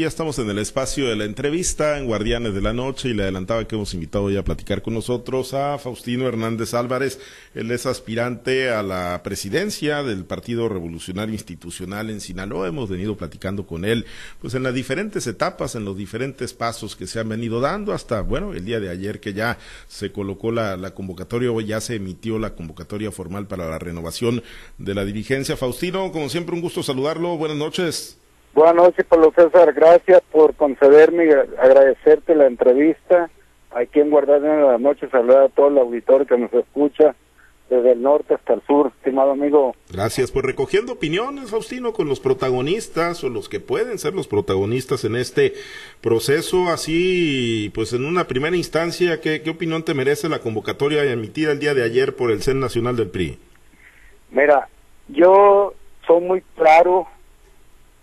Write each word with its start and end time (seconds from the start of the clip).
Ya 0.00 0.06
estamos 0.06 0.38
en 0.38 0.48
el 0.48 0.58
espacio 0.58 1.08
de 1.08 1.16
la 1.16 1.24
entrevista 1.24 1.98
en 1.98 2.06
Guardianes 2.06 2.54
de 2.54 2.60
la 2.60 2.72
Noche 2.72 3.08
y 3.08 3.14
le 3.14 3.24
adelantaba 3.24 3.66
que 3.66 3.74
hemos 3.74 3.94
invitado 3.94 4.30
ya 4.30 4.38
a 4.38 4.44
platicar 4.44 4.80
con 4.80 4.94
nosotros 4.94 5.54
a 5.54 5.76
Faustino 5.76 6.28
Hernández 6.28 6.72
Álvarez. 6.72 7.18
Él 7.52 7.72
es 7.72 7.84
aspirante 7.84 8.70
a 8.70 8.84
la 8.84 9.20
presidencia 9.24 10.04
del 10.04 10.24
Partido 10.24 10.68
Revolucionario 10.68 11.34
Institucional 11.34 12.10
en 12.10 12.20
Sinaloa. 12.20 12.68
Hemos 12.68 12.88
venido 12.88 13.16
platicando 13.16 13.66
con 13.66 13.84
él 13.84 14.06
pues 14.40 14.54
en 14.54 14.62
las 14.62 14.72
diferentes 14.72 15.26
etapas, 15.26 15.74
en 15.74 15.84
los 15.84 15.96
diferentes 15.96 16.54
pasos 16.54 16.94
que 16.94 17.08
se 17.08 17.18
han 17.18 17.28
venido 17.28 17.60
dando 17.60 17.92
hasta, 17.92 18.20
bueno, 18.20 18.52
el 18.52 18.64
día 18.64 18.78
de 18.78 18.90
ayer 18.90 19.18
que 19.18 19.34
ya 19.34 19.58
se 19.88 20.12
colocó 20.12 20.52
la, 20.52 20.76
la 20.76 20.94
convocatoria 20.94 21.50
o 21.50 21.60
ya 21.60 21.80
se 21.80 21.96
emitió 21.96 22.38
la 22.38 22.54
convocatoria 22.54 23.10
formal 23.10 23.48
para 23.48 23.68
la 23.68 23.80
renovación 23.80 24.44
de 24.78 24.94
la 24.94 25.04
dirigencia. 25.04 25.56
Faustino, 25.56 26.12
como 26.12 26.28
siempre, 26.28 26.54
un 26.54 26.60
gusto 26.60 26.84
saludarlo. 26.84 27.36
Buenas 27.36 27.58
noches. 27.58 28.18
Buenas 28.54 28.74
noches, 28.74 29.04
Pablo 29.06 29.32
César. 29.34 29.72
Gracias 29.72 30.22
por 30.32 30.54
concederme 30.54 31.26
y 31.26 31.30
agradecerte 31.30 32.34
la 32.34 32.46
entrevista. 32.46 33.30
Aquí 33.70 34.00
en 34.00 34.10
Guardianes 34.10 34.56
de 34.56 34.62
la 34.62 34.78
Noche 34.78 35.08
saludar 35.10 35.44
a 35.44 35.48
todo 35.48 35.68
el 35.68 35.78
auditorio 35.78 36.26
que 36.26 36.38
nos 36.38 36.52
escucha 36.52 37.14
desde 37.68 37.92
el 37.92 38.02
norte 38.02 38.34
hasta 38.34 38.54
el 38.54 38.62
sur, 38.62 38.92
estimado 38.96 39.32
amigo. 39.32 39.74
Gracias 39.90 40.32
por 40.32 40.46
recogiendo 40.46 40.94
opiniones, 40.94 41.50
Faustino, 41.50 41.92
con 41.92 42.08
los 42.08 42.18
protagonistas 42.18 43.22
o 43.24 43.28
los 43.28 43.48
que 43.48 43.60
pueden 43.60 43.98
ser 43.98 44.14
los 44.14 44.26
protagonistas 44.26 45.04
en 45.04 45.16
este 45.16 45.52
proceso. 46.00 46.68
Así, 46.68 47.70
pues 47.74 47.92
en 47.92 48.06
una 48.06 48.24
primera 48.24 48.56
instancia, 48.56 49.20
¿qué, 49.20 49.42
qué 49.42 49.50
opinión 49.50 49.84
te 49.84 49.94
merece 49.94 50.28
la 50.28 50.38
convocatoria 50.38 51.04
emitida 51.04 51.52
el 51.52 51.60
día 51.60 51.74
de 51.74 51.84
ayer 51.84 52.16
por 52.16 52.30
el 52.30 52.42
CEN 52.42 52.58
Nacional 52.58 52.96
del 52.96 53.10
PRI? 53.10 53.38
Mira, 54.30 54.68
yo 55.08 55.74
soy 56.06 56.22
muy 56.22 56.42
claro 56.56 57.06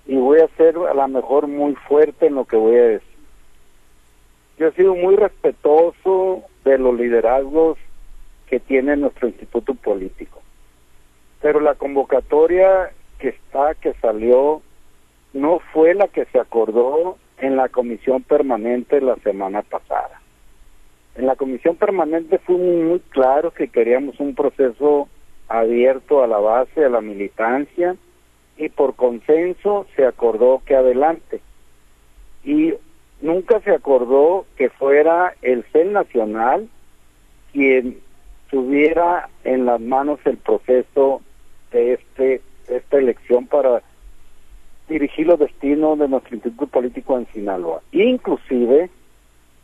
y 0.07 0.15
voy 0.15 0.39
a 0.39 0.47
ser 0.55 0.77
a 0.77 0.93
lo 0.93 1.07
mejor 1.07 1.47
muy 1.47 1.75
fuerte 1.87 2.27
en 2.27 2.35
lo 2.35 2.45
que 2.45 2.55
voy 2.55 2.75
a 2.75 2.83
decir. 2.83 3.15
Yo 4.57 4.67
he 4.67 4.71
sido 4.73 4.95
muy 4.95 5.15
respetuoso 5.15 6.43
de 6.63 6.77
los 6.77 6.95
liderazgos 6.95 7.77
que 8.47 8.59
tiene 8.59 8.95
nuestro 8.95 9.27
instituto 9.27 9.73
político, 9.73 10.41
pero 11.41 11.59
la 11.59 11.75
convocatoria 11.75 12.91
que 13.19 13.29
está, 13.29 13.73
que 13.75 13.93
salió, 13.95 14.61
no 15.33 15.59
fue 15.73 15.93
la 15.93 16.07
que 16.07 16.25
se 16.25 16.39
acordó 16.39 17.17
en 17.39 17.57
la 17.57 17.67
comisión 17.69 18.23
permanente 18.23 19.01
la 19.01 19.15
semana 19.17 19.61
pasada. 19.61 20.21
En 21.15 21.25
la 21.25 21.35
comisión 21.35 21.75
permanente 21.75 22.39
fue 22.39 22.55
muy 22.55 22.99
claro 23.09 23.51
que 23.51 23.67
queríamos 23.67 24.19
un 24.19 24.35
proceso 24.35 25.07
abierto 25.47 26.23
a 26.23 26.27
la 26.27 26.37
base, 26.37 26.85
a 26.85 26.89
la 26.89 27.01
militancia, 27.01 27.95
y 28.57 28.69
por 28.69 28.95
consenso 28.95 29.85
se 29.95 30.05
acordó 30.05 30.61
que 30.65 30.75
adelante. 30.75 31.41
Y 32.43 32.73
nunca 33.21 33.59
se 33.61 33.71
acordó 33.71 34.45
que 34.57 34.69
fuera 34.69 35.33
el 35.41 35.63
CEN 35.71 35.93
Nacional 35.93 36.69
quien 37.51 37.99
tuviera 38.49 39.29
en 39.43 39.65
las 39.65 39.81
manos 39.81 40.19
el 40.25 40.37
proceso 40.37 41.21
de 41.71 41.93
este 41.93 42.41
esta 42.67 42.97
elección 42.97 43.45
para 43.47 43.81
dirigir 44.89 45.27
los 45.27 45.39
destinos 45.39 45.99
de 45.99 46.07
nuestro 46.07 46.35
instituto 46.35 46.67
político 46.67 47.17
en 47.17 47.27
Sinaloa. 47.27 47.81
Inclusive 47.91 48.89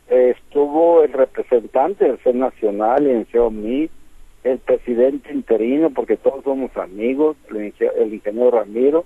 eh, 0.08 0.34
estuvo 0.36 1.02
el 1.02 1.12
representante 1.12 2.04
del 2.04 2.18
CEN 2.18 2.40
Nacional, 2.40 3.06
el 3.06 3.26
CEOMI, 3.26 3.88
el 4.44 4.58
presidente 4.58 5.32
interino, 5.32 5.90
porque 5.90 6.16
todos 6.16 6.42
somos 6.44 6.76
amigos, 6.76 7.36
el, 7.50 8.12
ingeniero 8.12 8.50
Ramiro, 8.50 9.04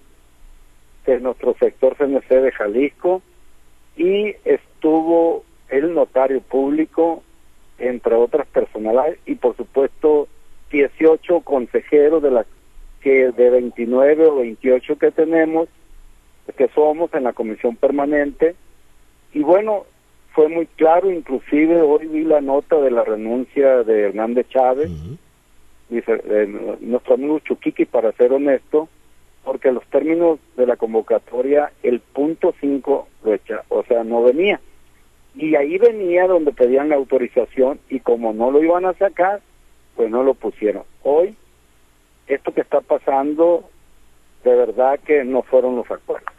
de 1.05 1.21
nuestro 1.21 1.55
sector 1.59 1.97
CNC 1.97 2.29
de 2.29 2.53
Jalisco, 2.53 3.23
y 3.97 4.35
estuvo 4.45 5.45
el 5.69 5.95
notario 5.95 6.41
público, 6.41 7.23
entre 7.79 8.15
otras 8.15 8.47
personalidades, 8.47 9.19
y 9.27 9.35
por 9.35 9.57
supuesto 9.57 10.29
18 10.71 11.41
consejeros 11.41 12.23
de 12.23 12.31
la 12.31 12.47
que 13.01 13.31
de 13.31 13.51
29 13.51 14.27
o 14.27 14.37
28 14.37 14.99
que 14.99 15.11
tenemos, 15.11 15.69
que 16.57 16.69
somos 16.69 17.13
en 17.13 17.25
la 17.25 17.35
comisión 17.35 17.77
permanente, 17.77 18.55
y 19.35 19.41
bueno, 19.41 19.85
fue 20.33 20.49
muy 20.49 20.67
claro, 20.67 21.11
inclusive 21.11 21.83
hoy 21.83 22.07
vi 22.07 22.25
la 22.25 22.41
nota 22.41 22.77
de 22.81 22.91
la 22.91 23.05
renuncia 23.05 23.83
de 23.83 24.09
Hernández 24.09 24.47
Chávez, 24.49 24.91
dice 25.89 26.21
eh, 26.25 26.77
nuestro 26.81 27.15
amigo 27.15 27.39
Chuquiqui, 27.41 27.85
para 27.85 28.13
ser 28.13 28.33
honesto, 28.33 28.89
porque 29.45 29.71
los 29.71 29.87
términos 29.87 30.39
de 30.57 30.67
la 30.67 30.77
convocatoria, 30.77 31.71
el 31.83 32.01
punto 32.01 32.55
5 32.61 33.09
o 33.69 33.83
sea, 33.85 34.05
no 34.05 34.23
venía. 34.23 34.61
Y 35.35 35.55
ahí 35.55 35.79
venía 35.79 36.27
donde 36.27 36.53
pedían 36.53 36.89
la 36.89 36.97
autorización 36.97 37.79
y 37.89 38.01
como 38.01 38.33
no 38.33 38.51
lo 38.51 38.63
iban 38.63 38.87
a 38.87 38.95
sacar, 38.95 39.41
pues 39.95 40.11
no 40.11 40.23
lo 40.23 40.35
pusieron. 40.35 40.85
Hoy, 41.03 41.37
esto 42.27 42.53
que 42.53 42.63
está 42.63 42.81
pasando, 42.81 43.69
de 44.45 44.55
verdad 44.55 44.99
que 45.01 45.25
no 45.25 45.43
fueron 45.43 45.77
los 45.77 45.91
acuerdos. 45.91 46.36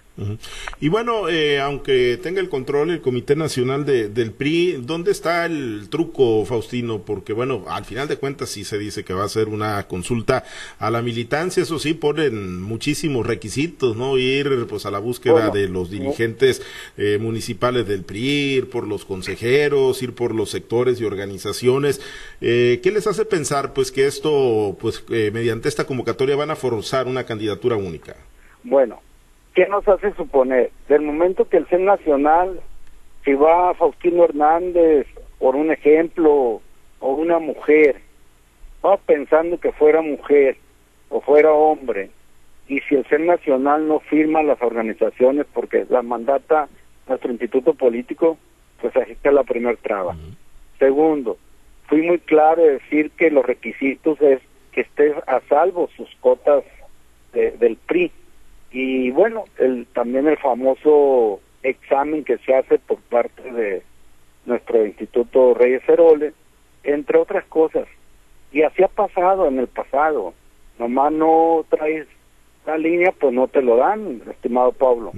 Y 0.80 0.90
bueno, 0.90 1.30
eh, 1.30 1.60
aunque 1.60 2.20
tenga 2.22 2.42
el 2.42 2.50
control 2.50 2.90
el 2.90 3.02
Comité 3.02 3.36
Nacional 3.36 3.86
de, 3.86 4.10
del 4.10 4.32
PRI, 4.32 4.82
¿dónde 4.82 5.12
está 5.12 5.46
el 5.46 5.88
truco, 5.90 6.44
Faustino? 6.46 7.04
Porque 7.04 7.34
bueno, 7.34 7.66
al 7.68 7.86
final 7.86 8.08
de 8.08 8.18
cuentas 8.18 8.50
sí 8.50 8.64
se 8.64 8.80
dice 8.80 9.04
que 9.04 9.14
va 9.14 9.26
a 9.26 9.30
ser 9.30 9.48
una 9.48 9.88
consulta 9.88 10.44
a 10.80 10.90
la 10.90 11.02
militancia, 11.02 11.64
eso 11.64 11.78
sí, 11.78 11.94
ponen 11.94 12.62
muchísimos 12.62 13.28
requisitos, 13.28 13.96
¿no? 13.96 14.18
Ir 14.18 14.66
pues 14.68 14.86
a 14.86 14.92
la 14.92 15.00
búsqueda 15.00 15.52
de 15.52 15.70
los 15.70 15.92
dirigentes 15.92 16.64
eh, 16.98 17.20
municipales 17.22 17.88
del 17.88 18.04
PRI, 18.04 18.56
ir 18.56 18.70
por 18.70 18.88
los 18.88 19.06
consejeros, 19.06 20.02
ir 20.02 20.14
por 20.14 20.34
los 20.34 20.50
sectores 20.50 21.00
y 21.00 21.06
organizaciones. 21.06 22.02
Eh, 22.42 22.80
¿Qué 22.82 22.92
les 22.92 23.06
hace 23.06 23.26
pensar 23.26 23.74
pues 23.74 23.92
que 23.92 24.08
esto, 24.08 24.76
pues 24.80 25.04
mediante 25.10 25.70
esta 25.70 25.86
convocatoria 25.86 26.36
van 26.36 26.52
a 26.52 26.56
forzar 26.56 27.08
una 27.08 27.24
candidatura 27.24 27.76
única? 27.76 28.16
Bueno, 28.64 29.02
¿Qué 29.58 29.66
nos 29.66 29.88
hace 29.88 30.14
suponer? 30.14 30.70
Del 30.88 31.02
momento 31.02 31.50
que 31.50 31.58
el 31.58 31.66
CEN 31.66 31.86
Nacional, 31.86 32.60
si 33.26 33.34
va 33.34 33.74
Faustino 33.74 34.24
Hernández, 34.24 35.08
por 35.40 35.56
un 35.56 35.72
ejemplo, 35.72 36.62
o 37.00 37.14
una 37.14 37.40
mujer, 37.40 38.00
va 38.86 38.98
pensando 38.98 39.60
que 39.60 39.72
fuera 39.72 40.04
mujer 40.04 40.58
o 41.10 41.22
fuera 41.22 41.52
hombre, 41.52 42.12
y 42.68 42.82
si 42.82 42.94
el 42.94 43.06
CEN 43.06 43.26
Nacional 43.26 43.88
no 43.88 44.00
firma 44.00 44.44
las 44.44 44.62
organizaciones 44.62 45.48
porque 45.52 45.88
la 45.90 46.04
mandata 46.04 46.70
nuestro 47.08 47.32
instituto 47.32 47.74
político, 47.74 48.38
pues 48.80 48.96
ahí 48.96 49.14
está 49.14 49.32
la 49.32 49.44
primera 49.44 49.76
traba. 49.82 50.16
Segundo, 50.78 51.40
fui 51.88 52.04
muy 52.04 52.20
claro 52.20 52.62
de 52.62 52.74
decir 52.74 53.10
que 53.10 53.32
los 53.32 53.44
requisitos 53.44 54.22
es 54.22 54.40
que 54.72 54.82
esté 54.82 55.16
a 55.26 55.42
salvo 55.50 55.90
sus 55.98 56.16
cotas 56.22 56.64
del 57.34 57.76
PRI, 57.88 58.12
y 58.80 59.10
bueno, 59.10 59.46
el, 59.58 59.88
también 59.88 60.28
el 60.28 60.38
famoso 60.38 61.40
examen 61.64 62.24
que 62.24 62.38
se 62.38 62.54
hace 62.54 62.78
por 62.78 63.00
parte 63.00 63.42
de 63.52 63.82
nuestro 64.46 64.86
Instituto 64.86 65.56
Reyes 65.56 65.82
Heroles, 65.90 66.36
entre 66.84 67.18
otras 67.18 67.44
cosas. 67.46 67.88
Y 68.52 68.62
así 68.62 68.84
ha 68.84 68.88
pasado 68.88 69.48
en 69.48 69.58
el 69.58 69.66
pasado. 69.66 70.36
Nomás 70.78 71.12
no 71.12 71.66
traes 71.70 72.06
la 72.68 72.78
línea, 72.78 73.12
pues 73.20 73.34
no 73.34 73.48
te 73.48 73.64
lo 73.64 73.78
dan, 73.78 74.22
estimado 74.30 74.74
Pablo. 74.74 75.12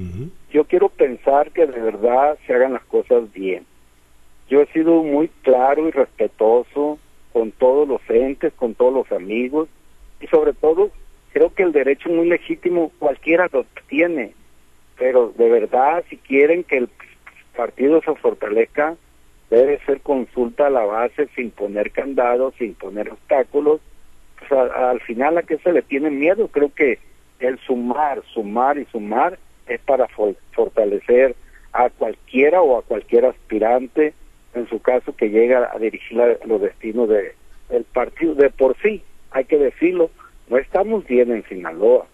Yo 0.54 0.64
quiero 0.64 0.88
pensar 0.88 1.52
que 1.52 1.68
de 1.68 1.82
verdad 1.82 2.38
se 2.48 2.54
hagan 2.54 2.72
las 2.72 2.86
cosas 2.86 3.30
bien. 3.34 3.66
Yo 4.48 4.62
he 4.62 4.68
sido 4.68 5.04
muy 5.04 5.28
claro 5.42 5.86
y 5.86 5.92
respetuoso 5.92 6.98
con 7.34 7.52
todos 7.52 7.90
los 7.90 8.00
entes, 8.10 8.54
con 8.54 8.74
todos 8.74 8.94
los 8.94 9.12
amigos 9.12 9.68
y 10.22 10.28
sobre 10.28 10.54
todo 10.54 10.92
creo 11.32 11.54
que 11.54 11.64
el 11.64 11.72
derecho 11.72 12.10
muy 12.10 12.28
legítimo 12.28 12.92
cualquiera 13.00 13.50
lo 13.52 13.66
tiene, 13.88 14.34
pero 14.98 15.34
de 15.38 15.50
verdad 15.50 16.04
si 16.10 16.18
quieren 16.18 16.64
que 16.64 16.78
el 16.78 16.90
partido 17.56 18.02
se 18.02 18.16
fortalezca, 18.16 18.96
debe 19.50 19.80
ser 19.86 20.02
consulta 20.02 20.68
a 20.68 20.70
la 20.70 20.86
base 20.86 21.28
sin 21.36 21.52
poner 21.52 21.92
candados, 21.92 22.54
sin 22.58 22.74
poner 22.76 23.10
obstáculos. 23.10 23.82
Pues 24.40 24.52
al 24.52 25.02
final 25.02 25.38
a 25.38 25.44
qué 25.44 25.58
se 25.58 25.74
le 25.74 25.82
tiene 25.82 26.10
miedo, 26.10 26.48
creo 26.48 26.72
que 26.74 27.00
el 27.40 27.58
sumar, 27.60 28.22
sumar 28.34 28.78
y 28.78 28.86
sumar 28.86 29.38
es 29.68 29.80
para 29.82 30.08
fortalecer 30.54 31.36
a 31.74 31.90
cualquiera 31.90 32.62
o 32.62 32.78
a 32.78 32.82
cualquier 32.82 33.26
aspirante, 33.26 34.14
en 34.54 34.68
su 34.68 34.82
caso 34.82 35.16
que 35.16 35.30
llega 35.30 35.70
a 35.72 35.78
dirigir 35.78 36.18
los 36.46 36.62
destinos 36.62 37.10
de, 37.10 37.34
del 37.70 37.84
partido. 37.84 38.34
De 38.36 38.50
por 38.50 38.76
sí, 38.82 39.04
hay 39.32 39.46
que 39.46 39.58
decirlo, 39.58 40.10
no 40.50 40.58
estamos 40.58 41.06
bien 41.06 41.32
en 41.32 41.48
Sinaloa. 41.48 42.08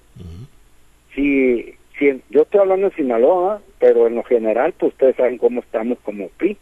si, 1.14 1.74
si, 1.98 2.22
yo 2.30 2.42
estoy 2.42 2.60
hablando 2.60 2.90
de 2.90 2.96
Sinaloa, 2.96 3.62
pero 3.80 4.08
en 4.08 4.16
lo 4.16 4.24
general, 4.24 4.74
pues 4.78 4.92
ustedes 4.92 5.16
saben 5.16 5.38
cómo 5.38 5.62
estamos 5.62 5.98
como 6.00 6.28
PRI. 6.30 6.58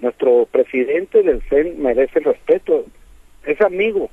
nuestro 0.00 0.46
presidente 0.46 1.22
del 1.22 1.40
CEN 1.42 1.80
merece 1.80 2.20
respeto. 2.20 2.84
Es 3.46 3.60
amigo, 3.60 4.10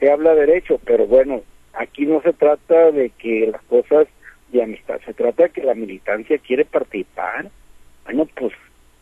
que 0.00 0.10
habla 0.10 0.34
derecho, 0.34 0.80
pero 0.84 1.06
bueno, 1.06 1.42
aquí 1.74 2.06
no 2.06 2.22
se 2.22 2.32
trata 2.32 2.90
de 2.90 3.10
que 3.10 3.48
las 3.52 3.62
cosas 3.62 4.08
y 4.52 4.60
amistad. 4.60 5.00
Se 5.04 5.12
trata 5.12 5.44
de 5.44 5.50
que 5.50 5.62
la 5.62 5.74
militancia 5.74 6.38
quiere 6.38 6.64
participar. 6.64 7.50
Bueno, 8.04 8.26
pues 8.34 8.54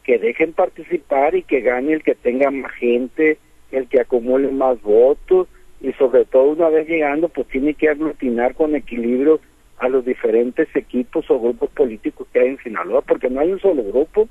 que 0.02 0.18
dejen 0.18 0.52
participar 0.52 1.36
y 1.36 1.42
que 1.42 1.60
gane 1.60 1.92
el 1.92 2.02
que 2.02 2.14
tenga 2.14 2.50
más 2.50 2.72
gente, 2.72 3.38
el 3.70 3.88
que 3.88 4.00
acumule 4.00 4.50
más 4.50 4.80
votos 4.82 5.48
y 5.80 5.92
sobre 5.94 6.24
todo 6.24 6.44
una 6.44 6.68
vez 6.68 6.88
llegando 6.88 7.28
pues 7.28 7.46
tiene 7.48 7.74
que 7.74 7.88
aglutinar 7.88 8.54
con 8.54 8.74
equilibrio 8.74 9.40
a 9.78 9.88
los 9.88 10.04
diferentes 10.04 10.68
equipos 10.74 11.30
o 11.30 11.38
grupos 11.38 11.70
políticos 11.70 12.26
que 12.32 12.40
hay 12.40 12.48
en 12.48 12.58
Sinaloa, 12.58 13.02
porque 13.02 13.28
no 13.28 13.40
hay 13.40 13.52
un 13.52 13.60
solo 13.60 13.82
grupo. 13.84 14.28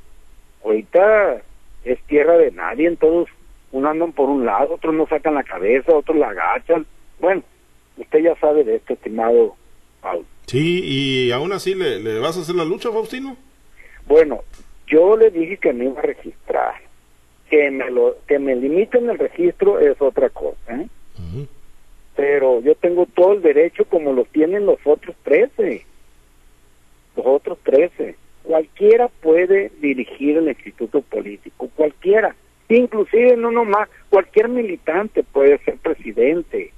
Ahorita 0.63 1.42
es 1.83 2.01
tierra 2.07 2.38
de 2.38 2.51
nadie, 2.51 2.88
en 2.88 2.97
todos, 2.97 3.30
uno 3.71 3.89
andan 3.89 4.12
por 4.12 4.30
un 4.30 4.45
lado, 4.45 4.75
otros 4.75 4.95
no 4.95 5.07
sacan 5.07 5.36
la 5.36 5.44
cabeza, 5.44 5.95
otros 5.95 6.18
la 6.18 6.30
agachan. 6.30 6.86
Bueno, 7.19 7.44
usted 7.97 8.19
ya 8.19 8.36
sabe 8.38 8.63
de 8.63 8.77
esto, 8.77 8.94
estimado 8.94 9.56
Paul. 10.01 10.25
Sí, 10.47 10.81
y 10.83 11.31
aún 11.31 11.53
así 11.53 11.75
le, 11.75 12.00
le 12.00 12.19
vas 12.19 12.38
a 12.38 12.42
hacer 12.42 12.56
la 12.56 12.65
lucha, 12.65 12.92
Faustino. 12.92 13.38
Bueno, 14.07 14.42
yo 14.88 15.18
le 15.18 15.31
dije 15.31 15.57
que 15.57 15.74
me 15.74 15.86
iba 15.86 16.00
a 16.00 16.03
registrar. 16.03 16.75
Que 17.50 17.69
me, 17.69 17.92
lo, 17.92 18.18
que 18.27 18.39
me 18.39 18.56
limiten 18.56 19.09
el 19.09 19.19
registro 19.19 19.80
es 19.80 20.01
otra 20.01 20.30
cosa. 20.30 20.57
¿eh? 20.69 20.88
Pero 22.16 22.62
yo 22.62 22.76
tengo 22.76 23.06
todo 23.06 23.34
el 23.34 23.42
derecho 23.42 23.86
como 23.86 24.14
lo 24.14 24.26
tienen 24.26 24.66
los 24.66 24.80
otros 24.86 25.16
13. 25.24 25.86
Los 27.18 27.26
otros 27.26 27.58
13. 27.64 28.16
Cualquiera 28.44 29.08
puede 29.08 29.72
dirigir 29.82 30.38
el 30.38 30.48
instituto 30.48 31.02
político, 31.02 31.70
cualquiera. 31.76 32.36
Inclusive 32.70 33.38
no 33.38 33.52
nomás, 33.52 33.90
cualquier 34.10 34.50
militante 34.50 35.24
puede 35.24 35.58
ser 35.60 35.78
presidente. 35.78 36.72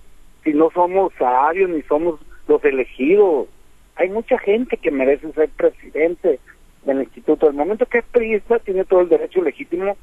Si 0.43 0.53
no 0.53 0.71
somos 0.71 1.13
sabios 1.17 1.69
ni 1.69 1.81
somos 1.83 2.19
los 2.47 2.63
elegidos. 2.63 3.47
Hay 3.95 4.09
mucha 4.09 4.37
gente 4.37 4.77
que 4.77 4.91
merece 4.91 5.31
ser 5.33 5.49
presidente 5.49 6.39
del 6.85 7.01
instituto. 7.01 7.47
El 7.47 7.55
momento 7.55 7.85
que 7.85 7.99
es 7.99 8.05
periodista 8.05 8.59
tiene 8.59 8.85
todo 8.85 9.01
el 9.01 9.09
derecho 9.09 9.41
legítimo 9.41 9.97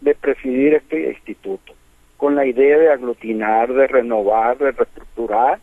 de 0.00 0.14
presidir 0.14 0.74
este 0.74 1.10
instituto, 1.10 1.72
con 2.18 2.34
la 2.34 2.44
idea 2.44 2.76
de 2.76 2.90
aglutinar, 2.90 3.72
de 3.72 3.86
renovar, 3.86 4.58
de 4.58 4.72
reestructurar, 4.72 5.60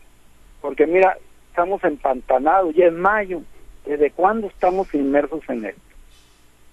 porque 0.62 0.86
mira, 0.86 1.16
estamos 1.50 1.84
empantanados, 1.84 2.74
ya 2.74 2.86
es 2.86 2.94
mayo, 2.94 3.42
¿desde 3.84 4.10
cuándo 4.10 4.48
estamos 4.48 4.92
inmersos 4.94 5.42
en 5.48 5.66
esto? 5.66 5.80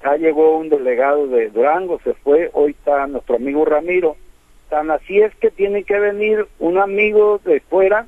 Ya 0.02 0.16
llegó 0.16 0.58
un 0.58 0.70
delegado 0.70 1.28
de 1.28 1.50
Durango, 1.50 2.00
se 2.04 2.14
fue, 2.14 2.50
hoy 2.54 2.72
está 2.72 3.06
nuestro 3.08 3.36
amigo 3.36 3.66
Ramiro, 3.66 4.16
tan 4.70 4.90
así 4.90 5.20
es 5.20 5.36
que 5.36 5.52
tiene 5.52 5.84
que 5.84 6.00
venir 6.00 6.48
un 6.60 6.78
amigo 6.78 7.42
de 7.44 7.60
fuera, 7.60 8.08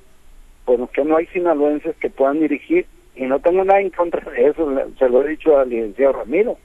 bueno, 0.66 0.90
que 0.92 1.04
no 1.04 1.18
hay 1.18 1.28
sinaloenses 1.28 1.96
que 1.98 2.10
puedan 2.10 2.40
dirigir, 2.40 2.86
y 3.18 3.26
no 3.26 3.40
tengo 3.40 3.66
nada 3.66 3.82
en 3.82 3.90
contra 3.90 4.32
de 4.32 4.48
eso, 4.48 4.74
se 4.98 5.10
lo 5.10 5.24
he 5.24 5.30
dicho 5.30 5.60
al 5.60 5.70
licenciado 5.70 6.14
Ramiro, 6.14 6.58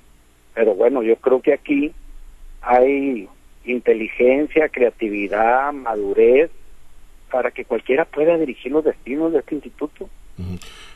pero 0.55 0.77
bueno, 0.77 1.03
yo 1.03 1.17
creo 1.17 1.43
que 1.43 1.53
aquí 1.53 1.93
hay 2.62 3.29
inteligencia, 3.65 4.69
creatividad, 4.69 5.73
madurez, 5.73 6.51
para 7.31 7.51
que 7.51 7.65
cualquiera 7.65 8.05
pueda 8.05 8.37
dirigir 8.37 8.73
los 8.73 8.85
destinos 8.85 9.33
de 9.33 9.41
este 9.41 9.55
instituto. 9.55 10.09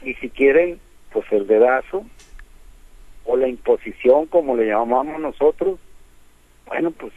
Y 0.03 0.15
si 0.15 0.31
quieren, 0.31 0.81
pues 1.13 1.31
el 1.31 1.47
dedazo 1.47 2.05
o 3.25 3.37
la 3.37 3.49
imposición, 3.49 4.27
como 4.27 4.57
le 4.57 4.67
llamamos 4.67 5.21
nosotros, 5.21 5.79
bueno, 6.67 6.91
pues 6.91 7.13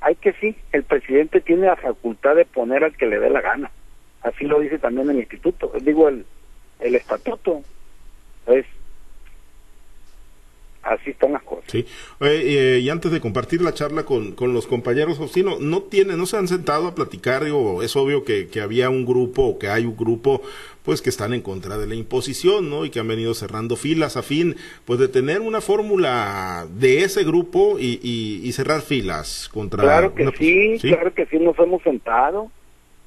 hay 0.00 0.14
que 0.16 0.32
sí, 0.34 0.54
el 0.72 0.84
presidente 0.84 1.40
tiene 1.40 1.66
la 1.66 1.76
facultad 1.76 2.36
de 2.36 2.44
poner 2.44 2.84
al 2.84 2.96
que 2.96 3.06
le 3.06 3.18
dé 3.18 3.30
la 3.30 3.40
gana. 3.40 3.70
Así 4.22 4.44
lo 4.44 4.60
dice 4.60 4.78
también 4.78 5.10
el 5.10 5.18
instituto, 5.18 5.72
digo 5.80 6.08
el, 6.08 6.26
el 6.80 6.94
estatuto. 6.94 7.62
Entonces, 8.40 8.66
así 10.86 11.10
están 11.10 11.32
las 11.32 11.42
cosas. 11.42 11.64
Sí. 11.66 11.84
Eh, 12.20 12.80
y 12.82 12.88
antes 12.88 13.12
de 13.12 13.20
compartir 13.20 13.60
la 13.60 13.74
charla 13.74 14.04
con, 14.04 14.32
con 14.32 14.54
los 14.54 14.66
compañeros, 14.66 15.18
Faustino, 15.18 15.58
¿no 15.60 15.82
tiene, 15.82 16.16
no 16.16 16.26
se 16.26 16.36
han 16.36 16.48
sentado 16.48 16.86
a 16.86 16.94
platicar? 16.94 17.26
o 17.52 17.82
es 17.82 17.96
obvio 17.96 18.24
que, 18.24 18.48
que 18.48 18.60
había 18.60 18.88
un 18.88 19.04
grupo 19.04 19.42
o 19.42 19.58
que 19.58 19.68
hay 19.68 19.84
un 19.84 19.96
grupo 19.96 20.42
pues 20.86 21.02
que 21.02 21.10
están 21.10 21.34
en 21.34 21.42
contra 21.42 21.76
de 21.78 21.88
la 21.88 21.96
imposición, 21.96 22.70
¿no? 22.70 22.84
Y 22.84 22.90
que 22.90 23.00
han 23.00 23.08
venido 23.08 23.34
cerrando 23.34 23.74
filas 23.74 24.16
a 24.16 24.22
fin, 24.22 24.54
pues 24.84 25.00
de 25.00 25.08
tener 25.08 25.40
una 25.40 25.60
fórmula 25.60 26.66
de 26.70 27.02
ese 27.02 27.24
grupo 27.24 27.76
y, 27.80 27.98
y, 28.00 28.52
cerrar 28.52 28.82
filas 28.82 29.50
contra. 29.52 29.82
Claro 29.82 30.14
que 30.14 30.30
sí, 30.38 30.78
sí, 30.78 30.88
claro 30.88 31.12
que 31.12 31.26
sí, 31.26 31.40
nos 31.40 31.58
hemos 31.58 31.82
sentado. 31.82 32.52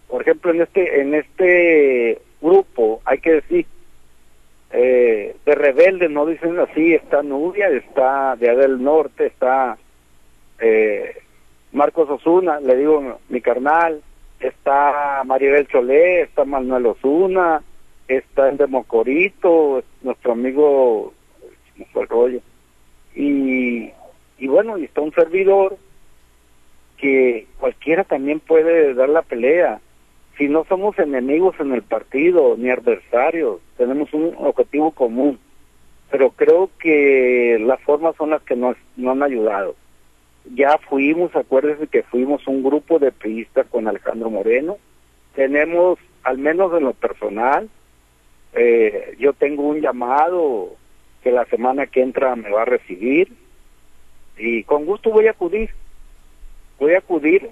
Por 0.10 0.24
ejemplo, 0.24 0.52
en 0.52 0.62
este, 0.62 1.02
en 1.02 1.14
este 1.16 2.20
grupo, 2.42 3.02
hay 3.06 3.20
que 3.20 3.32
decir, 3.32 3.66
eh, 4.72 5.36
de 5.46 5.56
rebeldes, 5.56 6.12
no 6.12 6.26
dicen 6.26 6.60
así, 6.60 6.94
está 6.94 7.24
Nubia, 7.24 7.70
está 7.70 8.36
de 8.36 8.56
del 8.56 8.84
Norte, 8.84 9.28
está 9.28 9.78
eh, 10.60 11.18
Marcos 11.72 12.10
Osuna, 12.10 12.60
le 12.60 12.76
digo 12.76 13.20
mi 13.30 13.42
carnal, 13.42 14.02
está 14.40 15.24
Maribel 15.26 15.68
Cholé, 15.68 16.22
está 16.22 16.46
Manuel 16.46 16.86
Osuna, 16.88 17.64
está 18.08 18.50
el 18.50 18.58
de 18.58 18.68
Mocorito, 18.68 19.84
nuestro 20.02 20.34
amigo, 20.34 21.14
fue 21.92 22.04
el 22.04 22.10
rollo, 22.10 22.42
y, 23.16 23.92
y 24.38 24.48
bueno, 24.48 24.78
y 24.78 24.86
está 24.86 25.02
un 25.02 25.14
servidor 25.14 25.78
que 26.98 27.48
cualquiera 27.60 28.04
también 28.04 28.40
puede 28.40 28.94
dar 28.94 29.10
la 29.10 29.22
pelea, 29.22 29.80
si 30.40 30.48
no 30.48 30.64
somos 30.70 30.98
enemigos 30.98 31.60
en 31.60 31.74
el 31.74 31.84
partido 31.84 32.56
ni 32.58 32.70
adversarios, 32.70 33.60
tenemos 33.78 34.12
un 34.14 34.34
objetivo 34.38 34.92
común, 34.92 35.38
pero 36.10 36.32
creo 36.32 36.70
que 36.80 37.58
las 37.60 37.82
formas 37.82 38.16
son 38.16 38.30
las 38.30 38.42
que 38.44 38.56
nos 38.56 38.78
no 38.96 39.12
han 39.12 39.22
ayudado. 39.22 39.76
Ya 40.56 40.78
fuimos, 40.78 41.36
acuérdense 41.36 41.88
que 41.88 42.04
fuimos 42.04 42.48
un 42.48 42.64
grupo 42.64 43.00
de 43.00 43.12
priistas 43.12 43.68
con 43.68 43.90
Alejandro 43.90 44.30
Moreno, 44.30 44.78
tenemos, 45.36 46.00
al 46.24 46.38
menos 46.38 46.74
en 46.74 46.86
lo 46.86 46.94
personal, 46.94 47.70
eh, 48.54 49.18
yo 49.20 49.34
tengo 49.34 49.64
un 49.64 49.82
llamado 49.82 50.70
que 51.22 51.32
la 51.32 51.46
semana 51.48 51.86
que 51.88 52.02
entra 52.02 52.38
me 52.38 52.50
va 52.50 52.62
a 52.62 52.66
recibir 52.66 53.34
y 54.38 54.64
con 54.64 54.86
gusto 54.86 55.12
voy 55.12 55.28
a 55.28 55.32
acudir, 55.32 55.70
voy 56.80 56.94
a 56.94 57.00
acudir 57.00 57.50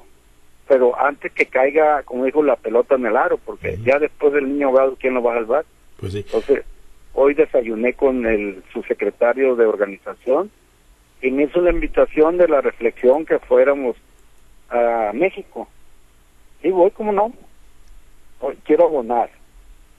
pero 0.68 1.00
antes 1.00 1.32
que 1.32 1.46
caiga, 1.46 2.04
como 2.04 2.26
dijo, 2.26 2.44
la 2.44 2.56
pelota 2.56 2.96
en 2.96 3.06
el 3.06 3.16
aro, 3.16 3.38
porque 3.38 3.78
ya 3.84 4.00
después 4.00 4.34
del 4.34 4.50
niño 4.50 4.68
ahogado, 4.68 4.98
¿quién 5.00 5.14
lo 5.14 5.24
va 5.24 5.34
a 5.34 5.38
salvar? 5.38 5.66
Pues 6.00 6.14
sí. 6.14 6.20
Entonces, 6.20 6.66
hoy 7.14 7.34
desayuné 7.34 7.94
con 7.94 8.26
el 8.26 8.64
subsecretario 8.74 9.56
de 9.56 9.66
organización 9.66 10.52
y 11.22 11.32
me 11.32 11.44
hizo 11.44 11.62
la 11.62 11.72
invitación 11.72 12.38
de 12.38 12.48
la 12.48 12.62
reflexión 12.62 13.26
que 13.26 13.40
fuéramos 13.40 13.96
a 14.70 15.12
México. 15.14 15.68
Y 16.62 16.70
voy, 16.70 16.92
como 16.92 17.12
no? 17.12 17.34
Hoy 18.40 18.58
quiero 18.66 18.86
abonar, 18.86 19.30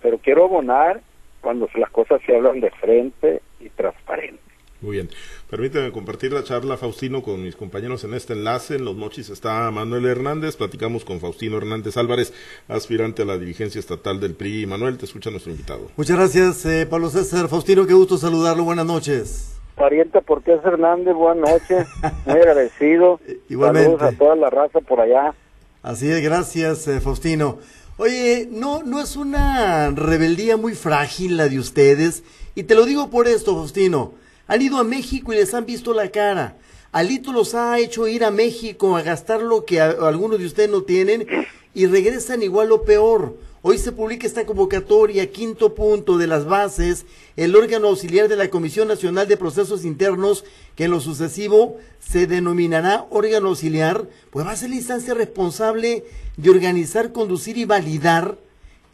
pero 0.03 0.19
quiero 0.19 0.45
abonar 0.45 1.01
cuando 1.41 1.69
las 1.75 1.91
cosas 1.91 2.21
se 2.27 2.37
hablan 2.37 2.61
de 2.61 2.71
frente 2.71 3.41
y 3.59 3.69
transparente. 3.71 4.48
Muy 4.81 4.93
bien. 4.93 5.09
Permíteme 5.51 5.91
compartir 5.91 6.33
la 6.33 6.45
charla, 6.45 6.77
Faustino, 6.77 7.23
con 7.23 7.43
mis 7.43 7.57
compañeros 7.57 8.05
en 8.05 8.15
este 8.15 8.35
enlace. 8.35 8.77
En 8.77 8.85
Los 8.85 8.95
Mochis 8.95 9.29
está 9.29 9.69
Manuel 9.73 10.07
Hernández. 10.07 10.57
Platicamos 10.57 11.05
con 11.05 11.19
Faustino 11.19 11.57
Hernández 11.57 11.97
Álvarez, 11.97 12.33
aspirante 12.69 13.23
a 13.23 13.25
la 13.25 13.39
dirigencia 13.39 13.81
estatal 13.81 14.21
del 14.21 14.35
PRI. 14.35 14.67
Manuel, 14.67 14.97
te 14.97 15.07
escucha 15.07 15.31
nuestro 15.31 15.51
invitado. 15.51 15.89
Muchas 15.97 16.17
gracias, 16.17 16.65
eh, 16.67 16.87
Pablo 16.89 17.11
César. 17.11 17.49
Faustino, 17.49 17.87
qué 17.87 17.95
gusto 17.95 18.19
saludarlo. 18.19 18.63
Buenas 18.63 18.87
noches. 18.87 19.59
Pariente, 19.75 20.21
¿por 20.23 20.43
qué 20.43 20.55
es 20.55 20.65
Hernández? 20.65 21.15
Buenas 21.15 21.51
noches. 21.51 21.89
Muy 22.27 22.37
agradecido. 22.41 23.19
Igualmente. 23.49 23.91
Saludos 23.91 24.15
a 24.15 24.19
toda 24.19 24.37
la 24.37 24.51
raza 24.51 24.81
por 24.81 25.01
allá. 25.01 25.35
Así 25.83 26.09
es, 26.09 26.23
gracias, 26.23 26.87
eh, 26.87 27.01
Faustino. 27.01 27.59
Oye, 27.97 28.49
no, 28.49 28.85
no 28.85 29.01
es 29.01 29.17
una 29.17 29.91
rebeldía 29.91 30.57
muy 30.57 30.75
frágil 30.75 31.37
la 31.37 31.49
de 31.49 31.59
ustedes. 31.59 32.23
Y 32.55 32.63
te 32.63 32.77
lo 32.77 32.85
digo 32.85 33.11
por 33.11 33.27
esto, 33.27 33.57
Faustino. 33.57 34.13
Han 34.49 34.63
ido 34.63 34.79
a 34.79 34.85
México 34.85 35.33
y 35.33 35.37
les 35.37 35.53
han 35.53 35.67
visto 35.67 35.93
la 35.93 36.11
cara. 36.11 36.57
Alito 36.91 37.33
los 37.33 37.55
ha 37.55 37.79
hecho 37.79 38.09
ir 38.09 38.25
a 38.25 38.31
México 38.31 38.97
a 38.97 39.03
gastar 39.03 39.43
lo 39.43 39.67
que 39.67 39.79
algunos 39.79 40.39
de 40.39 40.47
ustedes 40.47 40.71
no 40.71 40.85
tienen 40.85 41.27
y 41.75 41.85
regresan 41.85 42.43
igual 42.43 42.73
o 42.73 42.83
peor. 42.83 43.37
Hoy 43.61 43.77
se 43.77 43.93
publica 43.93 44.27
esta 44.27 44.47
convocatoria, 44.47 45.31
quinto 45.31 45.75
punto 45.75 46.17
de 46.17 46.27
las 46.27 46.47
bases, 46.47 47.05
el 47.37 47.55
órgano 47.57 47.89
auxiliar 47.89 48.29
de 48.29 48.37
la 48.37 48.49
Comisión 48.49 48.89
Nacional 48.89 49.29
de 49.29 49.37
Procesos 49.37 49.85
Internos, 49.85 50.47
que 50.77 50.85
en 50.85 50.93
lo 50.93 51.01
sucesivo 51.01 51.77
se 51.99 52.27
denominará 52.27 53.07
órgano 53.11 53.49
auxiliar, 53.49 54.09
pues 54.31 54.47
va 54.47 54.53
a 54.53 54.57
ser 54.57 54.71
la 54.71 54.77
instancia 54.77 55.13
responsable 55.13 56.05
de 56.39 56.51
organizar, 56.51 57.13
conducir 57.13 57.59
y 57.59 57.67
validar 57.67 58.39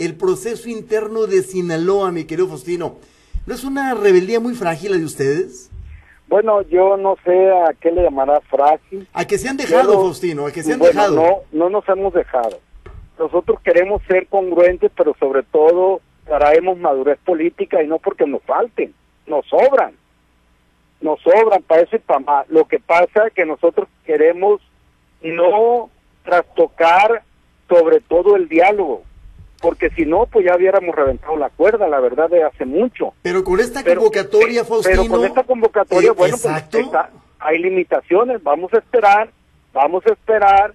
el 0.00 0.16
proceso 0.16 0.68
interno 0.68 1.28
de 1.28 1.44
Sinaloa, 1.44 2.11
mi 2.11 2.25
querido 2.25 2.49
Faustino. 2.49 2.96
¿No 3.47 3.55
es 3.55 3.65
una 3.65 3.95
rebeldía 3.95 4.41
muy 4.41 4.55
frágil 4.55 4.93
la 4.93 4.99
de 4.99 5.05
ustedes? 5.05 5.71
Bueno, 6.29 6.63
yo 6.63 6.97
no 6.97 7.17
sé 7.25 7.51
a 7.51 7.75
qué 7.75 7.93
le 7.93 8.03
llamará 8.03 8.41
frágil. 8.41 9.07
A 9.13 9.27
que 9.27 9.37
se 9.37 9.49
han 9.49 9.59
dejado, 9.59 10.01
Faustino, 10.01 10.47
a 10.47 10.53
que 10.53 10.63
se 10.63 10.73
han 10.73 10.81
dejado. 10.81 11.15
No, 11.15 11.37
no 11.53 11.69
nos 11.69 11.89
hemos 11.89 12.15
dejado. 12.15 12.59
Nosotros 13.19 13.61
queremos 13.61 14.03
ser 14.09 14.27
congruentes, 14.29 14.91
pero 14.97 15.15
sobre 15.21 15.43
todo 15.43 16.01
traemos 16.25 16.79
madurez 16.79 17.19
política 17.25 17.83
y 17.83 17.87
no 17.87 17.99
porque 17.99 18.27
nos 18.27 18.43
falten, 18.43 18.95
nos 19.27 19.47
sobran, 19.47 19.95
nos 21.03 21.21
sobran 21.21 21.63
para 21.63 21.83
eso 21.83 21.97
y 21.97 21.99
para 22.01 22.21
más. 22.21 22.49
Lo 22.49 22.65
que 22.65 22.81
pasa 22.81 23.27
es 23.27 23.35
que 23.35 23.45
nosotros 23.45 23.89
queremos 24.07 24.63
no 25.23 25.91
trastocar 26.25 27.23
sobre 27.69 28.01
todo 28.01 28.37
el 28.37 28.49
diálogo, 28.49 29.03
porque 29.64 29.88
si 29.97 30.04
no, 30.04 30.26
pues 30.26 30.44
ya 30.44 30.54
hubiéramos 30.56 30.94
reventado 30.94 31.38
la 31.38 31.49
cuerda, 31.49 31.88
la 31.88 31.99
verdad, 31.99 32.28
de 32.28 32.44
hace 32.44 32.66
mucho. 32.66 33.14
Pero 33.23 33.42
con 33.42 33.59
esta 33.61 33.83
convocatoria, 33.83 34.62
pero, 34.62 34.64
Faustino... 34.66 35.02
Pero 35.02 35.14
con 35.14 35.25
esta 35.25 35.42
convocatoria, 35.42 36.11
eh, 36.11 36.14
bueno, 36.14 36.37
pues 36.40 36.54
está, 36.54 37.11
hay 37.40 37.59
limitaciones, 37.61 38.42
vamos 38.42 38.75
a 38.75 38.78
esperar, 38.78 39.30
vamos 39.73 40.04
a 40.06 40.12
esperar, 40.12 40.75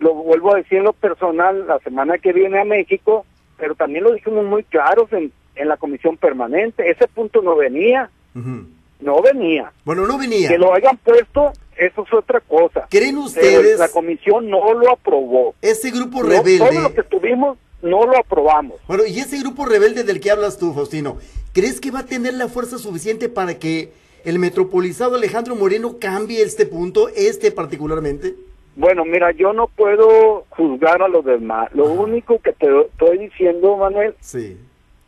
lo 0.00 0.14
vuelvo 0.14 0.52
a 0.52 0.56
decir 0.56 0.78
en 0.78 0.84
lo 0.84 0.94
personal, 0.94 1.68
la 1.68 1.78
semana 1.78 2.18
que 2.18 2.32
viene 2.32 2.60
a 2.60 2.64
México, 2.64 3.24
pero 3.56 3.76
también 3.76 4.02
lo 4.02 4.12
dijimos 4.12 4.44
muy 4.44 4.64
claros 4.64 5.12
en, 5.12 5.30
en 5.54 5.68
la 5.68 5.76
comisión 5.76 6.16
permanente, 6.16 6.90
ese 6.90 7.06
punto 7.06 7.40
no 7.40 7.54
venía, 7.54 8.10
no 8.34 9.22
venía. 9.22 9.70
Bueno, 9.84 10.08
no 10.08 10.18
venía. 10.18 10.48
Que 10.48 10.58
lo 10.58 10.74
hayan 10.74 10.96
puesto, 10.96 11.52
eso 11.76 12.04
es 12.04 12.12
otra 12.12 12.40
cosa. 12.40 12.88
¿Creen 12.90 13.16
ustedes? 13.18 13.60
Pero 13.62 13.78
la 13.78 13.88
comisión 13.90 14.50
no 14.50 14.74
lo 14.74 14.90
aprobó. 14.90 15.54
Ese 15.62 15.92
grupo 15.92 16.24
rebelde... 16.24 16.58
todo 16.58 16.80
lo 16.80 16.92
que 16.92 17.04
tuvimos 17.04 17.58
no 17.82 18.06
lo 18.06 18.18
aprobamos. 18.18 18.80
Bueno, 18.86 19.04
y 19.06 19.18
ese 19.18 19.38
grupo 19.38 19.64
rebelde 19.64 20.04
del 20.04 20.20
que 20.20 20.30
hablas 20.30 20.58
tú, 20.58 20.72
Faustino, 20.72 21.18
¿crees 21.52 21.80
que 21.80 21.90
va 21.90 22.00
a 22.00 22.06
tener 22.06 22.34
la 22.34 22.48
fuerza 22.48 22.78
suficiente 22.78 23.28
para 23.28 23.58
que 23.58 23.92
el 24.24 24.38
metropolizado 24.38 25.16
Alejandro 25.16 25.54
Moreno 25.54 25.98
cambie 26.00 26.42
este 26.42 26.66
punto, 26.66 27.08
este 27.08 27.50
particularmente? 27.52 28.34
Bueno, 28.76 29.04
mira, 29.04 29.32
yo 29.32 29.52
no 29.52 29.66
puedo 29.68 30.44
juzgar 30.50 31.02
a 31.02 31.08
los 31.08 31.24
demás. 31.24 31.68
Lo 31.74 31.86
único 31.86 32.40
que 32.40 32.52
te 32.52 32.80
estoy 32.80 33.18
diciendo, 33.18 33.76
Manuel, 33.76 34.14
sí. 34.20 34.56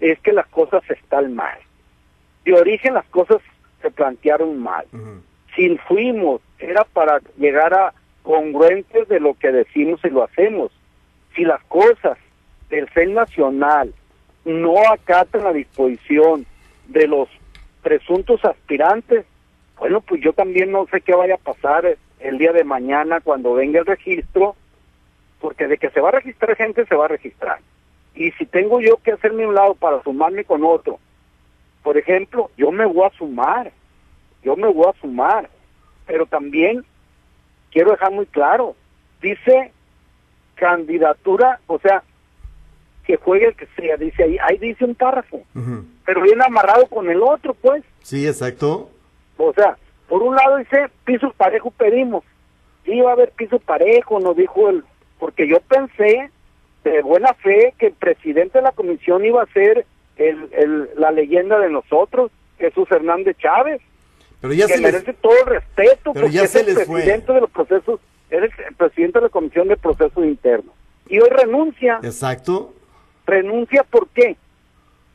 es 0.01 0.19
que 0.21 0.33
las 0.33 0.49
cosas 0.49 0.83
están 0.89 1.35
mal. 1.35 1.59
De 2.45 2.55
origen 2.55 2.95
las 2.95 3.07
cosas 3.07 3.39
se 3.83 3.91
plantearon 3.91 4.59
mal. 4.59 4.87
Si 5.55 5.77
fuimos, 5.89 6.41
era 6.59 6.85
para 6.85 7.21
llegar 7.39 7.75
a 7.75 7.95
congruentes 8.23 9.09
de 9.09 9.21
lo 9.21 9.35
que 9.35 9.53
decimos 9.53 10.01
y 10.05 10.09
lo 10.11 10.25
hacemos. 10.25 10.73
Si 11.35 11.45
las 11.45 11.63
cosas 11.65 12.19
CEN 12.95 13.15
nacional 13.15 13.93
no 14.45 14.75
acatan 14.91 15.45
la 15.45 15.53
disposición 15.53 16.47
de 16.89 17.07
los 17.07 17.29
presuntos 17.83 18.45
aspirantes, 18.45 19.25
bueno, 19.79 20.01
pues 20.01 20.21
yo 20.23 20.33
también 20.33 20.73
no 20.73 20.87
sé 20.87 21.01
qué 21.01 21.15
vaya 21.15 21.35
a 21.35 21.39
pasar 21.39 21.97
el 22.19 22.39
día 22.39 22.53
de 22.53 22.65
mañana 22.65 23.21
cuando 23.21 23.55
venga 23.55 23.79
el 23.79 23.87
registro, 23.87 24.55
porque 25.41 25.67
de 25.67 25.79
que 25.79 25.91
se 25.91 26.01
va 26.01 26.11
a 26.11 26.13
registrar 26.13 26.57
gente, 26.57 26.85
se 26.87 26.95
va 26.95 27.07
a 27.07 27.09
registrar. 27.09 27.59
Y 28.15 28.31
si 28.33 28.45
tengo 28.45 28.81
yo 28.81 28.99
que 28.99 29.13
hacerme 29.13 29.47
un 29.47 29.55
lado 29.55 29.75
para 29.75 30.03
sumarme 30.03 30.45
con 30.45 30.65
otro, 30.65 30.99
por 31.83 31.97
ejemplo, 31.97 32.51
yo 32.57 32.71
me 32.71 32.85
voy 32.85 33.07
a 33.07 33.17
sumar, 33.17 33.73
yo 34.43 34.57
me 34.57 34.69
voy 34.69 34.87
a 34.87 35.01
sumar, 35.01 35.49
pero 36.07 36.27
también 36.27 36.85
quiero 37.71 37.93
dejar 37.93 38.13
muy 38.13 38.27
claro, 38.27 38.77
dice 39.23 39.73
candidatura, 40.57 41.61
o 41.67 41.79
sea, 41.79 42.03
que 43.11 43.17
juegue 43.17 43.47
el 43.49 43.57
que 43.57 43.67
sea, 43.77 43.97
dice 43.97 44.23
ahí, 44.23 44.37
ahí 44.49 44.57
dice 44.59 44.85
un 44.85 44.95
párrafo, 44.95 45.41
pero 46.07 46.23
viene 46.23 46.45
amarrado 46.45 46.87
con 46.87 47.11
el 47.11 47.21
otro, 47.23 47.55
pues. 47.55 47.83
Sí, 48.05 48.25
exacto. 48.25 48.89
O 49.37 49.53
sea, 49.53 49.77
por 50.09 50.23
un 50.23 50.37
lado 50.37 50.59
dice 50.59 50.89
piso 51.05 51.33
parejo 51.37 51.73
pedimos, 51.73 52.23
sí 52.85 53.01
va 53.01 53.11
a 53.11 53.13
haber 53.15 53.33
piso 53.33 53.59
parejo, 53.59 54.21
nos 54.21 54.37
dijo 54.37 54.69
él, 54.71 54.85
porque 55.19 55.49
yo 55.49 55.59
pensé 55.61 56.31
de 56.85 57.03
buena 57.03 57.35
fe 57.35 57.75
que 57.79 57.89
el 57.89 57.95
presidente 57.95 58.59
de 58.59 58.63
la 58.63 58.71
comisión 58.73 59.25
iba 59.25 59.43
a 59.43 59.47
ser 59.47 59.87
el, 60.17 60.49
el, 60.53 60.91
la 60.97 61.11
leyenda 61.11 61.59
de 61.59 61.69
nosotros, 61.71 62.31
Jesús 62.59 62.87
Hernández 62.93 63.37
Chávez, 63.39 63.81
pero 64.41 64.53
ya 64.53 64.69
que 64.69 64.75
se 64.75 64.81
merece 64.81 65.07
les... 65.09 65.17
todo 65.21 65.35
el 65.41 65.47
respeto, 65.47 66.13
Pero 66.13 66.27
porque 66.27 66.37
ya 66.37 66.45
es 66.45 66.51
se 66.53 66.61
el 66.61 66.67
les 66.67 66.87
fue. 66.87 67.01
presidente 67.01 67.33
de 67.33 67.41
los 67.41 67.51
procesos, 67.51 67.99
es 68.31 68.43
el 68.69 68.75
presidente 68.77 69.19
de 69.19 69.25
la 69.25 69.31
comisión 69.31 69.67
de 69.67 69.77
procesos 69.77 70.25
internos. 70.25 70.73
Y 71.09 71.19
hoy 71.19 71.29
renuncia, 71.29 71.99
Exacto. 72.05 72.73
Renuncia 73.31 73.85
¿por 73.85 74.09
qué? 74.09 74.37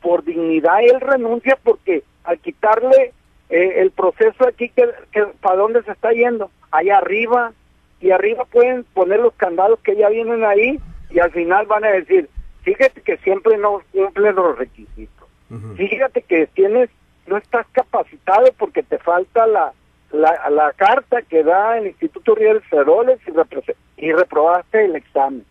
Por 0.02 0.24
dignidad 0.24 0.80
él 0.82 1.00
renuncia 1.00 1.58
porque 1.62 2.02
al 2.24 2.38
quitarle 2.38 3.12
eh, 3.50 3.74
el 3.76 3.90
proceso 3.90 4.46
aquí, 4.46 4.68
que, 4.70 4.88
que 5.12 5.22
¿para 5.40 5.56
dónde 5.56 5.82
se 5.82 5.92
está 5.92 6.10
yendo? 6.12 6.50
Allá 6.70 6.98
arriba, 6.98 7.52
y 8.00 8.10
arriba 8.10 8.44
pueden 8.44 8.84
poner 8.94 9.20
los 9.20 9.34
candados 9.34 9.78
que 9.80 9.94
ya 9.96 10.08
vienen 10.08 10.44
ahí, 10.44 10.80
y 11.10 11.20
al 11.20 11.30
final 11.30 11.66
van 11.66 11.84
a 11.84 11.90
decir, 11.90 12.28
fíjate 12.62 13.00
que 13.02 13.16
siempre 13.18 13.56
no 13.56 13.82
cumplen 13.92 14.34
los 14.34 14.58
requisitos. 14.58 15.28
Fíjate 15.76 16.22
que 16.22 16.48
tienes, 16.48 16.90
no 17.28 17.36
estás 17.36 17.66
capacitado 17.72 18.52
porque 18.58 18.82
te 18.82 18.98
falta 18.98 19.46
la, 19.46 19.72
la, 20.10 20.50
la 20.50 20.72
carta 20.72 21.22
que 21.22 21.44
da 21.44 21.78
el 21.78 21.86
Instituto 21.86 22.34
Riel 22.34 22.60
Feroles 22.62 23.20
y, 23.26 23.30
repro- 23.30 23.74
y 23.96 24.12
reprobaste 24.12 24.84
el 24.84 24.96
examen. 24.96 25.44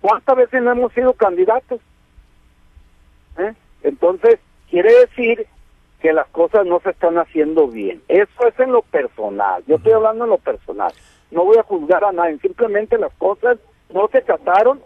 ¿Cuántas 0.00 0.36
veces 0.36 0.62
no 0.62 0.72
hemos 0.72 0.92
sido 0.94 1.12
candidatos? 1.12 1.80
¿Eh? 3.38 3.52
Entonces, 3.82 4.38
quiere 4.70 4.92
decir 5.00 5.46
que 6.00 6.12
las 6.12 6.26
cosas 6.28 6.66
no 6.66 6.80
se 6.80 6.90
están 6.90 7.16
haciendo 7.18 7.68
bien. 7.68 8.02
Eso 8.08 8.46
es 8.46 8.58
en 8.58 8.72
lo 8.72 8.82
personal. 8.82 9.62
Yo 9.66 9.76
estoy 9.76 9.92
hablando 9.92 10.24
en 10.24 10.30
lo 10.30 10.38
personal. 10.38 10.92
No 11.30 11.44
voy 11.44 11.56
a 11.58 11.62
juzgar 11.62 12.04
a 12.04 12.12
nadie. 12.12 12.38
Simplemente 12.38 12.98
las 12.98 13.12
cosas 13.14 13.58
no 13.92 14.08
se 14.08 14.20
trataron 14.20 14.80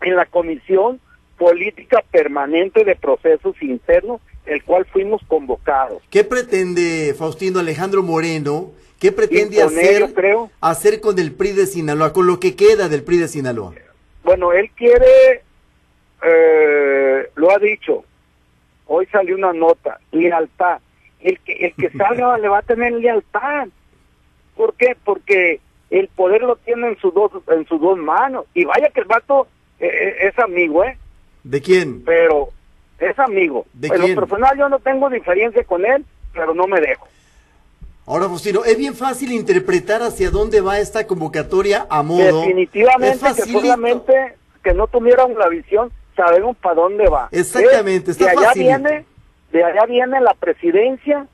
en 0.00 0.16
la 0.16 0.26
Comisión 0.26 1.00
Política 1.38 2.02
Permanente 2.10 2.84
de 2.84 2.96
Procesos 2.96 3.60
Internos, 3.62 4.20
el 4.46 4.62
cual 4.64 4.84
fuimos 4.86 5.22
convocados. 5.26 6.02
¿Qué 6.10 6.24
pretende 6.24 7.14
Faustino 7.16 7.60
Alejandro 7.60 8.02
Moreno? 8.02 8.72
¿Qué 8.98 9.12
pretende 9.12 9.58
creo. 10.14 10.50
hacer 10.60 11.00
con 11.00 11.18
el 11.18 11.32
PRI 11.32 11.52
de 11.52 11.66
Sinaloa, 11.66 12.12
con 12.12 12.26
lo 12.26 12.40
que 12.40 12.56
queda 12.56 12.88
del 12.88 13.02
PRI 13.02 13.18
de 13.18 13.28
Sinaloa? 13.28 13.74
Bueno, 14.22 14.52
él 14.52 14.70
quiere, 14.74 15.42
eh, 16.24 17.30
lo 17.34 17.50
ha 17.50 17.58
dicho, 17.58 18.04
hoy 18.86 19.06
salió 19.06 19.36
una 19.36 19.52
nota, 19.52 19.98
lealtad. 20.12 20.78
El 21.20 21.38
que, 21.40 21.52
el 21.52 21.74
que 21.74 21.90
salga 21.98 22.38
le 22.38 22.48
va 22.48 22.58
a 22.58 22.62
tener 22.62 22.92
lealtad. 22.92 23.68
¿Por 24.56 24.74
qué? 24.74 24.96
Porque 25.04 25.60
el 25.90 26.08
poder 26.08 26.42
lo 26.42 26.56
tiene 26.56 26.88
en 26.88 26.98
sus 26.98 27.12
dos, 27.14 27.32
en 27.48 27.66
sus 27.66 27.80
dos 27.80 27.98
manos. 27.98 28.46
Y 28.54 28.64
vaya 28.64 28.90
que 28.90 29.00
el 29.00 29.06
vato 29.06 29.46
eh, 29.78 29.86
eh, 29.86 30.28
es 30.28 30.38
amigo, 30.38 30.84
¿eh? 30.84 30.96
¿De 31.42 31.60
quién? 31.60 32.04
Pero 32.04 32.48
es 32.98 33.18
amigo. 33.18 33.66
¿De 33.72 33.88
en 33.88 33.94
quién? 33.94 34.14
lo 34.14 34.20
personal 34.20 34.56
yo 34.58 34.68
no 34.68 34.78
tengo 34.78 35.10
diferencia 35.10 35.64
con 35.64 35.84
él, 35.84 36.04
pero 36.32 36.54
no 36.54 36.66
me 36.66 36.80
dejo. 36.80 37.06
Ahora, 38.06 38.26
Faustino, 38.26 38.64
es 38.64 38.76
bien 38.76 38.94
fácil 38.94 39.32
interpretar 39.32 40.02
hacia 40.02 40.30
dónde 40.30 40.60
va 40.60 40.78
esta 40.78 41.06
convocatoria 41.06 41.86
a 41.88 42.02
modo. 42.02 42.40
Definitivamente 42.40 43.26
Es 43.28 43.36
que 43.36 43.50
solamente 43.50 44.34
que 44.62 44.74
no 44.74 44.86
tuviéramos 44.86 45.36
la 45.38 45.48
visión, 45.48 45.90
sabemos 46.16 46.56
para 46.56 46.76
dónde 46.76 47.08
va. 47.08 47.28
Exactamente, 47.30 48.10
¿Eh? 48.10 48.12
está 48.12 48.24
de 48.26 48.30
allá 48.30 48.52
viene, 48.54 49.04
de 49.52 49.64
allá 49.64 49.86
viene 49.86 50.20
la 50.20 50.34
presidencia, 50.34 51.26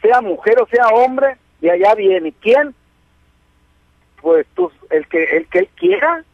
sea 0.00 0.20
mujer 0.20 0.60
o 0.60 0.66
sea 0.66 0.88
hombre, 0.88 1.36
de 1.60 1.70
allá 1.70 1.94
viene. 1.94 2.32
¿Quién? 2.40 2.74
Pues 4.20 4.46
tú, 4.54 4.70
el 4.90 5.06
que 5.08 5.24
el 5.24 5.46
que 5.48 5.60
él 5.60 5.68
quiera. 5.76 6.24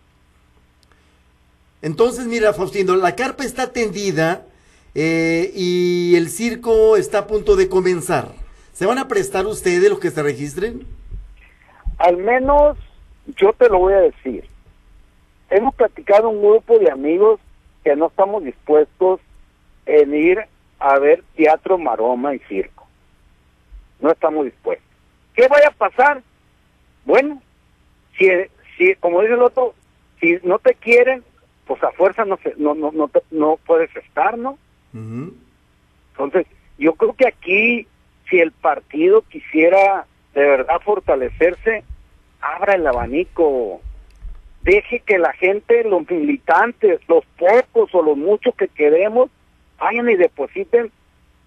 Entonces, 1.83 2.27
mira, 2.27 2.53
Faustino, 2.53 2.97
la 2.97 3.15
carpa 3.15 3.45
está 3.45 3.73
tendida 3.73 4.47
eh, 4.95 5.53
y 5.55 6.17
el 6.17 6.31
circo 6.31 6.97
está 6.97 7.19
a 7.19 7.27
punto 7.27 7.55
de 7.55 7.69
comenzar. 7.69 8.33
¿Se 8.73 8.87
van 8.87 8.99
a 8.99 9.09
prestar 9.09 9.47
ustedes 9.47 9.89
los 9.89 10.01
que 10.01 10.11
se 10.11 10.23
registren? 10.23 10.87
Al 11.99 12.17
menos 12.17 12.77
yo 13.37 13.53
te 13.53 13.69
lo 13.69 13.79
voy 13.79 13.95
a 13.95 14.01
decir. 14.01 14.45
Hemos 15.51 15.75
platicado 15.75 16.29
un 16.29 16.43
grupo 16.43 16.79
de 16.79 16.91
amigos 16.91 17.41
que 17.87 17.95
no 17.95 18.09
estamos 18.09 18.43
dispuestos 18.43 19.21
en 19.87 20.13
ir 20.13 20.41
a 20.81 20.99
ver 20.99 21.23
teatro, 21.37 21.79
maroma 21.79 22.35
y 22.35 22.41
circo. 22.41 22.85
No 24.01 24.11
estamos 24.11 24.45
dispuestos. 24.45 24.85
¿Qué 25.35 25.47
vaya 25.47 25.69
a 25.69 25.71
pasar? 25.71 26.21
Bueno, 27.05 27.41
si, 28.19 28.29
si 28.77 28.97
como 28.97 29.21
dice 29.23 29.35
el 29.35 29.43
otro, 29.43 29.73
si 30.19 30.37
no 30.43 30.59
te 30.59 30.75
quieren, 30.75 31.23
pues 31.65 31.81
a 31.85 31.93
fuerza 31.93 32.25
no 32.25 32.39
se, 32.39 32.55
no 32.57 32.75
no 32.75 32.91
no, 32.91 33.07
te- 33.07 33.23
no 33.31 33.57
puedes 33.65 33.95
estar, 33.95 34.37
¿no? 34.37 34.59
Ujú. 34.93 35.33
Entonces, 36.11 36.49
yo 36.79 36.95
creo 36.95 37.13
que 37.13 37.29
aquí, 37.29 37.87
si 38.29 38.41
el 38.41 38.51
partido 38.51 39.23
quisiera 39.23 40.07
de 40.35 40.41
verdad 40.45 40.81
fortalecerse, 40.85 41.85
abra 42.41 42.75
el 42.75 42.85
abanico, 42.85 43.81
deje 44.67 45.01
que 45.01 45.17
la 45.19 45.33
gente, 45.33 45.83
los 45.85 46.11
militantes, 46.11 47.01
los 47.09 47.25
pocos 47.39 47.95
o 47.95 48.03
los 48.03 48.17
muchos 48.19 48.55
que 48.57 48.69
queremos, 48.69 49.31
vayan 49.79 50.11
y 50.11 50.17
depositen 50.17 50.91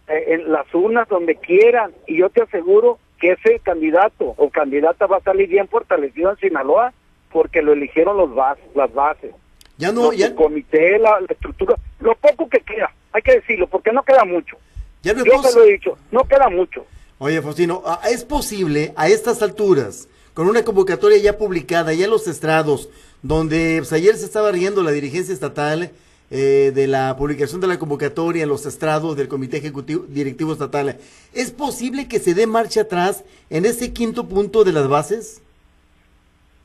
eh, 0.07 0.23
en 0.29 0.51
las 0.51 0.65
urnas 0.73 1.07
donde 1.09 1.35
quieran. 1.35 1.91
Y 2.07 2.17
yo 2.17 2.29
te 2.29 2.41
aseguro 2.41 2.97
que 3.19 3.33
ese 3.33 3.59
candidato 3.59 4.33
o 4.37 4.49
candidata 4.49 5.05
va 5.05 5.17
a 5.17 5.21
salir 5.21 5.49
bien 5.49 5.67
fortalecido 5.67 6.31
en 6.31 6.37
Sinaloa 6.37 6.93
porque 7.31 7.61
lo 7.61 7.73
eligieron 7.73 8.17
los 8.17 8.33
bas 8.33 8.57
las 8.73 8.91
bases. 8.93 9.35
Ya 9.77 9.91
no, 9.91 10.05
Los- 10.05 10.17
ya, 10.17 10.27
el 10.27 10.35
comité, 10.35 10.97
la, 10.97 11.19
la 11.19 11.27
estructura, 11.29 11.75
lo 11.99 12.15
poco 12.15 12.49
que 12.49 12.59
queda. 12.61 12.91
hay 13.11 13.21
que 13.21 13.33
decirlo, 13.35 13.67
porque 13.67 13.91
no 13.91 14.03
queda 14.03 14.23
mucho. 14.25 14.57
Ya 15.03 15.13
lo 15.13 15.23
Yo 15.25 15.41
te 15.41 15.53
lo 15.53 15.63
he 15.63 15.71
dicho, 15.73 15.97
no 16.11 16.23
queda 16.25 16.49
mucho. 16.49 16.85
Oye, 17.17 17.41
Faustino, 17.41 17.81
¿a- 17.85 18.01
¿es 18.09 18.23
posible 18.23 18.93
a 18.95 19.07
estas 19.09 19.41
alturas, 19.41 20.07
con 20.39 20.47
una 20.47 20.63
convocatoria 20.63 21.17
ya 21.17 21.37
publicada, 21.37 21.93
ya 21.93 22.05
en 22.05 22.11
los 22.11 22.25
estrados, 22.29 22.89
donde 23.21 23.75
pues, 23.79 23.91
ayer 23.91 24.15
se 24.15 24.23
estaba 24.23 24.53
riendo 24.53 24.83
la 24.83 24.91
dirigencia 24.91 25.33
estatal 25.33 25.91
eh, 26.31 26.71
de 26.73 26.87
la 26.87 27.13
publicación 27.17 27.59
de 27.59 27.67
la 27.67 27.77
convocatoria 27.77 28.43
en 28.43 28.47
los 28.47 28.65
estrados 28.65 29.17
del 29.17 29.27
Comité 29.27 29.57
Ejecutivo 29.57 30.05
Directivo 30.07 30.53
Estatal, 30.53 30.97
¿es 31.33 31.51
posible 31.51 32.07
que 32.07 32.19
se 32.19 32.35
dé 32.35 32.47
marcha 32.47 32.83
atrás 32.83 33.25
en 33.49 33.65
ese 33.65 33.91
quinto 33.91 34.29
punto 34.29 34.63
de 34.63 34.71
las 34.71 34.87
bases? 34.87 35.43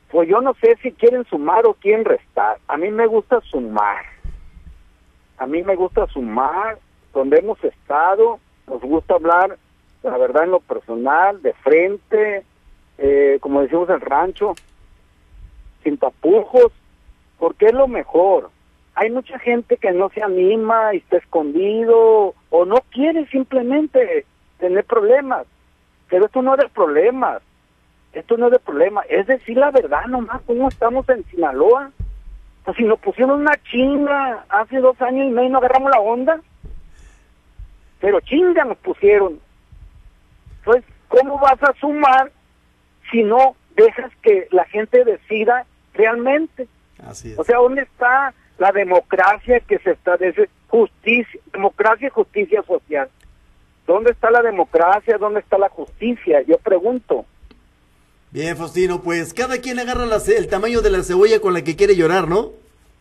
Pues 0.09 0.29
yo 0.29 0.39
no 0.39 0.53
sé 0.61 0.77
si 0.81 0.93
quieren 0.93 1.25
sumar 1.25 1.65
o 1.65 1.73
quieren 1.73 2.05
restar. 2.05 2.59
A 2.69 2.77
mí 2.77 2.89
me 2.91 3.07
gusta 3.07 3.41
sumar. 3.41 4.05
A 5.37 5.47
mí 5.47 5.63
me 5.63 5.75
gusta 5.75 6.07
sumar. 6.13 6.79
Donde 7.13 7.39
hemos 7.39 7.61
estado, 7.61 8.39
nos 8.67 8.79
gusta 8.79 9.15
hablar, 9.15 9.57
la 10.01 10.17
verdad, 10.17 10.45
en 10.45 10.51
lo 10.51 10.61
personal, 10.61 11.41
de 11.41 11.51
frente, 11.55 12.45
eh, 12.97 13.37
como 13.41 13.61
decimos 13.61 13.89
el 13.89 14.01
rancho, 14.01 14.53
sin 15.83 15.97
tapujos, 15.97 16.71
porque 17.37 17.67
es 17.67 17.73
lo 17.73 17.87
mejor. 17.87 18.49
Hay 18.95 19.11
mucha 19.11 19.37
gente 19.39 19.77
que 19.77 19.91
no 19.91 20.09
se 20.09 20.23
anima 20.23 20.93
y 20.93 20.97
está 20.97 21.17
escondido 21.17 22.33
o 22.49 22.65
no 22.65 22.77
quiere 22.91 23.25
simplemente 23.27 24.25
tener 24.57 24.85
problemas. 24.85 25.45
Pero 26.09 26.25
esto 26.25 26.41
no 26.41 26.53
es 26.55 26.61
de 26.61 26.69
problemas. 26.69 27.41
Esto 28.15 28.37
no 28.37 28.45
es 28.45 28.53
de 28.53 28.59
problema, 28.59 29.01
es 29.09 29.27
decir 29.27 29.57
la 29.57 29.71
verdad 29.71 30.05
nomás, 30.05 30.41
cómo 30.47 30.69
estamos 30.69 31.07
en 31.09 31.25
Sinaloa. 31.25 31.91
Pues 32.63 32.77
si 32.77 32.83
nos 32.83 32.97
pusieron 32.99 33.41
una 33.41 33.61
chinga 33.69 34.45
hace 34.47 34.79
dos 34.79 34.99
años 35.01 35.27
y 35.27 35.31
medio 35.31 35.49
no 35.49 35.57
agarramos 35.57 35.91
la 35.91 35.99
onda. 35.99 36.39
Pero 37.99 38.21
chinga 38.21 38.63
nos 38.63 38.77
pusieron. 38.77 39.39
Entonces, 40.59 40.85
¿cómo 41.09 41.37
vas 41.39 41.61
a 41.61 41.73
sumar 41.73 42.31
si 43.11 43.23
no 43.23 43.55
dejas 43.75 44.11
que 44.21 44.47
la 44.51 44.65
gente 44.65 45.03
decida 45.03 45.65
realmente? 45.93 46.67
Así 47.05 47.31
es. 47.31 47.39
O 47.39 47.43
sea, 47.43 47.57
¿dónde 47.57 47.83
está 47.83 48.33
la 48.57 48.71
democracia 48.71 49.59
que 49.61 49.79
se 49.79 49.91
establece? 49.91 50.49
Justicia, 50.67 51.39
democracia 51.53 52.07
y 52.07 52.11
justicia 52.11 52.63
social. 52.63 53.09
¿Dónde 53.87 54.11
está 54.11 54.31
la 54.31 54.41
democracia? 54.41 55.17
¿Dónde 55.17 55.39
está 55.41 55.57
la 55.57 55.69
justicia? 55.69 56.41
Yo 56.41 56.57
pregunto. 56.57 57.25
Bien, 58.31 58.57
Faustino, 58.57 59.01
pues 59.01 59.33
cada 59.33 59.59
quien 59.59 59.79
agarra 59.79 60.05
la 60.05 60.17
el 60.17 60.47
tamaño 60.47 60.81
de 60.81 60.89
la 60.89 61.03
cebolla 61.03 61.39
con 61.39 61.53
la 61.53 61.63
que 61.63 61.75
quiere 61.75 61.95
llorar, 61.95 62.27
¿no? 62.27 62.51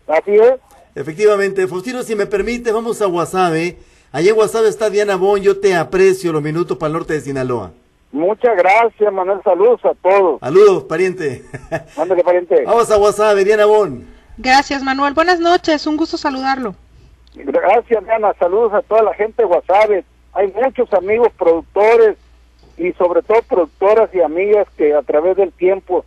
Así 0.06 0.34
es. 0.34 0.54
Efectivamente, 0.94 1.66
Faustino, 1.66 2.02
si 2.02 2.14
me 2.14 2.26
permite, 2.26 2.70
vamos 2.70 3.02
a 3.02 3.06
Guasave. 3.06 3.78
Allá 4.12 4.30
en 4.30 4.36
Guasave 4.36 4.68
está 4.68 4.90
Diana 4.90 5.16
Bon, 5.16 5.40
yo 5.40 5.58
te 5.58 5.74
aprecio 5.74 6.32
los 6.32 6.42
minutos 6.42 6.78
para 6.78 6.88
el 6.88 6.92
norte 6.92 7.14
de 7.14 7.20
Sinaloa. 7.20 7.72
Muchas 8.14 8.56
gracias, 8.56 9.12
Manuel. 9.12 9.40
Saludos 9.42 9.84
a 9.84 9.92
todos. 9.94 10.38
Saludos, 10.38 10.84
pariente. 10.84 11.42
Mándale, 11.96 12.22
pariente. 12.22 12.62
vamos 12.64 12.88
a 12.88 12.96
Guasave, 12.96 13.42
Diana 13.44 13.66
Bon. 13.66 14.04
Gracias, 14.38 14.84
Manuel. 14.84 15.14
Buenas 15.14 15.40
noches, 15.40 15.84
un 15.88 15.96
gusto 15.96 16.16
saludarlo. 16.16 16.76
Gracias, 17.34 18.04
Diana. 18.04 18.32
Saludos 18.38 18.72
a 18.72 18.82
toda 18.82 19.02
la 19.02 19.14
gente 19.14 19.42
de 19.42 19.48
Guasave. 19.48 20.04
Hay 20.32 20.52
muchos 20.52 20.92
amigos 20.94 21.32
productores 21.36 22.16
y 22.78 22.92
sobre 22.92 23.22
todo 23.22 23.42
productoras 23.42 24.08
y 24.14 24.20
amigas 24.20 24.68
que 24.76 24.94
a 24.94 25.02
través 25.02 25.36
del 25.36 25.50
tiempo 25.52 26.04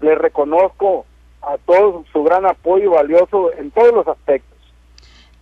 les 0.00 0.16
reconozco 0.16 1.06
a 1.42 1.58
todos 1.58 2.06
su 2.12 2.22
gran 2.22 2.46
apoyo 2.46 2.92
valioso 2.92 3.52
en 3.54 3.72
todos 3.72 3.92
los 3.92 4.06
aspectos. 4.06 4.57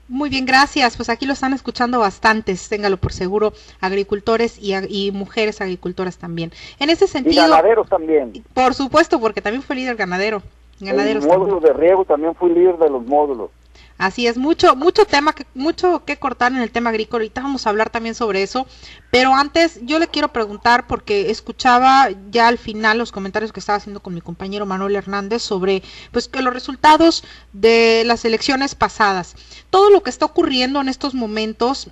Muy 0.09 0.29
bien, 0.31 0.45
gracias. 0.47 0.97
Pues 0.97 1.09
aquí 1.09 1.27
lo 1.27 1.33
están 1.33 1.53
escuchando 1.53 1.99
bastantes, 2.01 2.69
téngalo 2.69 2.97
por 2.97 3.13
seguro, 3.13 3.53
agricultores 3.81 4.59
y, 4.59 4.75
y 4.89 5.11
mujeres 5.13 5.61
agricultoras 5.61 6.19
también. 6.19 6.53
En 6.79 6.91
ese 6.91 7.07
Y 7.07 7.09
sentido, 7.09 7.43
ganaderos 7.43 7.89
también. 7.89 8.37
por 8.55 8.75
supuesto, 8.75 9.21
porque 9.21 9.41
también 9.43 9.63
fue 9.63 9.77
líder 9.77 9.97
ganadero. 9.97 10.43
Ganaderos 10.81 11.27
también. 11.27 11.27
módulos 11.27 11.63
de 11.63 11.73
riego 11.73 12.05
también 12.05 12.35
fui 12.35 12.51
líder 12.51 12.77
de 12.79 12.91
los 12.91 13.05
módulos. 13.07 13.51
Así 13.99 14.27
es, 14.27 14.37
mucho, 14.37 14.77
mucho 14.77 15.07
tema, 15.07 15.35
que, 15.35 15.47
mucho 15.55 16.05
que 16.05 16.19
cortar 16.19 16.53
en 16.53 16.59
el 16.59 16.71
tema 16.71 16.91
agrícola. 16.91 17.23
Ahorita 17.23 17.41
vamos 17.41 17.67
a 17.67 17.71
hablar 17.71 17.89
también 17.89 18.15
sobre 18.15 18.43
eso. 18.43 18.67
Pero 19.11 19.35
antes, 19.35 19.79
yo 19.83 19.99
le 19.99 20.09
quiero 20.09 20.33
preguntar, 20.33 20.87
porque 20.87 21.31
escuchaba 21.31 22.09
ya 22.31 22.49
al 22.49 22.59
final 22.59 22.99
los 22.99 23.11
comentarios 23.13 23.53
que 23.53 23.61
estaba 23.61 23.79
haciendo 23.79 24.01
con 24.01 24.15
mi 24.15 24.21
compañero 24.21 24.67
Manuel 24.67 24.97
Hernández 24.97 25.43
sobre, 25.43 25.83
pues, 26.13 26.29
que 26.29 26.43
los 26.43 26.53
resultados 26.53 27.25
de 27.53 28.03
las 28.05 28.25
elecciones 28.27 28.75
pasadas, 28.75 29.35
todo 29.71 29.89
lo 29.91 30.03
que 30.03 30.11
está 30.11 30.27
ocurriendo 30.27 30.81
en 30.81 30.89
estos 30.89 31.15
momentos, 31.15 31.89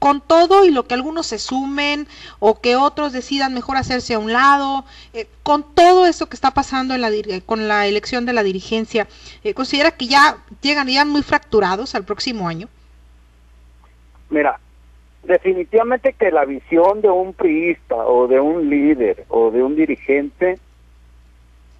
con 0.00 0.20
todo 0.22 0.64
y 0.64 0.70
lo 0.72 0.86
que 0.88 0.94
algunos 0.94 1.26
se 1.28 1.38
sumen 1.38 2.08
o 2.40 2.60
que 2.60 2.74
otros 2.74 3.12
decidan 3.12 3.54
mejor 3.54 3.76
hacerse 3.76 4.14
a 4.14 4.18
un 4.18 4.32
lado, 4.32 4.84
eh, 5.12 5.28
con 5.44 5.62
todo 5.74 6.06
esto 6.06 6.26
que 6.26 6.34
está 6.34 6.50
pasando 6.52 6.94
en 6.94 7.02
la, 7.02 7.10
dir- 7.10 7.44
con 7.44 7.68
la 7.68 7.86
elección 7.86 8.26
de 8.26 8.32
la 8.32 8.42
dirigencia, 8.42 9.06
eh, 9.44 9.54
¿considera 9.54 9.92
que 9.92 10.06
ya 10.08 10.38
llegan 10.62 10.88
ya 10.88 11.04
muy 11.04 11.22
fracturados 11.22 11.94
al 11.94 12.04
próximo 12.04 12.48
año? 12.48 12.66
Mira, 14.30 14.58
definitivamente 15.22 16.14
que 16.14 16.30
la 16.30 16.46
visión 16.46 17.02
de 17.02 17.10
un 17.10 17.34
priista 17.34 17.96
o 17.96 18.26
de 18.26 18.40
un 18.40 18.70
líder 18.70 19.26
o 19.28 19.50
de 19.50 19.62
un 19.62 19.76
dirigente, 19.76 20.58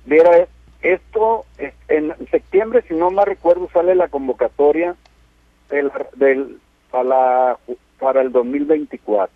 mira, 0.04 0.46
esto 0.82 1.46
es- 1.58 1.72
en 1.88 2.12
septiembre, 2.30 2.84
si 2.86 2.92
no 2.94 3.10
me 3.10 3.24
recuerdo, 3.24 3.68
sale 3.72 3.94
la 3.94 4.08
convocatoria 4.08 4.94
del, 5.70 5.90
para, 6.90 7.04
la- 7.04 7.58
para 8.00 8.22
el 8.22 8.32
2024. 8.32 9.34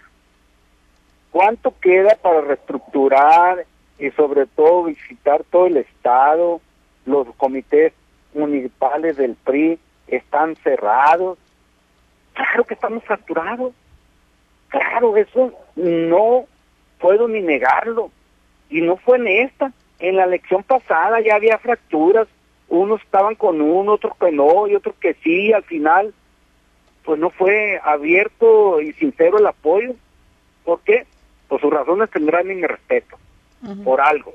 ¿Cuánto 1.30 1.74
queda 1.80 2.16
para 2.20 2.40
reestructurar 2.40 3.66
y 3.98 4.10
sobre 4.12 4.46
todo 4.46 4.84
visitar 4.84 5.42
todo 5.50 5.66
el 5.66 5.76
Estado? 5.76 6.60
Los 7.06 7.26
comités 7.36 7.92
municipales 8.34 9.16
del 9.16 9.34
PRI 9.34 9.78
están 10.08 10.56
cerrados. 10.56 11.38
Claro 12.32 12.64
que 12.64 12.74
estamos 12.74 13.04
fracturados. 13.04 13.72
Claro, 14.68 15.16
eso 15.16 15.52
no 15.76 16.46
puedo 16.98 17.28
ni 17.28 17.40
negarlo. 17.40 18.10
Y 18.70 18.80
no 18.80 18.96
fue 18.96 19.18
en 19.18 19.28
esta. 19.28 19.72
En 19.98 20.16
la 20.16 20.24
elección 20.24 20.62
pasada 20.62 21.20
ya 21.20 21.36
había 21.36 21.58
fracturas. 21.58 22.26
Unos 22.68 23.00
estaban 23.02 23.34
con 23.34 23.60
uno, 23.60 23.92
otros 23.92 24.16
que 24.18 24.32
no, 24.32 24.66
y 24.66 24.74
otros 24.74 24.96
que 24.96 25.14
sí. 25.22 25.52
Al 25.52 25.62
final, 25.64 26.14
pues 27.04 27.20
no 27.20 27.30
fue 27.30 27.80
abierto 27.84 28.80
y 28.80 28.92
sincero 28.94 29.38
el 29.38 29.46
apoyo. 29.46 29.94
¿Por 30.64 30.80
qué? 30.80 31.06
Por 31.48 31.60
sus 31.60 31.72
razones 31.72 32.10
tendrán 32.10 32.48
mi 32.48 32.62
respeto. 32.62 33.16
Por 33.84 34.00
algo. 34.00 34.34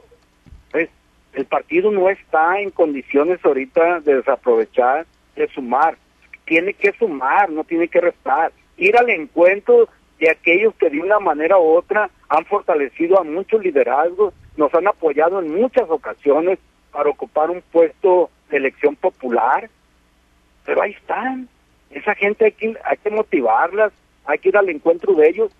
El 1.33 1.45
partido 1.45 1.91
no 1.91 2.09
está 2.09 2.59
en 2.59 2.71
condiciones 2.71 3.39
ahorita 3.43 3.99
de 3.99 4.15
desaprovechar, 4.15 5.05
de 5.35 5.47
sumar. 5.49 5.97
Tiene 6.45 6.73
que 6.73 6.91
sumar, 6.93 7.51
no 7.51 7.63
tiene 7.63 7.87
que 7.87 8.01
restar. 8.01 8.51
Ir 8.77 8.97
al 8.97 9.09
encuentro 9.09 9.87
de 10.19 10.29
aquellos 10.31 10.73
que 10.75 10.89
de 10.89 10.99
una 10.99 11.19
manera 11.19 11.59
u 11.59 11.77
otra 11.77 12.09
han 12.27 12.45
fortalecido 12.45 13.19
a 13.19 13.23
muchos 13.23 13.63
liderazgos, 13.63 14.33
nos 14.57 14.73
han 14.73 14.87
apoyado 14.87 15.39
en 15.39 15.53
muchas 15.55 15.89
ocasiones 15.89 16.57
para 16.91 17.09
ocupar 17.09 17.51
un 17.51 17.61
puesto 17.71 18.31
de 18.49 18.57
elección 18.57 18.95
popular. 18.95 19.69
Pero 20.65 20.81
ahí 20.81 20.91
están. 20.91 21.47
Esa 21.91 22.15
gente 22.15 22.45
hay 22.45 22.51
que, 22.51 22.75
hay 22.85 22.97
que 22.97 23.09
motivarlas, 23.09 23.91
hay 24.25 24.39
que 24.39 24.49
ir 24.49 24.57
al 24.57 24.69
encuentro 24.69 25.13
de 25.13 25.27
ellos, 25.29 25.51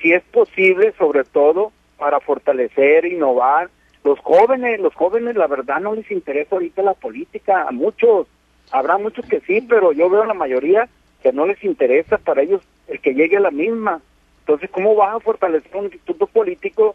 si 0.00 0.12
es 0.12 0.22
posible, 0.24 0.92
sobre 0.98 1.24
todo 1.24 1.72
para 1.96 2.20
fortalecer, 2.20 3.04
innovar. 3.06 3.70
Los 4.04 4.18
jóvenes, 4.20 4.80
los 4.80 4.94
jóvenes, 4.94 5.34
la 5.36 5.46
verdad 5.46 5.80
no 5.80 5.94
les 5.94 6.10
interesa 6.10 6.54
ahorita 6.56 6.82
la 6.82 6.94
política, 6.94 7.66
a 7.68 7.72
muchos, 7.72 8.26
habrá 8.70 8.96
muchos 8.98 9.26
que 9.26 9.40
sí, 9.40 9.60
pero 9.60 9.92
yo 9.92 10.08
veo 10.08 10.22
a 10.22 10.26
la 10.26 10.34
mayoría 10.34 10.88
que 11.22 11.32
no 11.32 11.46
les 11.46 11.62
interesa 11.64 12.18
para 12.18 12.42
ellos 12.42 12.62
el 12.86 13.00
que 13.00 13.14
llegue 13.14 13.36
a 13.36 13.40
la 13.40 13.50
misma. 13.50 14.00
Entonces, 14.40 14.70
¿cómo 14.70 14.94
vas 14.94 15.16
a 15.16 15.20
fortalecer 15.20 15.74
un 15.76 15.84
instituto 15.86 16.26
político 16.26 16.94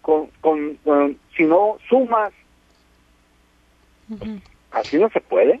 con, 0.00 0.28
con, 0.40 0.74
con- 0.84 1.16
si 1.36 1.44
no 1.44 1.76
sumas? 1.88 2.32
Así 4.70 4.96
no 4.96 5.08
se 5.10 5.20
puede. 5.20 5.60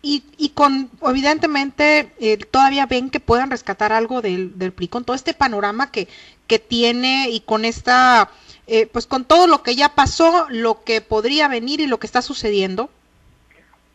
Y, 0.00 0.22
y 0.36 0.50
con, 0.50 0.90
evidentemente, 1.02 2.12
eh, 2.20 2.36
todavía 2.36 2.86
ven 2.86 3.10
que 3.10 3.18
puedan 3.18 3.50
rescatar 3.50 3.92
algo 3.92 4.22
del, 4.22 4.58
del 4.58 4.72
PRI, 4.72 4.88
con 4.88 5.04
todo 5.04 5.16
este 5.16 5.34
panorama 5.34 5.90
que, 5.90 6.06
que 6.46 6.58
tiene 6.58 7.28
y 7.30 7.40
con 7.40 7.64
esta, 7.64 8.30
eh, 8.66 8.86
pues 8.86 9.06
con 9.06 9.24
todo 9.24 9.46
lo 9.46 9.62
que 9.62 9.74
ya 9.74 9.90
pasó, 9.90 10.46
lo 10.50 10.84
que 10.84 11.00
podría 11.00 11.48
venir 11.48 11.80
y 11.80 11.86
lo 11.86 11.98
que 11.98 12.06
está 12.06 12.22
sucediendo. 12.22 12.90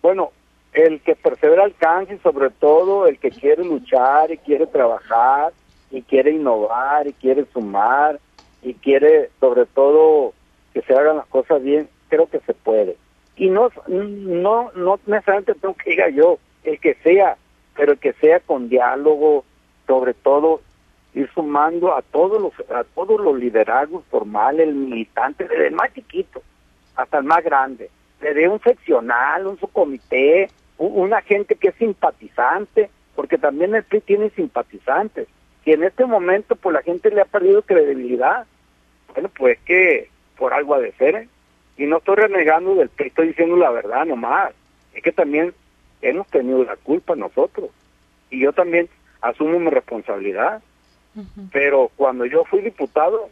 Bueno, 0.02 0.32
el 0.74 1.02
que 1.02 1.16
persevera 1.16 1.63
alcanza 1.63 2.13
y 2.13 2.20
sobre 2.20 2.50
todo 2.50 3.08
el 3.08 3.18
que 3.20 3.32
quiere 3.32 3.63
luchar 3.63 4.32
y 4.32 4.38
quiere 4.38 4.68
trabajar 4.68 5.54
y 5.92 6.02
quiere 6.02 6.32
innovar 6.32 7.08
y 7.08 7.13
quiere 7.13 7.46
sumar 7.54 8.20
y 8.62 8.74
quiere 8.74 9.30
sobre 9.39 9.66
todo 9.66 10.34
que 10.74 10.82
se 10.82 10.94
hagan 10.94 11.18
las 11.18 11.28
cosas 11.28 11.62
bien, 11.62 11.88
creo 12.10 12.28
que 12.28 12.39
se 12.39 12.54
puede. 12.54 12.98
Y 13.36 13.50
no 13.50 13.69
no 13.88 14.72
no 14.76 15.00
necesariamente 15.06 15.56
tengo 15.56 15.76
que 15.76 15.91
diga 15.91 16.10
yo, 16.10 16.38
el 16.63 16.80
que 16.80 16.96
sea, 17.04 17.38
pero 17.76 17.98
que 17.98 18.13
sea 18.13 18.39
con 18.39 18.69
diálogo, 18.69 19.43
sobre 19.88 20.13
todo 20.13 20.62
ir 21.13 21.30
sumando 21.34 21.96
a 21.96 22.02
todos 22.02 22.41
los 22.41 22.54
a 22.72 22.84
todos 22.84 23.19
los 23.19 23.38
liderazgos 23.38 24.04
formales, 24.10 24.67
el 24.67 24.76
militante, 24.76 25.48
desde 25.48 25.67
el 25.67 25.74
más 25.74 25.93
chiquito 25.93 26.41
hasta 26.96 27.17
el 27.17 27.24
más 27.24 27.43
grande, 27.43 27.89
desde 28.22 28.48
un 28.48 28.62
seccional, 28.62 29.48
un 29.48 29.60
subcomité, 29.60 30.50
una 30.78 31.22
gente 31.22 31.56
que 31.56 31.69
es 31.69 31.76
simpatizante, 31.76 32.89
porque 33.15 33.38
también 33.38 33.74
el 33.74 33.84
PRI 33.84 34.02
tiene 34.02 34.30
simpatizantes, 34.32 35.28
y 35.65 35.72
en 35.72 35.84
este 35.84 36.06
momento 36.06 36.56
pues 36.56 36.74
la 36.74 36.82
gente 36.82 37.10
le 37.10 37.22
ha 37.22 37.26
perdido 37.26 37.62
credibilidad. 37.62 38.46
Bueno, 39.13 39.30
pues 39.36 39.60
que 39.65 40.10
por 40.38 40.54
algo 40.54 40.76
ha 40.76 40.80
de 40.80 40.91
ser, 40.93 41.15
¿eh? 41.15 41.30
Y 41.77 41.86
no 41.86 41.97
estoy 41.97 42.15
renegando 42.15 42.75
del 42.75 42.89
PRI, 42.89 43.07
estoy 43.07 43.27
diciendo 43.29 43.55
la 43.57 43.71
verdad 43.71 44.05
nomás, 44.05 44.53
es 44.93 45.01
que 45.01 45.12
también 45.12 45.53
hemos 46.01 46.27
tenido 46.27 46.63
la 46.63 46.75
culpa 46.75 47.15
nosotros, 47.15 47.69
y 48.29 48.39
yo 48.39 48.53
también 48.53 48.89
asumo 49.21 49.59
mi 49.59 49.69
responsabilidad. 49.69 50.62
Pero 51.51 51.91
cuando 51.95 52.25
yo 52.25 52.43
fui 52.45 52.62
diputado, 52.62 53.29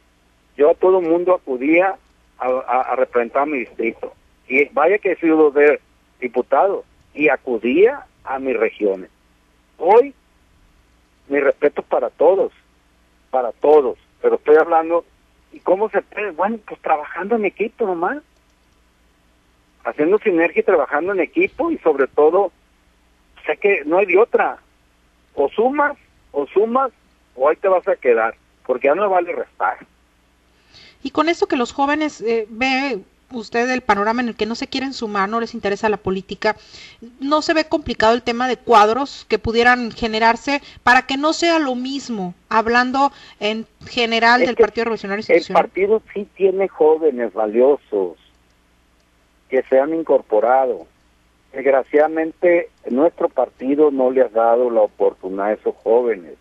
yo 0.56 0.70
a 0.70 0.76
todo 0.76 1.02
mundo 1.02 1.34
acudía 1.34 1.96
a, 2.38 2.96
representar 2.96 3.48
mi 3.48 3.60
distrito. 3.60 4.14
Y 4.48 4.66
vaya 4.66 4.98
que 5.00 5.14
he 5.14 5.16
sido 5.16 5.52
de 5.52 5.80
diputado 6.20 6.84
y 7.14 7.30
acudía 7.30 8.06
a 8.24 8.40
mis 8.40 8.56
regiones. 8.56 9.10
Hoy, 9.78 10.14
mi 11.28 11.40
respeto 11.40 11.82
para 11.82 12.10
todos, 12.10 12.52
para 13.32 13.52
todos, 13.52 13.98
pero 14.22 14.36
estoy 14.36 14.58
hablando, 14.58 15.04
¿y 15.52 15.60
cómo 15.60 15.90
se 15.90 16.02
puede? 16.02 16.32
Bueno, 16.32 16.60
pues 16.68 16.80
trabajando 16.82 17.36
en 17.36 17.46
equipo 17.46 17.86
nomás, 17.86 18.22
haciendo 19.84 20.18
sinergia 20.20 20.62
y 20.62 20.64
trabajando 20.64 21.14
en 21.14 21.20
equipo 21.20 21.72
y 21.72 21.78
sobre 21.80 22.08
todo, 22.08 22.52
sé 23.46 23.58
que 23.58 23.84
no 23.86 23.98
hay 23.98 24.06
de 24.06 24.18
otra, 24.18 24.58
o 25.36 25.50
sumas, 25.50 25.98
o 26.32 26.46
sumas, 26.48 26.92
o 27.36 27.50
ahí 27.50 27.56
te 27.56 27.68
vas 27.68 27.88
a 27.88 27.96
quedar, 27.96 28.36
porque 28.66 28.88
ya 28.88 28.96
no 28.96 29.10
vale 29.10 29.32
restar. 29.34 29.78
Y 31.04 31.12
con 31.12 31.30
esto 31.30 31.48
que 31.48 31.56
los 31.56 31.74
jóvenes 31.74 32.22
eh, 32.22 32.46
ve 32.50 33.00
usted 33.32 33.70
el 33.70 33.82
panorama 33.82 34.22
en 34.22 34.28
el 34.30 34.36
que 34.36 34.46
no 34.46 34.56
se 34.56 34.68
quieren 34.68 34.94
sumar, 34.94 35.30
no 35.30 35.40
les 35.40 35.54
interesa 35.54 35.90
la 35.90 35.98
política, 35.98 36.58
¿no 37.20 37.42
se 37.42 37.54
ve 37.54 37.66
complicado 37.66 38.14
el 38.14 38.24
tema 38.24 38.48
de 38.48 38.58
cuadros 38.58 39.26
que 39.30 39.40
pudieran 39.40 39.92
generarse 39.92 40.62
para 40.84 41.04
que 41.04 41.18
no 41.18 41.34
sea 41.34 41.58
lo 41.58 41.76
mismo, 41.76 42.36
hablando 42.50 43.12
en 43.40 43.66
general 43.88 44.42
del 44.42 44.56
Partido 44.56 44.86
Revolucionario 44.86 45.22
Institucional? 45.22 45.64
El 45.64 45.70
partido 45.70 46.02
sí 46.14 46.28
tiene 46.36 46.68
jóvenes 46.68 47.34
valiosos 47.34 48.18
que 49.52 49.62
se 49.64 49.80
han 49.80 49.94
incorporado. 49.94 50.88
Desgraciadamente, 51.52 52.70
nuestro 52.90 53.28
partido 53.28 53.92
no 53.92 54.10
le 54.10 54.22
ha 54.22 54.30
dado 54.30 54.70
la 54.70 54.82
oportunidad 54.82 55.48
a 55.48 55.54
esos 55.54 55.76
jóvenes. 55.84 56.36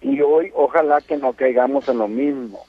Y 0.00 0.20
hoy, 0.20 0.52
ojalá 0.54 1.00
que 1.00 1.16
no 1.16 1.32
caigamos 1.32 1.88
en 1.88 1.98
lo 1.98 2.06
mismo 2.06 2.64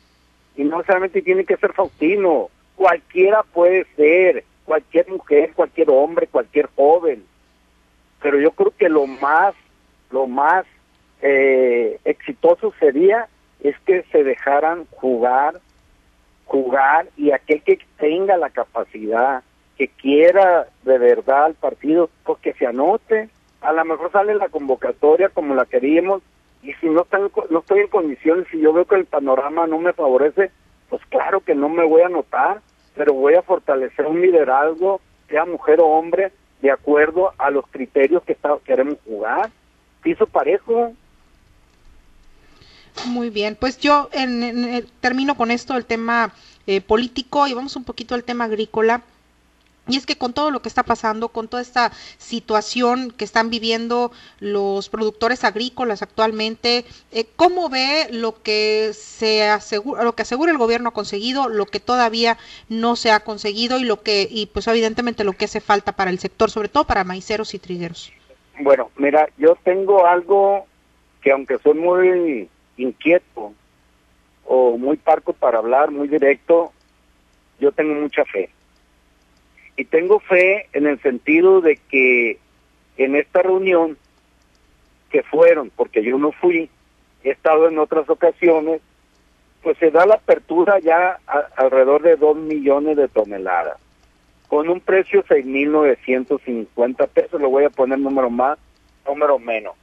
y 0.56 0.64
no 0.64 0.84
solamente 0.84 1.22
tiene 1.22 1.46
que 1.46 1.58
ser 1.58 1.74
Faustino, 1.74 2.50
cualquiera 2.76 3.44
puede 3.44 3.86
ser, 3.96 4.44
cualquier 4.66 5.08
mujer, 5.10 5.54
cualquier 5.54 5.92
hombre, 5.92 6.28
cualquier 6.28 6.68
joven. 6.76 7.24
Pero 8.20 8.40
yo 8.40 8.52
creo 8.52 8.74
que 8.76 8.90
lo 8.90 9.06
más, 9.06 9.54
lo 10.10 10.26
más 10.26 10.66
eh, 11.22 12.00
exitoso 12.04 12.74
sería 12.80 13.28
es 13.64 13.76
que 13.86 14.04
se 14.12 14.24
dejaran 14.24 14.88
jugar, 14.92 15.62
jugar 16.52 17.08
y 17.16 17.32
aquel 17.32 17.64
que 17.64 17.80
tenga 17.98 18.36
la 18.36 18.50
capacidad, 18.50 19.42
que 19.78 19.88
quiera 19.88 20.68
de 20.84 20.98
verdad 20.98 21.46
al 21.46 21.54
partido, 21.54 22.10
pues 22.26 22.40
que 22.40 22.54
se 22.54 22.68
anote. 22.68 23.30
A 23.62 23.72
lo 23.72 23.86
mejor 23.86 24.12
sale 24.12 24.36
la 24.36 24.50
convocatoria 24.50 25.30
como 25.30 25.56
la 25.56 25.66
queríamos 25.66 26.22
y 26.62 26.74
si 26.74 26.90
no, 26.90 27.04
están, 27.04 27.32
no 27.50 27.60
estoy 27.60 27.80
en 27.80 27.88
condiciones, 27.88 28.48
si 28.52 28.60
yo 28.60 28.74
veo 28.74 28.86
que 28.86 28.96
el 28.96 29.06
panorama 29.06 29.66
no 29.66 29.80
me 29.80 29.94
favorece, 29.94 30.52
pues 30.90 31.02
claro 31.06 31.40
que 31.40 31.56
no 31.56 31.70
me 31.70 31.86
voy 31.86 32.02
a 32.02 32.10
notar, 32.10 32.60
pero 32.96 33.14
voy 33.14 33.36
a 33.36 33.42
fortalecer 33.42 34.06
un 34.06 34.22
liderazgo, 34.22 35.00
sea 35.30 35.46
mujer 35.46 35.80
o 35.80 35.88
hombre, 35.88 36.34
de 36.62 36.70
acuerdo 36.70 37.32
a 37.38 37.50
los 37.50 37.66
criterios 37.68 38.24
que 38.24 38.38
queremos 38.66 38.98
jugar. 39.06 39.50
Piso 40.04 40.28
parejo. 40.28 40.92
Muy 43.06 43.30
bien, 43.30 43.58
pues 43.60 43.78
yo 43.78 44.10
en, 44.12 44.86
termino 45.00 45.36
con 45.36 45.52
esto 45.52 45.76
el 45.76 45.86
tema 45.86 46.34
eh, 46.68 46.82
político 46.82 47.48
y 47.48 47.54
vamos 47.54 47.76
un 47.76 47.84
poquito 47.84 48.16
al 48.16 48.24
tema 48.24 48.46
agrícola. 48.46 49.02
Y 49.88 49.98
es 49.98 50.06
que 50.06 50.16
con 50.16 50.32
todo 50.34 50.52
lo 50.52 50.62
que 50.62 50.70
está 50.70 50.84
pasando, 50.84 51.30
con 51.30 51.48
toda 51.48 51.62
esta 51.62 51.92
situación 52.20 53.12
que 53.12 53.26
están 53.26 53.50
viviendo 53.50 54.12
los 54.40 54.90
productores 54.90 55.44
agrícolas 55.44 56.04
actualmente, 56.04 56.86
eh, 57.12 57.26
¿cómo 57.36 57.68
ve 57.68 58.08
lo 58.12 58.42
que 58.44 58.92
se 58.94 59.48
asegura, 59.50 60.04
lo 60.04 60.14
que 60.14 60.22
asegura 60.22 60.52
el 60.52 60.60
gobierno 60.60 60.90
ha 60.90 60.94
conseguido, 60.94 61.50
lo 61.50 61.66
que 61.66 61.80
todavía 61.80 62.38
no 62.70 62.96
se 62.96 63.12
ha 63.12 63.22
conseguido 63.22 63.80
y 63.80 63.84
lo 63.84 64.02
que, 64.04 64.28
y 64.30 64.46
pues 64.46 64.68
evidentemente 64.68 65.24
lo 65.24 65.34
que 65.34 65.46
hace 65.46 65.62
falta 65.62 65.94
para 65.94 66.12
el 66.12 66.20
sector, 66.20 66.52
sobre 66.52 66.70
todo 66.70 66.86
para 66.86 67.04
maiceros 67.04 67.56
y 67.56 67.60
trigueros? 67.60 68.14
Bueno, 68.60 68.92
mira, 68.98 69.28
yo 69.38 69.58
tengo 69.64 70.06
algo 70.06 70.68
que 71.22 71.32
aunque 71.32 71.58
soy 71.58 71.74
muy 71.74 72.50
inquieto 72.84 73.54
o 74.46 74.78
muy 74.78 74.98
parco 74.98 75.34
para 75.34 75.60
hablar, 75.60 75.92
muy 75.92 76.08
directo, 76.08 76.72
yo 77.60 77.72
tengo 77.72 77.94
mucha 77.94 78.26
fe 78.26 78.50
y 79.82 79.86
tengo 79.86 80.20
fe 80.20 80.68
en 80.74 80.86
el 80.86 81.02
sentido 81.02 81.62
de 81.62 81.78
que 81.78 82.38
en 82.98 83.16
esta 83.16 83.42
reunión 83.42 83.98
que 85.10 85.24
fueron, 85.24 85.72
porque 85.76 86.04
yo 86.04 86.18
no 86.18 86.32
fui, 86.32 86.70
he 87.24 87.32
estado 87.32 87.68
en 87.68 87.80
otras 87.80 88.10
ocasiones, 88.10 88.82
pues 89.64 89.78
se 89.78 89.92
da 89.92 90.06
la 90.06 90.16
apertura 90.16 90.80
ya 90.80 91.20
alrededor 91.56 92.02
de 92.02 92.16
2 92.16 92.38
millones 92.38 92.98
de 92.98 93.08
toneladas, 93.08 93.78
con 94.48 94.70
un 94.70 94.82
precio 94.82 95.24
6.950 95.24 97.08
pesos, 97.08 97.42
lo 97.42 97.50
voy 97.50 97.64
a 97.64 97.70
poner 97.70 98.00
número 98.00 98.30
más, 98.30 98.58
número 99.08 99.40
menos. 99.40 99.76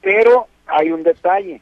Pero 0.00 0.46
hay 0.66 0.90
un 0.90 1.02
detalle, 1.02 1.60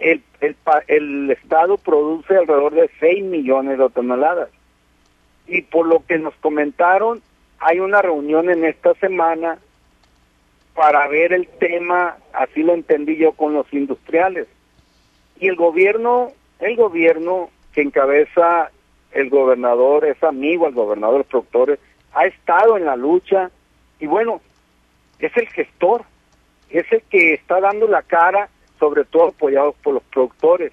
el, 0.00 0.22
el, 0.40 0.56
el 0.88 1.30
Estado 1.30 1.76
produce 1.78 2.36
alrededor 2.36 2.74
de 2.74 2.90
6 2.98 3.24
millones 3.24 3.78
de 3.78 3.88
toneladas 3.90 4.48
y 5.46 5.62
por 5.62 5.86
lo 5.86 6.04
que 6.06 6.18
nos 6.18 6.34
comentaron, 6.36 7.22
hay 7.58 7.80
una 7.80 8.00
reunión 8.00 8.50
en 8.50 8.64
esta 8.64 8.94
semana 8.94 9.58
para 10.74 11.06
ver 11.08 11.32
el 11.32 11.46
tema, 11.46 12.16
así 12.32 12.62
lo 12.62 12.72
entendí 12.72 13.16
yo 13.16 13.32
con 13.32 13.52
los 13.52 13.70
industriales. 13.72 14.46
Y 15.38 15.48
el 15.48 15.56
gobierno, 15.56 16.32
el 16.60 16.76
gobierno 16.76 17.50
que 17.72 17.82
encabeza 17.82 18.70
el 19.12 19.28
gobernador, 19.28 20.06
es 20.06 20.22
amigo 20.22 20.66
al 20.66 20.72
gobernador 20.72 21.14
de 21.14 21.18
los 21.18 21.26
productores, 21.26 21.78
ha 22.14 22.26
estado 22.26 22.76
en 22.76 22.84
la 22.84 22.96
lucha 22.96 23.50
y 23.98 24.06
bueno, 24.06 24.40
es 25.18 25.36
el 25.36 25.48
gestor, 25.48 26.04
es 26.70 26.90
el 26.92 27.02
que 27.10 27.34
está 27.34 27.60
dando 27.60 27.88
la 27.88 28.02
cara, 28.02 28.48
sobre 28.80 29.04
todo 29.04 29.28
apoyado 29.28 29.74
por 29.84 29.94
los 29.94 30.02
productores. 30.04 30.72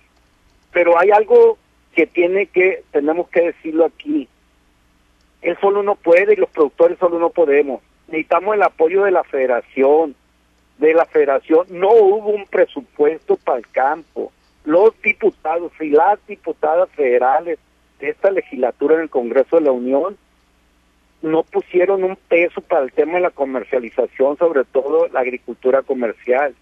Pero 0.72 0.98
hay 0.98 1.12
algo 1.12 1.60
que 1.94 2.08
tiene 2.08 2.48
que, 2.48 2.84
tenemos 2.92 3.28
que 3.30 3.42
decirlo 3.42 3.86
aquí, 3.86 4.28
él 5.42 5.58
solo 5.62 5.84
no 5.84 5.96
puede 5.96 6.34
y 6.34 6.38
los 6.38 6.50
productores 6.50 6.98
solo 6.98 7.20
no 7.20 7.30
podemos. 7.30 7.82
Necesitamos 8.08 8.56
el 8.56 8.64
apoyo 8.64 9.04
de 9.04 9.12
la 9.12 9.24
federación, 9.24 10.16
de 10.78 10.94
la 10.94 11.06
federación. 11.06 11.68
No 11.70 11.92
hubo 11.92 12.30
un 12.30 12.46
presupuesto 12.46 13.36
para 13.38 13.60
el 13.60 13.68
campo. 13.70 14.32
Los 14.64 15.00
diputados 15.02 15.72
y 15.80 15.90
las 15.90 16.20
diputadas 16.28 16.90
federales 16.92 17.60
de 18.00 18.10
esta 18.10 18.32
legislatura 18.32 18.96
en 18.96 19.02
el 19.02 19.10
Congreso 19.10 19.58
de 19.58 19.64
la 19.64 19.72
Unión 19.72 20.18
no 21.22 21.44
pusieron 21.44 22.04
un 22.04 22.16
peso 22.16 22.62
para 22.62 22.84
el 22.84 22.92
tema 22.92 23.14
de 23.14 23.22
la 23.22 23.32
comercialización, 23.32 24.38
sobre 24.38 24.66
todo 24.66 25.08
la 25.08 25.22
agricultura 25.22 25.82
comercial. 25.82 26.54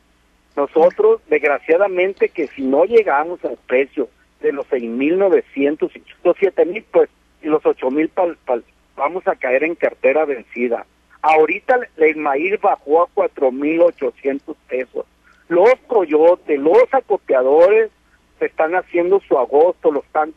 Nosotros, 0.56 1.22
desgraciadamente, 1.30 2.30
que 2.30 2.48
si 2.48 2.62
no 2.62 2.86
llegamos 2.86 3.44
al 3.44 3.58
precio 3.68 4.10
de 4.42 4.54
los 4.54 4.68
6.900 4.70 5.92
y 5.96 6.04
los 6.24 6.38
7.000, 6.38 6.84
pues, 6.92 7.10
y 7.42 7.48
los 7.48 7.64
8.000 7.64 8.10
para 8.46 8.62
vamos 8.96 9.28
a 9.28 9.36
caer 9.36 9.64
en 9.64 9.76
cartera 9.76 10.26
vencida. 10.26 10.86
Ahorita 11.22 11.80
el 11.98 12.16
maíz 12.18 12.60
bajó 12.62 13.04
a 13.04 13.08
4.800 13.14 14.56
pesos. 14.68 15.06
Los 15.48 15.76
coyotes, 15.88 16.60
los 16.60 16.86
acopiadores 16.92 17.92
se 18.40 18.46
están 18.46 18.76
haciendo 18.76 19.20
su 19.22 19.38
agosto, 19.38 19.92
lo 19.92 20.02
están 20.02 20.34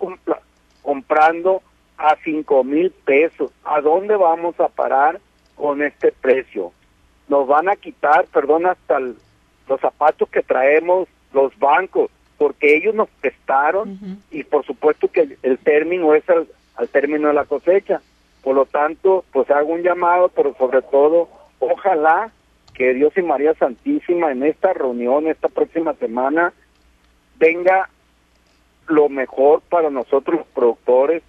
comprando 0.83 1.63
a 1.97 2.17
cinco 2.25 2.65
mil 2.65 2.91
pesos. 2.91 3.51
¿A 3.65 3.81
dónde 3.81 4.17
vamos 4.17 4.59
a 4.61 4.69
parar 4.69 5.21
con 5.57 5.83
este 5.83 6.13
precio? 6.13 6.73
Nos 7.29 7.47
van 7.47 7.69
a 7.69 7.77
quitar, 7.77 8.27
perdón, 8.27 8.67
hasta 8.67 8.99
los 9.69 9.81
zapatos 9.81 10.29
que 10.29 10.43
traemos 10.43 11.09
los 11.33 11.57
bancos, 11.59 12.11
porque 12.37 12.77
ellos 12.77 12.95
nos 12.95 13.09
prestaron 13.21 14.23
y 14.31 14.45
por 14.45 14.65
supuesto 14.65 15.09
que 15.09 15.37
el, 15.43 15.59
término 15.59 16.15
es 16.15 16.25
al 16.29 16.89
término 16.89 17.29
de 17.29 17.35
la 17.35 17.45
cosecha. 17.45 18.01
Por 18.43 18.55
lo 18.55 18.67
tanto, 18.67 19.25
pues 19.33 19.51
hago 19.51 19.73
un 19.73 19.83
llamado, 19.83 20.29
pero 20.29 20.55
sobre 20.57 20.81
todo, 20.83 21.29
ojalá 21.59 22.31
que 22.75 22.95
Dios 22.95 23.13
y 23.17 23.23
María 23.23 23.55
Santísima 23.55 24.31
en 24.31 24.45
esta 24.45 24.73
reunión, 24.73 25.27
esta 25.27 25.49
próxima 25.49 25.95
semana, 25.95 26.53
venga 27.37 27.91
lo 28.87 29.09
mejor 29.09 29.63
para 29.69 29.91
nosotros 29.91 30.39
los 30.39 30.47
productores, 30.49 31.23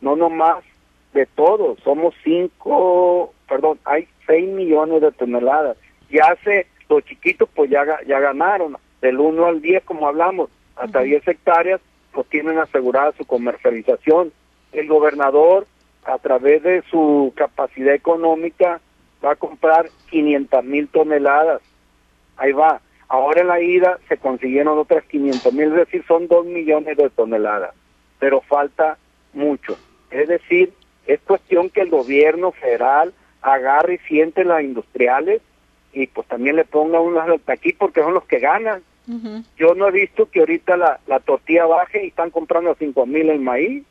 no 0.00 0.16
nomás 0.16 0.64
de 1.12 1.26
todos, 1.26 1.78
somos 1.84 2.14
cinco, 2.24 3.32
perdón, 3.48 3.78
hay 3.84 4.08
seis 4.26 4.48
millones 4.48 5.00
de 5.00 5.12
toneladas. 5.12 5.76
Ya 6.10 6.24
hace, 6.32 6.66
los 6.88 7.04
chiquitos 7.04 7.48
pues 7.54 7.70
ya, 7.70 7.84
ya 8.06 8.20
ganaron, 8.20 8.76
del 9.00 9.18
1 9.18 9.46
al 9.46 9.60
10 9.60 9.84
como 9.84 10.08
hablamos, 10.08 10.50
hasta 10.76 11.00
10 11.00 11.26
hectáreas, 11.28 11.80
pues 12.12 12.26
tienen 12.28 12.58
asegurada 12.58 13.12
su 13.12 13.24
comercialización. 13.24 14.32
El 14.72 14.88
gobernador, 14.88 15.66
a 16.04 16.18
través 16.18 16.62
de 16.62 16.82
su 16.90 17.32
capacidad 17.36 17.94
económica, 17.94 18.80
va 19.24 19.32
a 19.32 19.36
comprar 19.36 19.88
500 20.10 20.64
mil 20.64 20.88
toneladas. 20.88 21.62
Ahí 22.36 22.52
va. 22.52 22.80
Ahora 23.08 23.42
en 23.42 23.48
la 23.48 23.60
ida 23.60 23.98
se 24.08 24.16
consiguieron 24.16 24.78
otras 24.78 25.04
500 25.04 25.52
mil, 25.52 25.68
es 25.68 25.74
decir, 25.74 26.04
son 26.06 26.26
2 26.26 26.46
millones 26.46 26.96
de 26.96 27.10
toneladas, 27.10 27.74
pero 28.18 28.40
falta 28.40 28.98
mucho. 29.32 29.76
Es 30.10 30.28
decir, 30.28 30.72
es 31.06 31.20
cuestión 31.20 31.70
que 31.70 31.82
el 31.82 31.90
gobierno 31.90 32.52
federal 32.52 33.12
agarre 33.42 33.94
y 33.94 34.08
siente 34.08 34.44
las 34.44 34.62
industriales 34.62 35.42
y 35.94 36.06
pues 36.08 36.26
también 36.26 36.56
le 36.56 36.64
ponga 36.64 37.00
unas 37.00 37.28
aquí 37.46 37.72
porque 37.72 38.02
son 38.02 38.14
los 38.14 38.24
que 38.24 38.40
ganan. 38.40 38.82
Yo 39.58 39.74
no 39.74 39.88
he 39.88 39.92
visto 39.92 40.30
que 40.30 40.40
ahorita 40.40 40.76
la, 40.76 40.98
la 41.06 41.20
tortilla 41.20 41.66
baje 41.66 42.04
y 42.04 42.08
están 42.08 42.30
comprando 42.30 42.70
a 42.70 42.74
5 42.74 43.06
mil 43.06 43.28
el 43.28 43.40
maíz 43.40 43.84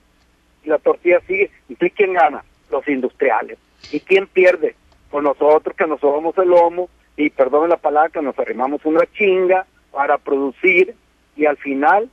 y 0.64 0.70
la 0.70 0.80
tortilla 0.80 1.20
sigue. 1.28 1.52
¿Y 1.70 1.76
quién 1.76 2.14
gana? 2.14 2.44
Los 2.72 2.88
industriales. 2.88 3.60
¿Y 3.92 4.00
quién 4.00 4.28
pierde? 4.28 4.76
Pues 5.12 5.24
nosotros 5.24 5.76
que 5.76 5.86
nos 5.86 6.00
sobamos 6.00 6.38
el 6.40 6.50
lomo 6.50 6.90
y 7.16 7.30
perdón 7.30 7.70
la 7.70 7.78
palabra 7.78 8.10
que 8.10 8.22
nos 8.22 8.38
arrimamos 8.40 8.84
una 8.86 9.06
chinga 9.14 9.66
para 9.92 10.18
producir 10.18 10.96
y 11.36 11.46
al 11.46 11.58
final 11.58 12.10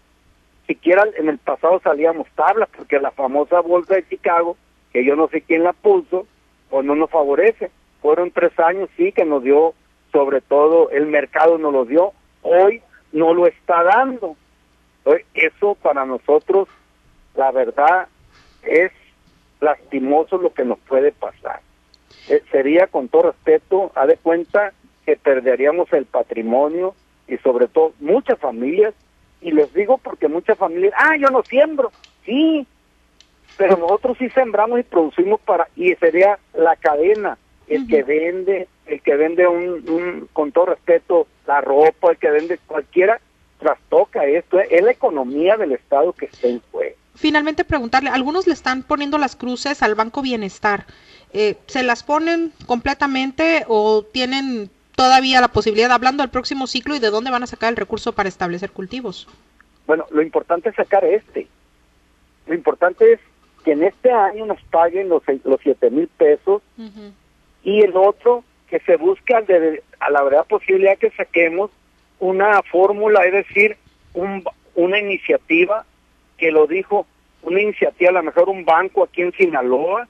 siquiera 0.67 1.05
en 1.17 1.29
el 1.29 1.39
pasado 1.39 1.81
salíamos 1.83 2.29
tablas 2.35 2.69
porque 2.77 3.01
la 3.01 3.11
famosa 3.11 3.61
bolsa 3.61 3.95
de 3.95 4.07
Chicago 4.07 4.57
que 4.93 5.05
yo 5.05 5.17
no 5.17 5.29
sé 5.29 5.41
quién 5.41 5.65
la 5.65 5.73
puso 5.73 6.27
o 6.71 6.83
no 6.83 6.95
nos 6.95 7.11
favorece 7.11 7.71
fueron 8.03 8.31
tres 8.31 8.59
años 8.59 8.91
sí 8.97 9.13
que 9.13 9.25
nos 9.25 9.43
dio 9.43 9.75
sobre 10.13 10.41
todo 10.41 10.91
el 10.91 11.07
mercado 11.07 11.59
nos 11.59 11.73
lo 11.73 11.85
dio 11.85 12.13
hoy 12.43 12.83
no 13.13 13.35
lo 13.35 13.47
está 13.47 13.83
dando. 13.83 14.37
Eso 15.35 15.75
para 15.77 16.05
nosotros 16.05 16.69
la 17.35 17.51
verdad 17.51 18.09
es 18.63 18.93
lastimoso 19.61 20.39
lo 20.39 20.53
que 20.53 20.65
nos 20.65 20.79
puede 20.81 21.13
pasar. 21.13 21.61
Eh, 22.29 22.43
sería 22.51 22.87
con 22.87 23.09
todo 23.09 23.33
respeto, 23.33 23.93
a 23.95 24.07
de 24.07 24.17
cuenta 24.17 24.73
que 25.05 25.17
perderíamos 25.17 25.93
el 25.93 26.07
patrimonio 26.07 26.95
y 27.27 27.37
sobre 27.39 27.69
todo 27.69 27.93
muchas 28.01 28.39
familias, 28.39 28.95
y 29.41 29.53
les 29.53 29.73
digo 29.73 29.99
porque 29.99 30.29
muchas 30.29 30.59
familias, 30.59 30.93
ah, 30.97 31.17
yo 31.17 31.29
no 31.31 31.43
siembro, 31.43 31.93
sí, 32.25 32.67
pero 33.57 33.77
nosotros 33.77 34.19
sí 34.19 34.29
sembramos 34.31 34.81
y 34.81 34.83
producimos 34.83 35.41
para, 35.41 35.69
y 35.77 35.95
sería 35.95 36.39
la 36.53 36.77
cadena, 36.77 37.39
el 37.69 37.87
que 37.87 38.03
vende, 38.03 38.69
el 38.91 39.01
que 39.03 39.15
vende 39.15 39.47
un, 39.47 40.29
con 40.33 40.51
todo 40.51 40.67
respeto, 40.67 41.27
la 41.47 41.61
ropa, 41.61 42.11
el 42.11 42.19
que 42.19 42.31
vende 42.31 42.59
cualquiera, 42.67 43.21
trastoca 43.59 44.27
esto, 44.27 44.59
es 44.59 44.83
la 44.83 44.91
economía 44.91 45.57
del 45.57 45.73
Estado 45.73 46.13
que 46.13 46.27
está 46.27 46.49
en 46.49 46.61
juego. 46.73 46.97
Finalmente 47.15 47.65
preguntarle, 47.65 48.11
algunos 48.11 48.47
le 48.47 48.53
están 48.53 48.83
poniendo 48.83 49.19
las 49.19 49.37
cruces 49.37 49.83
al 49.83 49.95
Banco 49.95 50.23
Bienestar. 50.23 50.87
Eh, 51.33 51.57
¿se 51.67 51.83
las 51.83 52.03
ponen 52.03 52.53
completamente 52.67 53.65
o 53.69 54.03
tienen 54.03 54.71
todavía 54.97 55.41
la 55.41 55.49
posibilidad, 55.49 55.93
hablando 55.93 56.23
del 56.23 56.31
próximo 56.31 56.67
ciclo 56.67 56.97
y 56.97 56.99
de 56.99 57.11
dónde 57.11 57.31
van 57.31 57.45
a 57.45 57.47
sacar 57.47 57.71
el 57.71 57.77
recurso 57.77 58.13
para 58.13 58.29
establecer 58.29 58.73
cultivos? 58.73 59.29
Bueno, 59.87 60.07
lo 60.11 60.23
importante 60.23 60.71
es 60.71 60.75
sacar 60.75 61.05
este. 61.05 61.47
Lo 62.47 62.55
importante 62.55 63.13
es 63.13 63.21
que 63.65 63.73
en 63.73 63.85
este 63.85 64.11
año 64.11 64.47
nos 64.47 64.61
paguen 64.65 65.09
los, 65.09 65.23
los 65.45 65.61
7 65.63 65.91
mil 65.91 66.09
pesos 66.09 66.63
y 67.63 67.83
el 67.83 67.97
otro 67.97 68.43
que 68.71 68.79
se 68.81 68.97
busque 68.97 69.35
a 69.35 70.11
la 70.11 70.23
verdad 70.23 70.47
posibilidad 70.47 70.97
que 70.97 71.11
saquemos 71.11 71.71
una 72.21 72.63
fórmula, 72.63 73.25
es 73.25 73.33
decir, 73.33 73.77
un, 74.15 74.45
una 74.75 74.99
iniciativa 74.99 75.85
que 76.39 76.53
lo 76.53 76.67
dijo, 76.67 77.07
una 77.43 77.61
iniciativa, 77.61 78.11
a 78.11 78.15
lo 78.15 78.23
mejor 78.23 78.49
un 78.49 78.65
banco 78.65 79.03
aquí 79.03 79.23
en 79.23 79.33
Sinaloa, 79.33 80.07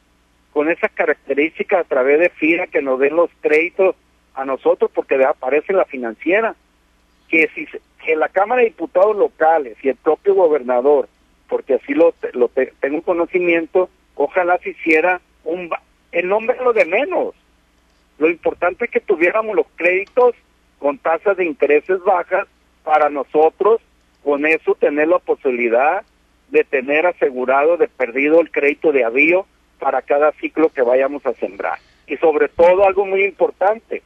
con 0.52 0.68
esas 0.68 0.90
características 0.92 1.80
a 1.80 1.88
través 1.88 2.18
de 2.18 2.28
FIRA 2.28 2.66
que 2.66 2.82
nos 2.82 2.98
den 2.98 3.16
los 3.16 3.30
créditos 3.40 3.96
a 4.34 4.44
nosotros 4.44 4.90
porque 4.94 5.22
aparece 5.24 5.72
la 5.72 5.84
financiera. 5.84 6.54
Que 7.28 7.48
si 7.54 7.66
que 8.04 8.16
la 8.16 8.28
Cámara 8.28 8.60
de 8.60 8.68
Diputados 8.68 9.16
locales 9.16 9.76
y 9.82 9.90
el 9.90 9.96
propio 9.96 10.34
gobernador, 10.34 11.08
porque 11.48 11.74
así 11.74 11.94
lo, 11.94 12.14
lo 12.32 12.48
tengo 12.48 13.02
conocimiento, 13.02 13.88
ojalá 14.14 14.58
se 14.58 14.70
hiciera 14.70 15.20
un... 15.44 15.70
El 16.10 16.28
nombre 16.28 16.56
es 16.56 16.62
lo 16.62 16.72
de 16.72 16.84
menos. 16.86 17.34
Lo 18.20 18.28
importante 18.28 18.84
es 18.84 18.90
que 18.90 19.00
tuviéramos 19.00 19.56
los 19.56 19.66
créditos 19.76 20.36
con 20.78 20.98
tasas 20.98 21.38
de 21.38 21.46
intereses 21.46 22.00
bajas 22.04 22.46
para 22.84 23.08
nosotros, 23.08 23.80
con 24.22 24.46
eso 24.46 24.74
tener 24.74 25.08
la 25.08 25.18
posibilidad 25.18 26.02
de 26.50 26.64
tener 26.64 27.06
asegurado 27.06 27.78
de 27.78 27.88
perdido 27.88 28.40
el 28.40 28.50
crédito 28.50 28.92
de 28.92 29.04
avío 29.04 29.46
para 29.78 30.02
cada 30.02 30.32
ciclo 30.32 30.68
que 30.68 30.82
vayamos 30.82 31.24
a 31.24 31.32
sembrar. 31.34 31.78
Y 32.06 32.18
sobre 32.18 32.48
todo 32.48 32.84
algo 32.84 33.06
muy 33.06 33.24
importante, 33.24 34.02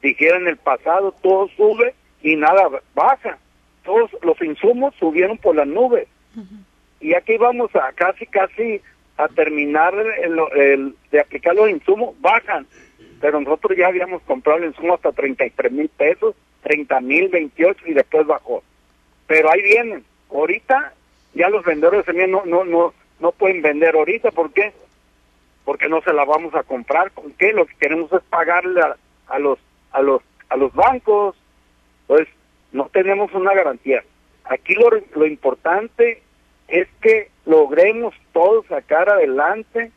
dijera 0.00 0.36
en 0.36 0.46
el 0.46 0.56
pasado 0.56 1.12
todo 1.22 1.48
sube 1.56 1.94
y 2.22 2.36
nada 2.36 2.68
baja. 2.94 3.36
Todos 3.84 4.10
los 4.22 4.40
insumos 4.40 4.94
subieron 4.94 5.38
por 5.38 5.56
las 5.56 5.66
nubes. 5.66 6.06
Y 7.00 7.14
aquí 7.14 7.36
vamos 7.36 7.74
a 7.74 7.92
casi, 7.94 8.26
casi 8.26 8.80
a 9.16 9.26
terminar 9.28 9.92
el, 10.22 10.94
de 11.10 11.20
aplicar 11.20 11.54
los 11.54 11.68
insumos, 11.68 12.14
bajan. 12.20 12.66
Pero 13.22 13.40
nosotros 13.40 13.78
ya 13.78 13.86
habíamos 13.86 14.20
comprado 14.22 14.58
el 14.58 14.70
insumo 14.70 14.94
hasta 14.94 15.12
33 15.12 15.70
mil 15.70 15.88
pesos, 15.88 16.34
30 16.64 17.00
mil, 17.02 17.28
28 17.28 17.86
y 17.86 17.94
después 17.94 18.26
bajó. 18.26 18.64
Pero 19.28 19.48
ahí 19.48 19.62
vienen. 19.62 20.04
Ahorita 20.28 20.92
ya 21.32 21.48
los 21.48 21.64
vendedores 21.64 22.04
de 22.04 22.26
no, 22.26 22.44
no, 22.44 22.64
no, 22.64 22.92
no 23.20 23.30
pueden 23.30 23.62
vender 23.62 23.94
ahorita, 23.94 24.32
¿por 24.32 24.52
qué? 24.52 24.72
Porque 25.64 25.88
no 25.88 26.02
se 26.02 26.12
la 26.12 26.24
vamos 26.24 26.52
a 26.56 26.64
comprar, 26.64 27.12
¿con 27.12 27.30
qué? 27.34 27.52
Lo 27.52 27.64
que 27.64 27.76
queremos 27.76 28.12
es 28.12 28.22
pagarle 28.24 28.80
a, 29.28 29.38
los 29.38 29.60
a 29.92 30.02
los 30.02 30.20
a 30.48 30.56
los 30.56 30.74
bancos. 30.74 31.36
Pues 32.08 32.26
no 32.72 32.88
tenemos 32.88 33.32
una 33.34 33.54
garantía. 33.54 34.02
Aquí 34.46 34.74
lo, 34.74 34.90
lo 35.14 35.26
importante 35.26 36.22
es 36.66 36.88
que 37.00 37.30
logremos 37.46 38.16
todos 38.32 38.66
sacar 38.66 39.08
adelante 39.08 39.92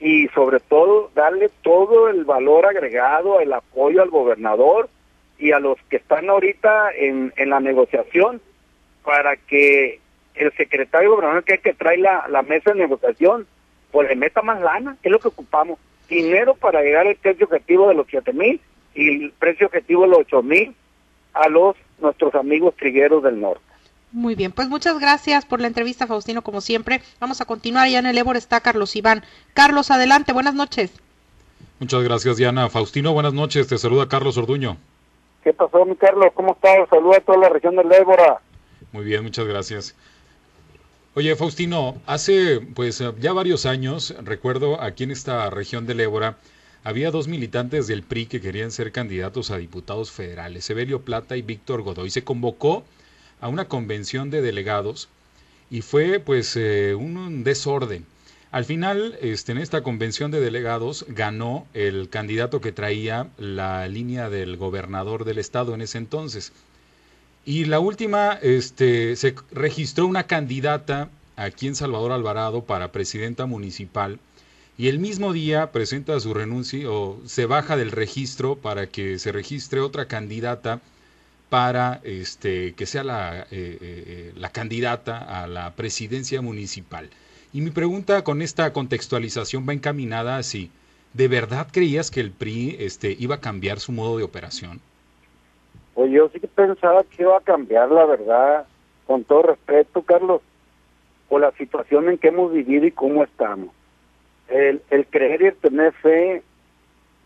y 0.00 0.28
sobre 0.28 0.60
todo 0.60 1.10
darle 1.14 1.50
todo 1.62 2.08
el 2.08 2.24
valor 2.24 2.66
agregado, 2.66 3.40
el 3.40 3.52
apoyo 3.52 4.02
al 4.02 4.10
gobernador 4.10 4.88
y 5.38 5.52
a 5.52 5.58
los 5.58 5.78
que 5.88 5.96
están 5.96 6.30
ahorita 6.30 6.92
en, 6.94 7.32
en 7.36 7.50
la 7.50 7.60
negociación 7.60 8.40
para 9.04 9.36
que 9.36 10.00
el 10.34 10.52
secretario 10.52 11.10
gobernador 11.10 11.44
que 11.44 11.54
es 11.54 11.60
que 11.60 11.74
trae 11.74 11.98
la, 11.98 12.26
la 12.28 12.42
mesa 12.42 12.72
de 12.72 12.78
negociación, 12.78 13.46
pues 13.90 14.08
le 14.08 14.16
meta 14.16 14.42
más 14.42 14.60
lana, 14.60 14.96
que 15.02 15.08
es 15.08 15.12
lo 15.12 15.18
que 15.18 15.28
ocupamos. 15.28 15.78
Dinero 16.08 16.54
para 16.54 16.82
llegar 16.82 17.06
al 17.06 17.16
precio 17.16 17.46
objetivo 17.46 17.88
de 17.88 17.94
los 17.94 18.06
siete 18.08 18.32
mil 18.32 18.60
y 18.94 19.24
el 19.24 19.32
precio 19.32 19.66
objetivo 19.66 20.02
de 20.02 20.08
los 20.08 20.18
ocho 20.20 20.42
mil 20.42 20.74
a 21.34 21.48
los 21.48 21.76
nuestros 22.00 22.34
amigos 22.34 22.74
trigueros 22.76 23.22
del 23.22 23.40
norte. 23.40 23.67
Muy 24.10 24.34
bien, 24.34 24.52
pues 24.52 24.68
muchas 24.68 24.98
gracias 24.98 25.44
por 25.44 25.60
la 25.60 25.66
entrevista, 25.66 26.06
Faustino, 26.06 26.42
como 26.42 26.60
siempre. 26.60 27.02
Vamos 27.20 27.40
a 27.40 27.44
continuar, 27.44 27.88
ya 27.88 27.98
en 27.98 28.06
el 28.06 28.16
Ébor 28.16 28.36
está 28.36 28.60
Carlos 28.60 28.96
Iván. 28.96 29.22
Carlos, 29.52 29.90
adelante, 29.90 30.32
buenas 30.32 30.54
noches. 30.54 30.90
Muchas 31.78 32.02
gracias, 32.02 32.38
Diana. 32.38 32.70
Faustino, 32.70 33.12
buenas 33.12 33.34
noches, 33.34 33.68
te 33.68 33.76
saluda 33.76 34.08
Carlos 34.08 34.38
Orduño. 34.38 34.78
¿Qué 35.44 35.52
pasó, 35.52 35.84
mi 35.84 35.94
Carlos? 35.94 36.26
¿Cómo 36.34 36.52
estás? 36.52 36.88
Saluda 36.88 37.18
a 37.18 37.20
toda 37.20 37.38
la 37.38 37.48
región 37.50 37.76
del 37.76 37.92
Ébora. 37.92 38.40
Muy 38.92 39.04
bien, 39.04 39.22
muchas 39.22 39.46
gracias. 39.46 39.94
Oye, 41.14 41.36
Faustino, 41.36 42.00
hace 42.06 42.60
pues 42.60 43.02
ya 43.18 43.32
varios 43.32 43.66
años, 43.66 44.14
recuerdo 44.22 44.80
aquí 44.80 45.04
en 45.04 45.10
esta 45.10 45.50
región 45.50 45.86
del 45.86 46.00
Ébora, 46.00 46.38
había 46.84 47.10
dos 47.10 47.28
militantes 47.28 47.86
del 47.86 48.02
PRI 48.02 48.26
que 48.26 48.40
querían 48.40 48.70
ser 48.70 48.92
candidatos 48.92 49.50
a 49.50 49.58
diputados 49.58 50.10
federales, 50.10 50.68
Evelio 50.70 51.02
Plata 51.02 51.36
y 51.36 51.42
Víctor 51.42 51.82
Godoy. 51.82 52.10
Se 52.10 52.24
convocó 52.24 52.84
a 53.40 53.48
una 53.48 53.66
convención 53.66 54.30
de 54.30 54.42
delegados 54.42 55.08
y 55.70 55.82
fue 55.82 56.20
pues 56.20 56.56
eh, 56.56 56.94
un 56.94 57.44
desorden. 57.44 58.06
Al 58.50 58.64
final, 58.64 59.18
este, 59.20 59.52
en 59.52 59.58
esta 59.58 59.82
convención 59.82 60.30
de 60.30 60.40
delegados 60.40 61.04
ganó 61.08 61.66
el 61.74 62.08
candidato 62.08 62.62
que 62.62 62.72
traía 62.72 63.28
la 63.36 63.86
línea 63.88 64.30
del 64.30 64.56
gobernador 64.56 65.24
del 65.24 65.38
estado 65.38 65.74
en 65.74 65.82
ese 65.82 65.98
entonces. 65.98 66.52
Y 67.44 67.66
la 67.66 67.78
última, 67.78 68.38
este, 68.40 69.16
se 69.16 69.34
registró 69.52 70.06
una 70.06 70.26
candidata 70.26 71.10
aquí 71.36 71.66
en 71.66 71.74
Salvador 71.74 72.12
Alvarado 72.12 72.64
para 72.64 72.90
presidenta 72.90 73.46
municipal 73.46 74.18
y 74.78 74.88
el 74.88 74.98
mismo 74.98 75.32
día 75.32 75.72
presenta 75.72 76.18
su 76.20 76.32
renuncia 76.32 76.90
o 76.90 77.20
se 77.26 77.46
baja 77.46 77.76
del 77.76 77.90
registro 77.90 78.56
para 78.56 78.86
que 78.86 79.18
se 79.18 79.32
registre 79.32 79.80
otra 79.80 80.06
candidata 80.06 80.80
para 81.48 82.00
este, 82.04 82.74
que 82.74 82.86
sea 82.86 83.04
la, 83.04 83.40
eh, 83.40 83.46
eh, 83.50 84.32
la 84.36 84.50
candidata 84.50 85.42
a 85.42 85.46
la 85.46 85.72
presidencia 85.72 86.42
municipal. 86.42 87.08
Y 87.52 87.62
mi 87.62 87.70
pregunta 87.70 88.22
con 88.24 88.42
esta 88.42 88.72
contextualización 88.72 89.66
va 89.66 89.72
encaminada 89.72 90.36
así. 90.36 90.70
¿De 91.14 91.28
verdad 91.28 91.68
creías 91.72 92.10
que 92.10 92.20
el 92.20 92.30
PRI 92.30 92.76
este, 92.78 93.16
iba 93.18 93.36
a 93.36 93.40
cambiar 93.40 93.80
su 93.80 93.92
modo 93.92 94.18
de 94.18 94.24
operación? 94.24 94.80
Pues 95.94 96.12
yo 96.12 96.28
sí 96.28 96.38
que 96.38 96.46
pensaba 96.46 97.02
que 97.04 97.22
iba 97.22 97.36
a 97.36 97.40
cambiar, 97.40 97.90
la 97.90 98.04
verdad, 98.04 98.66
con 99.06 99.24
todo 99.24 99.42
respeto, 99.42 100.02
Carlos, 100.02 100.42
por 101.28 101.40
la 101.40 101.50
situación 101.52 102.08
en 102.08 102.18
que 102.18 102.28
hemos 102.28 102.52
vivido 102.52 102.86
y 102.86 102.92
cómo 102.92 103.24
estamos. 103.24 103.70
El, 104.48 104.80
creer 105.10 105.42
y 105.42 105.46
el 105.46 105.56
tener 105.56 105.92
fe, 105.94 106.42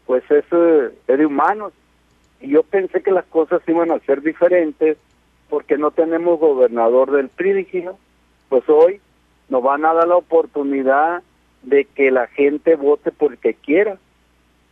pues 0.06 0.22
es, 0.30 0.44
eh, 0.50 0.90
es 1.06 1.18
de 1.18 1.26
humanos. 1.26 1.72
Y 2.42 2.50
yo 2.50 2.64
pensé 2.64 3.02
que 3.02 3.12
las 3.12 3.24
cosas 3.26 3.62
iban 3.66 3.92
a 3.92 4.00
ser 4.00 4.20
diferentes 4.20 4.98
porque 5.48 5.78
no 5.78 5.92
tenemos 5.92 6.40
gobernador 6.40 7.12
del 7.12 7.28
PRI, 7.28 7.86
pues 8.48 8.68
hoy 8.68 9.00
nos 9.48 9.62
van 9.62 9.84
a 9.84 9.92
dar 9.92 10.08
la 10.08 10.16
oportunidad 10.16 11.22
de 11.62 11.84
que 11.84 12.10
la 12.10 12.26
gente 12.26 12.74
vote 12.74 13.12
por 13.12 13.32
el 13.32 13.38
que 13.38 13.54
quiera. 13.54 13.98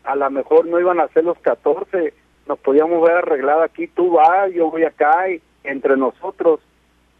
A 0.04 0.16
lo 0.16 0.30
mejor 0.30 0.66
no 0.66 0.80
iban 0.80 0.98
a 0.98 1.08
ser 1.08 1.24
los 1.24 1.38
14, 1.38 2.12
nos 2.48 2.58
podíamos 2.58 3.02
ver 3.02 3.18
arreglado 3.18 3.62
aquí, 3.62 3.86
tú 3.86 4.12
vas, 4.12 4.52
yo 4.52 4.70
voy 4.70 4.84
acá, 4.84 5.30
y 5.30 5.40
entre 5.62 5.96
nosotros. 5.96 6.60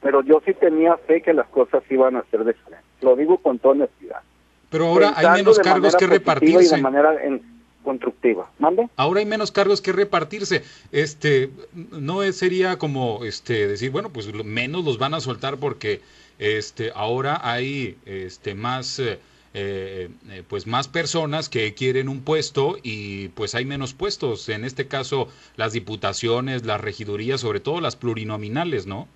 Pero 0.01 0.23
yo 0.23 0.41
sí 0.45 0.55
tenía 0.55 0.97
fe 0.97 1.21
que 1.21 1.35
las 1.35 1.47
cosas 1.49 1.83
iban 1.91 2.17
a 2.17 2.25
ser 2.25 2.45
diferentes. 2.45 2.87
Lo 3.03 3.15
digo 3.15 3.39
con 3.39 3.59
toda 3.59 3.75
honestidad. 3.75 4.23
Pero 4.71 4.87
ahora 4.87 5.13
hay 5.15 5.43
menos 5.43 5.59
cargos 5.59 5.95
que 5.95 6.07
repartirse. 6.07 6.77
de 6.77 6.83
manera 6.83 7.23
en, 7.23 7.43
constructiva. 7.83 8.51
¿Mande? 8.59 8.89
Ahora 8.97 9.21
hay 9.21 9.27
menos 9.27 9.53
cargos 9.53 9.81
que 9.81 9.93
repartirse. 9.93 10.63
Este, 10.93 11.51
no 11.75 12.21
sería 12.33 12.79
como 12.79 13.25
este 13.25 13.67
decir, 13.67 13.91
bueno, 13.91 14.11
pues 14.11 14.33
menos 14.45 14.85
los 14.85 14.99
van 14.99 15.15
a 15.15 15.21
soltar 15.21 15.57
porque 15.59 16.01
este 16.39 16.91
ahora 16.95 17.41
hay 17.43 17.97
este 18.07 18.55
más 18.55 18.99
eh, 18.99 19.19
eh, 19.53 20.09
eh, 20.31 20.45
pues 20.49 20.69
más 20.69 20.87
personas 20.87 21.49
que 21.49 21.75
quieren 21.75 22.09
un 22.09 22.23
puesto 22.23 22.77
y 22.85 23.29
pues 23.29 23.57
hay 23.57 23.65
menos 23.65 23.95
puestos. 23.95 24.49
En 24.49 24.65
este 24.65 24.87
caso, 24.87 25.27
las 25.57 25.73
diputaciones, 25.73 26.65
las 26.65 26.81
regidurías, 26.81 27.41
sobre 27.41 27.59
todo 27.59 27.81
las 27.81 27.97
plurinominales, 27.97 28.87
¿no? 28.87 29.09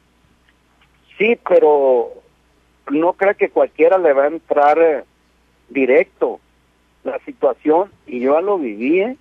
Sí, 1.18 1.38
pero 1.48 2.09
no 2.90 3.12
creo 3.12 3.37
que 3.37 3.48
cualquiera 3.48 3.96
le 3.96 4.12
va 4.12 4.24
a 4.24 4.29
entrar 4.29 4.79
eh, 4.81 5.05
directo. 5.68 6.40
La 7.05 7.19
situación, 7.21 7.90
y 8.07 8.21
yo 8.21 8.35
ya 8.35 8.40
lo 8.40 8.59
viví, 8.59 9.17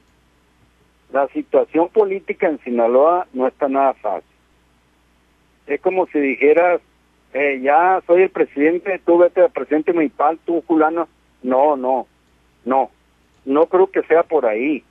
la 1.11 1.27
situación 1.27 1.89
política 1.89 2.47
en 2.47 2.59
Sinaloa 2.59 3.27
no 3.33 3.47
está 3.47 3.69
nada 3.69 3.93
fácil. 3.93 4.29
Es 5.67 5.79
como 5.81 6.07
si 6.07 6.19
dijeras, 6.19 6.81
eh, 7.33 7.59
ya 7.61 8.01
soy 8.07 8.23
el 8.23 8.29
presidente, 8.29 8.99
tú 9.05 9.17
vete 9.19 9.41
al 9.41 9.51
presidente 9.51 9.93
municipal, 9.93 10.39
tú 10.45 10.63
fulano. 10.67 11.07
No, 11.41 11.75
no, 11.75 12.07
no, 12.65 12.89
no 13.45 13.65
creo 13.67 13.87
que 13.87 14.03
sea 14.03 14.23
por 14.23 14.45
ahí. 14.45 14.83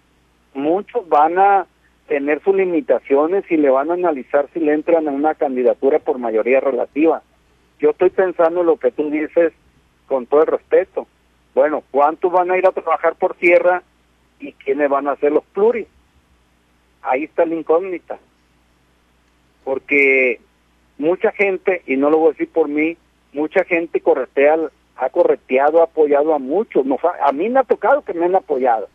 Muchos 0.54 1.08
van 1.08 1.38
a 1.38 1.66
tener 2.08 2.42
sus 2.42 2.54
limitaciones 2.54 3.44
y 3.50 3.56
le 3.56 3.70
van 3.70 3.90
a 3.90 3.94
analizar 3.94 4.48
si 4.52 4.60
le 4.60 4.74
entran 4.74 5.08
a 5.08 5.12
una 5.12 5.34
candidatura 5.34 5.98
por 5.98 6.18
mayoría 6.18 6.60
relativa. 6.60 7.22
Yo 7.78 7.90
estoy 7.90 8.10
pensando 8.10 8.60
en 8.60 8.66
lo 8.66 8.76
que 8.76 8.90
tú 8.90 9.10
dices 9.10 9.52
con 10.06 10.26
todo 10.26 10.42
el 10.42 10.48
respeto. 10.48 11.06
Bueno, 11.54 11.82
¿cuántos 11.90 12.32
van 12.32 12.50
a 12.50 12.58
ir 12.58 12.66
a 12.66 12.72
trabajar 12.72 13.14
por 13.16 13.34
tierra 13.34 13.82
y 14.40 14.52
quiénes 14.52 14.88
van 14.88 15.08
a 15.08 15.16
ser 15.16 15.32
los 15.32 15.44
pluris? 15.44 15.86
Ahí 17.02 17.24
está 17.24 17.44
la 17.44 17.54
incógnita. 17.54 18.18
Porque 19.64 20.40
mucha 20.98 21.30
gente, 21.32 21.82
y 21.86 21.96
no 21.96 22.10
lo 22.10 22.18
voy 22.18 22.28
a 22.28 22.32
decir 22.32 22.48
por 22.48 22.68
mí, 22.68 22.96
mucha 23.32 23.64
gente 23.64 24.00
corretea, 24.00 24.56
ha 24.96 25.08
correteado, 25.10 25.80
ha 25.80 25.84
apoyado 25.84 26.34
a 26.34 26.38
muchos. 26.38 26.84
a 27.22 27.32
mí 27.32 27.48
me 27.48 27.60
ha 27.60 27.64
tocado 27.64 28.02
que 28.02 28.14
me 28.14 28.24
han 28.24 28.34
apoyado. 28.34 28.88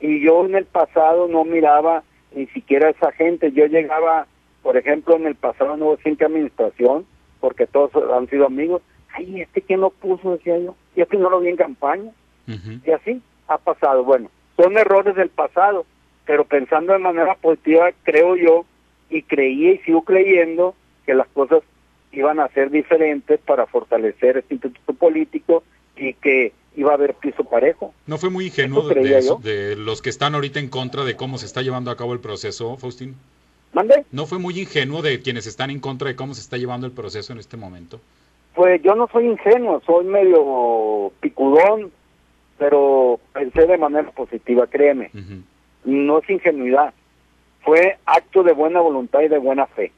Y 0.00 0.20
yo 0.20 0.44
en 0.44 0.54
el 0.54 0.64
pasado 0.64 1.28
no 1.28 1.44
miraba 1.44 2.02
ni 2.34 2.46
siquiera 2.48 2.88
a 2.88 2.90
esa 2.90 3.12
gente. 3.12 3.52
Yo 3.52 3.66
llegaba, 3.66 4.26
por 4.62 4.76
ejemplo, 4.76 5.16
en 5.16 5.26
el 5.26 5.34
pasado 5.34 5.76
no 5.76 5.96
sin 6.02 6.16
que 6.16 6.24
administración, 6.24 7.06
porque 7.40 7.66
todos 7.66 7.90
han 8.12 8.28
sido 8.28 8.46
amigos. 8.46 8.82
Ay, 9.12 9.42
este 9.42 9.60
que 9.60 9.76
no 9.76 9.90
puso, 9.90 10.32
decía 10.32 10.58
yo. 10.58 10.74
Y 10.96 11.02
este 11.02 11.16
no 11.16 11.30
lo 11.30 11.40
vi 11.40 11.48
en 11.48 11.56
campaña. 11.56 12.10
Y 12.46 12.90
así 12.90 13.22
ha 13.48 13.58
pasado. 13.58 14.04
Bueno, 14.04 14.30
son 14.56 14.76
errores 14.76 15.16
del 15.16 15.30
pasado, 15.30 15.86
pero 16.26 16.44
pensando 16.44 16.92
de 16.92 16.98
manera 16.98 17.34
positiva, 17.34 17.90
creo 18.02 18.36
yo, 18.36 18.64
y 19.10 19.22
creía 19.22 19.72
y 19.72 19.78
sigo 19.78 20.02
creyendo 20.02 20.74
que 21.06 21.14
las 21.14 21.28
cosas 21.28 21.62
iban 22.12 22.40
a 22.40 22.48
ser 22.48 22.70
diferentes 22.70 23.40
para 23.40 23.66
fortalecer 23.66 24.38
este 24.38 24.54
instituto 24.54 24.92
político 24.94 25.64
y 25.96 26.14
que 26.14 26.52
iba 26.76 26.92
a 26.92 26.94
haber 26.94 27.14
piso 27.14 27.44
parejo. 27.44 27.94
¿No 28.06 28.18
fue 28.18 28.30
muy 28.30 28.46
ingenuo 28.46 28.88
de, 28.88 29.22
de, 29.42 29.76
los 29.76 30.02
que 30.02 30.10
están 30.10 30.34
ahorita 30.34 30.60
en 30.60 30.68
contra 30.68 31.04
de 31.04 31.16
cómo 31.16 31.38
se 31.38 31.46
está 31.46 31.62
llevando 31.62 31.90
a 31.90 31.96
cabo 31.96 32.12
el 32.12 32.20
proceso, 32.20 32.76
Faustín? 32.76 33.16
¿Mande? 33.72 34.04
¿No 34.12 34.26
fue 34.26 34.38
muy 34.38 34.58
ingenuo 34.58 35.02
de 35.02 35.20
quienes 35.20 35.46
están 35.46 35.70
en 35.70 35.80
contra 35.80 36.08
de 36.08 36.16
cómo 36.16 36.34
se 36.34 36.40
está 36.40 36.56
llevando 36.56 36.86
el 36.86 36.92
proceso 36.92 37.32
en 37.32 37.38
este 37.38 37.56
momento? 37.56 38.00
Pues 38.54 38.82
yo 38.82 38.94
no 38.94 39.08
soy 39.08 39.26
ingenuo, 39.26 39.82
soy 39.84 40.04
medio 40.04 41.12
picudón, 41.20 41.90
pero 42.58 43.18
pensé 43.32 43.66
de 43.66 43.78
manera 43.78 44.10
positiva, 44.10 44.66
créeme. 44.66 45.10
No 45.84 46.18
es 46.18 46.30
ingenuidad, 46.30 46.94
fue 47.62 47.98
acto 48.06 48.42
de 48.42 48.52
buena 48.52 48.80
voluntad 48.80 49.20
y 49.20 49.28
de 49.28 49.38
buena 49.38 49.66
fe. 49.66 49.92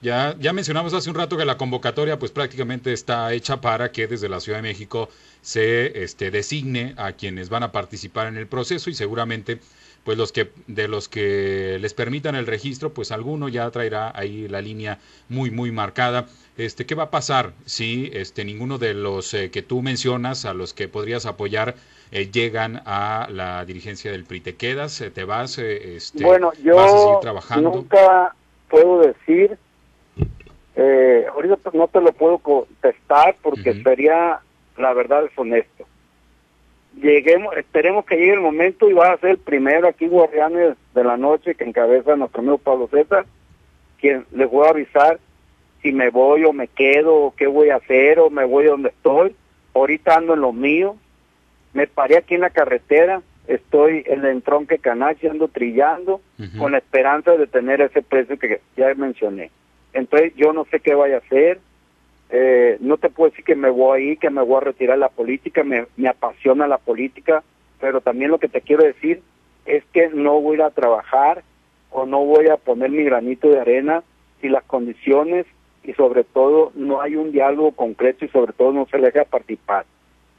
Ya, 0.00 0.36
ya 0.38 0.52
mencionamos 0.52 0.94
hace 0.94 1.10
un 1.10 1.16
rato 1.16 1.36
que 1.36 1.44
la 1.44 1.56
convocatoria 1.56 2.20
pues 2.20 2.30
prácticamente 2.30 2.92
está 2.92 3.32
hecha 3.32 3.60
para 3.60 3.90
que 3.90 4.06
desde 4.06 4.28
la 4.28 4.38
Ciudad 4.38 4.58
de 4.58 4.62
México 4.62 5.08
se 5.40 6.04
este, 6.04 6.30
designe 6.30 6.94
a 6.96 7.12
quienes 7.12 7.48
van 7.48 7.64
a 7.64 7.72
participar 7.72 8.28
en 8.28 8.36
el 8.36 8.46
proceso 8.46 8.90
y 8.90 8.94
seguramente 8.94 9.58
pues 10.08 10.16
los 10.16 10.32
que 10.32 10.48
de 10.68 10.88
los 10.88 11.06
que 11.06 11.76
les 11.82 11.92
permitan 11.92 12.34
el 12.34 12.46
registro 12.46 12.94
pues 12.94 13.12
alguno 13.12 13.50
ya 13.50 13.70
traerá 13.70 14.10
ahí 14.14 14.48
la 14.48 14.62
línea 14.62 15.00
muy 15.28 15.50
muy 15.50 15.70
marcada. 15.70 16.24
Este 16.56 16.86
qué 16.86 16.94
va 16.94 17.02
a 17.02 17.10
pasar 17.10 17.52
si 17.66 18.10
este 18.14 18.46
ninguno 18.46 18.78
de 18.78 18.94
los 18.94 19.34
eh, 19.34 19.50
que 19.50 19.60
tú 19.60 19.82
mencionas 19.82 20.46
a 20.46 20.54
los 20.54 20.72
que 20.72 20.88
podrías 20.88 21.26
apoyar 21.26 21.74
eh, 22.10 22.30
llegan 22.30 22.80
a 22.86 23.28
la 23.30 23.66
dirigencia 23.66 24.10
del 24.10 24.24
PRI 24.24 24.40
te 24.40 24.56
quedas 24.56 24.98
eh, 25.02 25.10
te 25.10 25.24
vas 25.24 25.58
este 25.58 26.24
bueno 26.24 26.52
yo 26.64 26.76
vas 26.76 26.90
a 26.90 26.98
seguir 26.98 27.18
trabajando 27.20 27.70
nunca 27.70 28.34
puedo 28.70 29.02
decir 29.02 29.58
eh, 30.74 31.26
ahorita 31.34 31.70
no 31.74 31.86
te 31.88 32.00
lo 32.00 32.12
puedo 32.12 32.38
contestar 32.38 33.36
porque 33.42 33.82
sería, 33.82 34.40
la 34.78 34.94
verdad, 34.94 35.24
deshonesto. 35.24 35.84
Lleguemos, 37.00 37.56
esperemos 37.56 38.04
que 38.04 38.16
llegue 38.16 38.32
el 38.32 38.40
momento 38.40 38.88
y 38.88 38.92
va 38.92 39.12
a 39.12 39.18
ser 39.18 39.30
el 39.30 39.38
primero 39.38 39.86
aquí, 39.88 40.08
Guardianes 40.08 40.76
de 40.94 41.04
la 41.04 41.16
Noche, 41.16 41.54
que 41.54 41.64
encabeza 41.64 42.16
nuestro 42.16 42.40
amigo 42.40 42.58
Pablo 42.58 42.88
César, 42.88 43.26
quien 44.00 44.24
les 44.32 44.50
voy 44.50 44.66
a 44.66 44.70
avisar 44.70 45.18
si 45.82 45.92
me 45.92 46.10
voy 46.10 46.44
o 46.44 46.52
me 46.52 46.66
quedo, 46.68 47.14
o 47.14 47.34
qué 47.36 47.46
voy 47.46 47.70
a 47.70 47.76
hacer, 47.76 48.18
o 48.18 48.30
me 48.30 48.44
voy 48.44 48.64
donde 48.66 48.88
estoy. 48.88 49.34
Ahorita 49.74 50.16
ando 50.16 50.34
en 50.34 50.40
lo 50.40 50.52
mío. 50.52 50.96
Me 51.72 51.86
paré 51.86 52.16
aquí 52.16 52.34
en 52.34 52.40
la 52.40 52.50
carretera, 52.50 53.22
estoy 53.46 54.02
en 54.06 54.20
el 54.20 54.32
entronque 54.32 54.78
Canachi, 54.78 55.28
ando 55.28 55.48
trillando, 55.48 56.20
con 56.58 56.72
la 56.72 56.78
esperanza 56.78 57.36
de 57.36 57.46
tener 57.46 57.80
ese 57.80 58.02
precio 58.02 58.38
que 58.38 58.60
ya 58.76 58.92
mencioné. 58.94 59.50
Entonces 59.92 60.32
yo 60.34 60.52
no 60.52 60.64
sé 60.64 60.80
qué 60.80 60.94
vaya 60.94 61.16
a 61.16 61.18
hacer, 61.18 61.60
eh, 62.30 62.76
no 62.80 62.96
te 62.98 63.08
puedo 63.08 63.30
decir 63.30 63.44
que 63.44 63.54
me 63.54 63.70
voy 63.70 64.00
a 64.00 64.04
ir, 64.04 64.18
que 64.18 64.30
me 64.30 64.42
voy 64.42 64.58
a 64.58 64.66
retirar 64.66 64.96
de 64.96 65.00
la 65.00 65.08
política, 65.08 65.64
me, 65.64 65.86
me 65.96 66.08
apasiona 66.08 66.66
la 66.66 66.78
política, 66.78 67.42
pero 67.80 68.00
también 68.00 68.30
lo 68.30 68.38
que 68.38 68.48
te 68.48 68.60
quiero 68.60 68.84
decir 68.84 69.22
es 69.66 69.84
que 69.92 70.08
no 70.08 70.40
voy 70.40 70.52
a 70.52 70.54
ir 70.56 70.62
a 70.62 70.70
trabajar 70.70 71.42
o 71.90 72.06
no 72.06 72.24
voy 72.24 72.48
a 72.48 72.56
poner 72.56 72.90
mi 72.90 73.04
granito 73.04 73.48
de 73.48 73.60
arena 73.60 74.02
si 74.40 74.48
las 74.48 74.64
condiciones 74.64 75.46
y 75.82 75.94
sobre 75.94 76.24
todo 76.24 76.72
no 76.74 77.00
hay 77.00 77.16
un 77.16 77.32
diálogo 77.32 77.72
concreto 77.72 78.24
y 78.24 78.28
sobre 78.28 78.52
todo 78.52 78.72
no 78.72 78.86
se 78.90 78.98
le 78.98 79.10
deja 79.10 79.24
participar. 79.24 79.86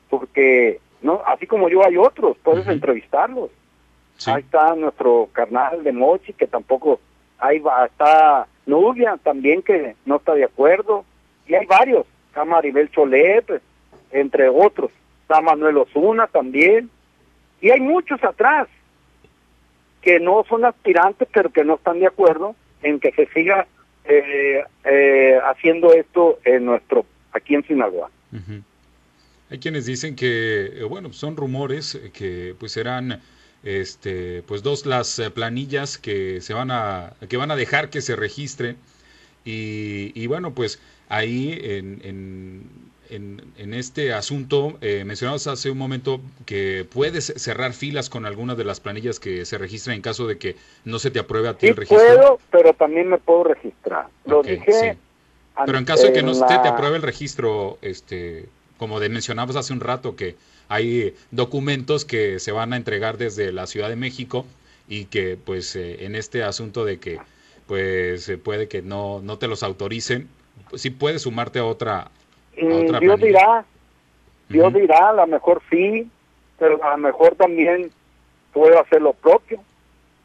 Porque, 0.09 0.79
no 1.01 1.21
así 1.25 1.47
como 1.47 1.69
yo 1.69 1.85
hay 1.85 1.97
otros, 1.97 2.37
puedes 2.43 2.67
entrevistarlos. 2.67 3.49
Ahí 4.25 4.41
está 4.41 4.75
nuestro 4.75 5.29
carnal 5.31 5.83
de 5.83 5.91
Mochi, 5.93 6.33
que 6.33 6.45
tampoco, 6.45 6.99
ahí 7.39 7.59
va, 7.59 7.85
está 7.85 8.47
Nubia 8.65 9.17
también 9.23 9.61
que 9.61 9.95
no 10.05 10.17
está 10.17 10.35
de 10.35 10.43
acuerdo, 10.43 11.05
y 11.49 11.55
hay 11.55 11.65
varios, 11.65 12.05
está 12.27 12.45
Maribel 12.45 12.89
Cholet, 12.91 13.45
pues, 13.45 13.61
entre 14.11 14.47
otros, 14.47 14.91
está 15.23 15.41
Manuel 15.41 15.77
Osuna 15.77 16.27
también, 16.27 16.89
y 17.59 17.71
hay 17.71 17.81
muchos 17.81 18.23
atrás 18.23 18.69
que 20.01 20.19
no 20.19 20.45
son 20.47 20.63
aspirantes, 20.63 21.27
pero 21.33 21.49
que 21.49 21.65
no 21.65 21.75
están 21.75 21.99
de 21.99 22.07
acuerdo 22.07 22.55
en 22.83 22.99
que 23.01 23.11
se 23.11 23.27
siga 23.33 23.67
eh, 24.05 24.63
eh, 24.85 25.39
haciendo 25.43 25.91
esto 25.91 26.39
en 26.45 26.65
nuestro, 26.65 27.05
aquí 27.33 27.55
en 27.55 27.65
Sinaloa. 27.65 28.09
Hay 29.49 29.59
quienes 29.59 29.85
dicen 29.87 30.15
que, 30.15 30.67
eh, 30.67 30.83
bueno, 30.83 31.11
son 31.11 31.35
rumores 31.35 31.95
eh, 31.95 32.11
que 32.13 32.55
pues 32.59 32.71
serán 32.71 33.21
este, 33.63 34.43
pues 34.43 34.63
dos 34.63 34.85
las 34.85 35.19
eh, 35.19 35.31
planillas 35.31 35.97
que 35.97 36.39
se 36.39 36.53
van 36.53 36.71
a, 36.71 37.13
que 37.27 37.35
van 37.35 37.51
a 37.51 37.55
dejar 37.55 37.89
que 37.89 38.01
se 38.01 38.15
registren 38.15 38.77
y, 39.43 40.11
y 40.15 40.27
bueno, 40.27 40.53
pues 40.53 40.79
ahí 41.09 41.59
en, 41.61 42.01
en, 42.03 42.69
en, 43.09 43.41
en 43.57 43.73
este 43.73 44.13
asunto 44.13 44.77
eh, 44.81 45.03
mencionabas 45.03 45.47
hace 45.47 45.69
un 45.71 45.77
momento 45.77 46.21
que 46.45 46.87
puedes 46.91 47.33
cerrar 47.35 47.73
filas 47.73 48.09
con 48.09 48.25
algunas 48.25 48.55
de 48.57 48.63
las 48.63 48.79
planillas 48.79 49.19
que 49.19 49.45
se 49.45 49.57
registran 49.57 49.95
en 49.95 50.01
caso 50.01 50.27
de 50.27 50.37
que 50.37 50.55
no 50.85 50.99
se 50.99 51.11
te 51.11 51.19
apruebe 51.19 51.49
a 51.49 51.53
ti 51.55 51.65
Sí 51.65 51.67
el 51.67 51.75
registro. 51.75 52.07
puedo, 52.07 52.39
pero 52.51 52.73
también 52.73 53.09
me 53.09 53.17
puedo 53.17 53.43
registrar. 53.43 54.07
Lo 54.25 54.43
dije. 54.43 54.71
sí. 54.71 54.97
Pero 55.65 55.77
en 55.77 55.83
caso 55.83 56.03
de 56.03 56.13
que 56.13 56.23
no 56.23 56.33
se 56.33 56.45
te 56.45 56.53
apruebe 56.53 56.95
el 56.95 57.01
registro, 57.01 57.79
este, 57.81 58.47
como 58.77 58.99
mencionabas 58.99 59.57
hace 59.57 59.73
un 59.73 59.81
rato, 59.81 60.15
que 60.15 60.37
hay 60.69 61.13
documentos 61.31 62.05
que 62.05 62.39
se 62.39 62.53
van 62.53 62.71
a 62.71 62.77
entregar 62.77 63.17
desde 63.17 63.51
la 63.51 63.67
Ciudad 63.67 63.89
de 63.89 63.97
México 63.97 64.45
y 64.87 65.05
que, 65.05 65.37
pues, 65.43 65.75
eh, 65.75 66.05
en 66.05 66.15
este 66.15 66.43
asunto 66.43 66.85
de 66.85 66.99
que, 66.99 67.19
pues, 67.67 68.31
puede 68.41 68.69
que 68.69 68.81
no, 68.81 69.19
no 69.21 69.37
te 69.37 69.47
los 69.47 69.63
autoricen, 69.63 70.29
pues, 70.69 70.81
sí 70.81 70.89
puedes 70.89 71.21
sumarte 71.23 71.59
a 71.59 71.65
otra, 71.65 71.99
a 72.01 72.09
Mm, 72.61 72.83
otra 72.83 72.99
Dios 72.99 73.19
planilla. 73.19 73.25
dirá, 73.27 73.65
Dios 74.49 74.73
dirá, 74.73 75.09
a 75.09 75.13
lo 75.13 75.27
mejor 75.27 75.61
sí, 75.69 76.09
pero 76.57 76.83
a 76.83 76.91
lo 76.91 76.97
mejor 76.97 77.35
también 77.35 77.91
puedo 78.53 78.79
hacer 78.79 79.01
lo 79.01 79.13
propio. 79.13 79.59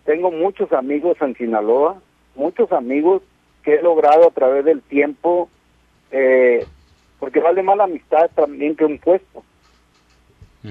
Tengo 0.04 0.30
muchos 0.30 0.72
amigos 0.72 1.16
en 1.20 1.36
Sinaloa, 1.36 2.00
muchos 2.34 2.72
amigos 2.72 3.22
que 3.62 3.74
he 3.76 3.82
logrado 3.82 4.28
a 4.28 4.30
través 4.30 4.64
del 4.64 4.82
tiempo, 4.82 5.48
eh, 6.10 6.66
porque 7.18 7.40
vale 7.40 7.62
más 7.62 7.76
la 7.76 7.84
amistad 7.84 8.30
también 8.34 8.76
que 8.76 8.84
un 8.84 8.98
puesto, 8.98 9.42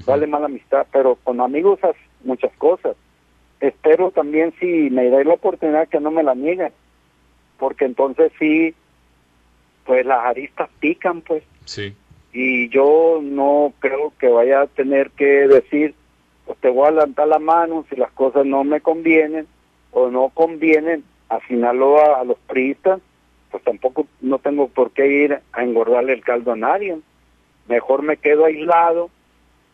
vale 0.05 0.28
más 0.28 0.41
la 0.41 0.47
amistad, 0.47 0.86
pero 0.91 1.16
con 1.24 1.39
amigos 1.41 1.80
haz 1.84 1.95
muchas 2.24 2.51
cosas. 2.57 2.95
Espero 3.59 4.11
también 4.11 4.53
si 4.59 4.89
me 4.89 5.09
dais 5.09 5.26
la 5.26 5.36
oportunidad 5.36 5.88
que 5.88 5.99
no 5.99 6.11
me 6.11 6.22
la 6.24 6.36
nieguen, 6.36 6.74
porque 7.57 7.86
entonces 7.86 8.32
sí, 8.38 8.76
pues 9.86 10.05
las 10.05 10.25
aristas 10.25 10.69
pican, 10.79 11.21
pues 11.21 11.43
Sí, 11.65 11.95
y 12.34 12.67
yo 12.69 13.19
no 13.21 13.73
creo 13.79 14.11
que 14.19 14.27
vaya 14.27 14.61
a 14.61 14.67
tener 14.67 15.11
que 15.11 15.47
decir, 15.47 15.93
pues 16.45 16.57
te 16.59 16.69
voy 16.69 16.88
a 16.88 16.91
levantar 16.91 17.27
la 17.27 17.39
mano 17.39 17.86
si 17.89 17.95
las 17.95 18.11
cosas 18.11 18.45
no 18.45 18.63
me 18.63 18.81
convienen 18.81 19.47
o 19.91 20.09
no 20.09 20.29
convienen 20.29 21.03
a 21.29 21.39
Sinaloa, 21.47 22.19
a 22.19 22.23
los 22.23 22.38
priistas, 22.39 22.99
pues 23.51 23.63
tampoco 23.63 24.07
no 24.19 24.39
tengo 24.39 24.67
por 24.67 24.91
qué 24.91 25.07
ir 25.07 25.39
a 25.53 25.63
engordarle 25.63 26.13
el 26.13 26.23
caldo 26.23 26.51
a 26.51 26.55
nadie. 26.55 26.97
Mejor 27.67 28.01
me 28.01 28.17
quedo 28.17 28.45
aislado 28.45 29.09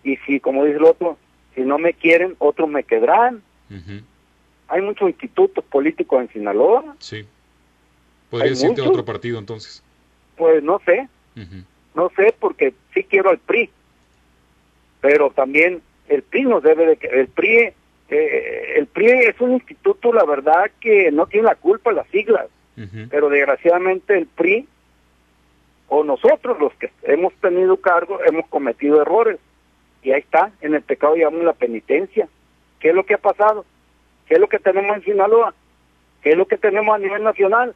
y 0.04 0.18
si, 0.18 0.40
como 0.40 0.66
dice 0.66 0.78
el 0.78 0.86
otro, 0.86 1.18
si 1.56 1.62
no 1.62 1.78
me 1.80 1.94
quieren, 1.94 2.36
otros 2.40 2.70
me 2.70 2.84
quedarán. 2.84 3.42
Hay 4.68 4.82
muchos 4.82 5.10
institutos 5.10 5.64
políticos 5.66 6.22
en 6.22 6.30
Sinaloa, 6.30 6.96
sí. 7.00 7.26
Podría 8.30 8.52
Hay 8.52 8.58
irte 8.58 8.66
a 8.66 8.70
muchos. 8.70 8.88
otro 8.88 9.06
partido 9.06 9.40
entonces. 9.40 9.84
Pues 10.40 10.64
no 10.64 10.82
sé, 10.86 11.08
no 11.94 12.10
sé 12.16 12.34
porque 12.40 12.74
sí 12.94 13.04
quiero 13.04 13.30
al 13.30 13.38
PRI 13.38 13.70
pero 15.02 15.30
también 15.32 15.82
el 16.08 16.24
PRI 16.24 16.44
nos 16.44 16.64
debe 16.64 16.86
de 16.86 16.98
que 16.98 17.08
el 17.08 17.28
PRI 17.28 17.74
eh, 18.10 18.74
el 18.78 18.88
PRI 18.88 19.08
es 19.08 19.40
un 19.40 19.54
instituto 19.54 20.12
la 20.12 20.26
verdad 20.26 20.72
que 20.80 21.12
no 21.12 21.28
tiene 21.28 21.48
la 21.48 21.56
culpa 21.56 21.92
las 21.92 22.08
siglas. 22.08 22.48
Pero 23.10 23.28
desgraciadamente 23.28 24.18
el 24.18 24.26
PRI 24.26 24.66
o 25.90 26.06
nosotros 26.06 26.58
los 26.62 26.74
que 26.76 26.90
hemos 27.04 27.34
tenido 27.34 27.76
cargo 27.76 28.20
hemos 28.26 28.48
cometido 28.48 29.02
errores. 29.02 29.38
Y 30.02 30.14
ahí 30.14 30.22
está 30.22 30.54
en 30.62 30.76
el 30.76 30.82
pecado 30.82 31.18
llamamos 31.18 31.46
la 31.46 31.52
penitencia. 31.52 32.30
Qué 32.80 32.90
es 32.90 32.96
lo 32.96 33.06
que 33.06 33.16
ha 33.16 33.18
pasado 33.18 33.66
qué 34.28 34.36
es 34.36 34.40
lo 34.40 34.48
que 34.48 34.60
tenemos 34.60 34.96
en 34.96 35.04
Sinaloa 35.04 35.54
qué 36.22 36.32
es 36.32 36.38
lo 36.38 36.46
que 36.46 36.58
tenemos 36.58 36.96
a 36.96 37.00
nivel 37.00 37.24
nacional 37.24 37.76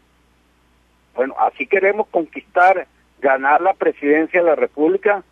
bueno 1.16 1.36
así 1.40 1.66
queremos 1.68 2.08
conquistar 2.10 2.88
ganar 3.22 3.62
la 3.62 3.74
presidencia 3.74 4.42
de 4.42 4.48
la 4.48 4.56
república 4.56 5.24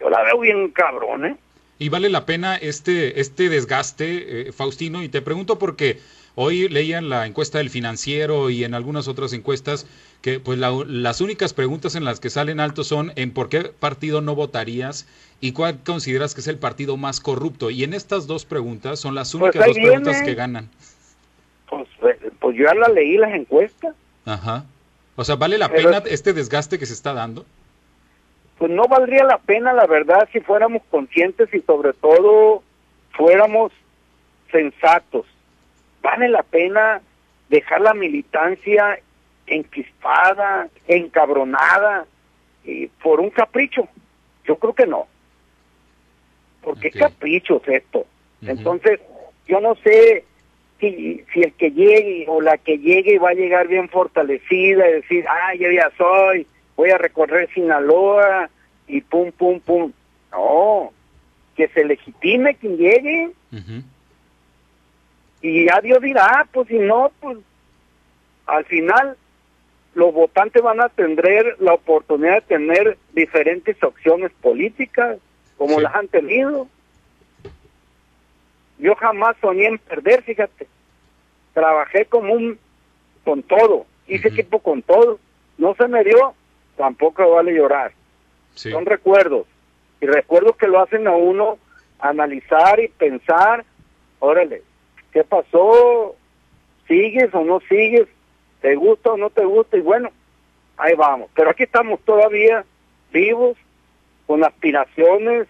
yo 0.00 0.08
la 0.10 0.22
veo 0.22 0.40
bien 0.40 0.70
cabrón 0.70 1.26
eh 1.26 1.36
Y 1.78 1.88
vale 1.88 2.08
la 2.10 2.26
pena 2.26 2.56
este, 2.56 3.20
este 3.20 3.48
desgaste, 3.48 4.48
eh, 4.48 4.52
Faustino, 4.52 5.02
y 5.02 5.08
te 5.08 5.22
pregunto 5.22 5.58
porque 5.58 5.98
hoy 6.34 6.68
leían 6.68 7.08
la 7.08 7.26
encuesta 7.26 7.56
del 7.58 7.70
financiero 7.70 8.50
y 8.50 8.64
en 8.64 8.74
algunas 8.74 9.08
otras 9.08 9.32
encuestas 9.32 9.86
que 10.22 10.40
pues 10.40 10.58
la- 10.58 10.84
las 10.86 11.20
únicas 11.22 11.54
preguntas 11.54 11.94
en 11.96 12.04
las 12.04 12.20
que 12.20 12.28
salen 12.30 12.60
altos 12.60 12.86
son 12.86 13.12
en 13.16 13.32
por 13.32 13.48
qué 13.48 13.60
partido 13.78 14.20
no 14.20 14.34
votarías 14.34 15.06
y 15.40 15.52
cuál 15.52 15.78
consideras 15.82 16.34
que 16.34 16.42
es 16.42 16.48
el 16.48 16.58
partido 16.58 16.98
más 16.98 17.18
corrupto. 17.20 17.70
Y 17.70 17.82
en 17.82 17.94
estas 17.94 18.26
dos 18.26 18.44
preguntas 18.44 19.00
son 19.00 19.14
las 19.14 19.32
Pues 19.32 19.42
únicas 19.54 19.66
dos 19.66 19.76
preguntas 19.76 20.22
que 20.22 20.34
ganan. 20.34 20.68
pues, 21.68 21.88
eh, 22.02 22.30
pues 22.40 22.56
yo 22.56 22.64
ya 22.64 22.74
la 22.74 22.88
leí 22.88 23.16
las 23.16 23.32
encuestas 23.32 23.94
Ajá. 24.26 24.66
O 25.20 25.24
sea, 25.24 25.36
¿vale 25.36 25.58
la 25.58 25.68
Pero- 25.68 25.90
pena 25.90 26.02
este 26.06 26.32
desgaste 26.32 26.78
que 26.78 26.86
se 26.86 26.94
está 26.94 27.12
dando? 27.12 27.44
pues 28.56 28.70
no 28.72 28.84
valdría 28.88 29.22
la 29.24 29.36
pena, 29.38 29.72
la 29.74 29.86
verdad, 29.86 30.26
si 30.32 30.40
fuéramos 30.40 30.82
conscientes 30.90 31.48
y 31.54 31.60
sobre 31.60 31.92
todo 31.94 32.62
fuéramos 33.12 33.70
sensatos. 34.52 35.26
Vale 36.02 36.28
la 36.28 36.42
pena 36.42 37.00
dejar 37.50 37.80
la 37.82 37.92
militancia 37.94 38.98
enquispada, 39.46 40.68
encabronada, 40.88 42.06
y 42.64 42.86
por 43.02 43.20
un 43.20 43.30
capricho. 43.30 43.88
Yo 44.46 44.56
creo 44.56 44.74
que 44.74 44.86
no. 44.86 45.06
Porque 46.62 46.88
Ok. 46.88 46.98
capricho 46.98 47.62
es 47.66 47.82
esto. 47.82 48.06
Entonces, 48.42 49.00
yo 49.48 49.60
no 49.60 49.74
sé 49.76 50.24
si, 50.80 51.24
si 51.32 51.42
el 51.42 51.52
que 51.52 51.70
llegue 51.70 52.24
o 52.28 52.40
la 52.40 52.56
que 52.58 52.78
llegue 52.78 53.18
va 53.18 53.30
a 53.30 53.34
llegar 53.34 53.68
bien 53.68 53.88
fortalecida 53.88 54.88
y 54.88 54.92
decir, 54.94 55.24
ah, 55.28 55.54
yo 55.54 55.70
ya 55.70 55.90
soy, 55.96 56.46
voy 56.76 56.90
a 56.90 56.98
recorrer 56.98 57.48
Sinaloa 57.54 58.48
y 58.88 59.00
pum, 59.02 59.30
pum, 59.32 59.60
pum. 59.60 59.92
No, 60.32 60.92
que 61.56 61.68
se 61.68 61.84
legitime 61.84 62.54
quien 62.54 62.76
llegue 62.76 63.30
y 65.42 65.64
ya 65.66 65.80
Dios 65.80 66.00
dirá, 66.00 66.46
pues 66.52 66.68
si 66.68 66.78
no, 66.78 67.10
pues 67.20 67.38
al 68.46 68.64
final 68.66 69.16
los 69.94 70.12
votantes 70.14 70.62
van 70.62 70.80
a 70.80 70.88
tener 70.88 71.56
la 71.60 71.74
oportunidad 71.74 72.34
de 72.36 72.40
tener 72.42 72.98
diferentes 73.12 73.82
opciones 73.82 74.30
políticas, 74.40 75.18
como 75.56 75.76
Sí. 75.76 75.82
las 75.82 75.94
han 75.94 76.08
tenido. 76.08 76.68
Yo 78.80 78.94
jamás 78.96 79.36
soñé 79.40 79.66
en 79.66 79.78
perder, 79.78 80.22
fíjate. 80.22 80.66
Trabajé 81.52 82.06
como 82.06 82.32
un, 82.32 82.58
con 83.24 83.42
todo, 83.42 83.86
hice 84.06 84.28
equipo 84.28 84.60
con 84.60 84.82
todo. 84.82 85.18
No 85.58 85.74
se 85.74 85.86
me 85.88 86.02
dio, 86.04 86.34
tampoco 86.76 87.30
vale 87.30 87.52
llorar. 87.52 87.92
Sí. 88.54 88.70
Son 88.70 88.86
recuerdos. 88.86 89.46
Y 90.00 90.06
recuerdos 90.06 90.56
que 90.56 90.66
lo 90.66 90.80
hacen 90.80 91.06
a 91.06 91.12
uno 91.12 91.58
analizar 91.98 92.80
y 92.80 92.88
pensar, 92.88 93.64
órale, 94.18 94.62
¿qué 95.12 95.24
pasó? 95.24 96.16
¿Sigues 96.88 97.34
o 97.34 97.44
no 97.44 97.60
sigues? 97.68 98.08
¿Te 98.62 98.74
gusta 98.74 99.12
o 99.12 99.16
no 99.16 99.30
te 99.30 99.44
gusta? 99.44 99.76
Y 99.76 99.80
bueno, 99.80 100.10
ahí 100.76 100.94
vamos. 100.94 101.30
Pero 101.34 101.50
aquí 101.50 101.64
estamos 101.64 102.00
todavía 102.00 102.64
vivos, 103.12 103.56
con 104.26 104.44
aspiraciones 104.44 105.48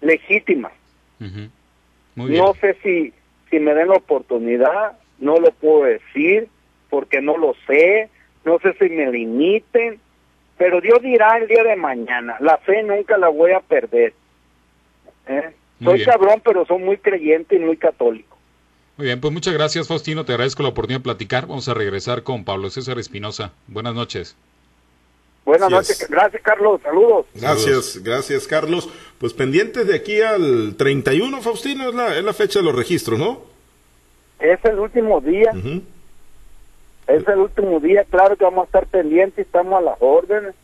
legítimas. 0.00 0.72
Muy 2.14 2.30
bien. 2.30 2.44
No 2.44 2.54
sé 2.54 2.76
si, 2.82 3.12
si 3.50 3.58
me 3.58 3.74
den 3.74 3.88
la 3.88 3.96
oportunidad, 3.96 4.98
no 5.18 5.38
lo 5.38 5.50
puedo 5.52 5.84
decir, 5.84 6.48
porque 6.90 7.20
no 7.20 7.36
lo 7.36 7.54
sé, 7.66 8.08
no 8.44 8.58
sé 8.60 8.74
si 8.74 8.88
me 8.88 9.10
limiten, 9.10 9.98
pero 10.56 10.80
Dios 10.80 11.02
dirá 11.02 11.38
el 11.38 11.48
día 11.48 11.64
de 11.64 11.76
mañana, 11.76 12.36
la 12.40 12.58
fe 12.58 12.82
nunca 12.82 13.18
la 13.18 13.28
voy 13.28 13.52
a 13.52 13.60
perder. 13.60 14.14
¿eh? 15.26 15.50
Soy 15.82 15.94
bien. 15.94 16.06
cabrón, 16.06 16.42
pero 16.44 16.64
soy 16.66 16.78
muy 16.78 16.98
creyente 16.98 17.56
y 17.56 17.58
muy 17.58 17.76
católico. 17.76 18.36
Muy 18.96 19.06
bien, 19.06 19.20
pues 19.20 19.32
muchas 19.32 19.54
gracias 19.54 19.88
Faustino, 19.88 20.24
te 20.24 20.32
agradezco 20.32 20.62
la 20.62 20.68
oportunidad 20.68 21.00
de 21.00 21.04
platicar. 21.04 21.46
Vamos 21.46 21.68
a 21.68 21.74
regresar 21.74 22.22
con 22.22 22.44
Pablo 22.44 22.70
César 22.70 22.98
Espinosa. 22.98 23.52
Buenas 23.66 23.94
noches. 23.94 24.36
Buenas 25.44 25.66
Así 25.66 25.74
noches, 25.74 26.00
es. 26.02 26.10
gracias 26.10 26.42
Carlos, 26.42 26.80
saludos. 26.82 27.26
Gracias, 27.34 28.02
gracias 28.02 28.46
Carlos. 28.46 28.88
Pues 29.18 29.32
pendientes 29.34 29.86
de 29.86 29.94
aquí 29.94 30.20
al 30.20 30.74
31, 30.76 31.42
Faustino, 31.42 31.88
es 31.88 31.94
la, 31.94 32.16
es 32.16 32.24
la 32.24 32.32
fecha 32.32 32.60
de 32.60 32.64
los 32.64 32.74
registros, 32.74 33.18
¿no? 33.18 33.42
Es 34.40 34.62
el 34.64 34.78
último 34.78 35.20
día, 35.20 35.52
es 37.06 37.28
el 37.28 37.38
último 37.38 37.80
día, 37.80 38.04
claro 38.04 38.36
que 38.36 38.44
vamos 38.44 38.64
a 38.64 38.66
estar 38.66 38.86
pendientes, 38.86 39.46
estamos 39.46 39.78
a 39.78 39.82
las 39.82 39.96
órdenes 40.00 40.54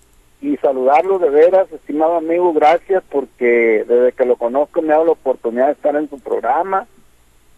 y 0.43 0.57
saludarlo 0.57 1.19
de 1.19 1.31
veras, 1.31 1.71
estimado 1.73 2.17
amigo, 2.17 2.53
gracias 2.53 3.03
porque 3.11 3.85
desde 3.87 4.13
que 4.13 4.25
lo 4.25 4.37
conozco 4.37 4.83
me 4.83 4.89
ha 4.89 4.93
dado 4.93 5.07
la 5.07 5.13
oportunidad 5.13 5.67
de 5.67 5.73
estar 5.73 5.95
en 5.97 6.09
su 6.09 6.19
programa 6.19 6.87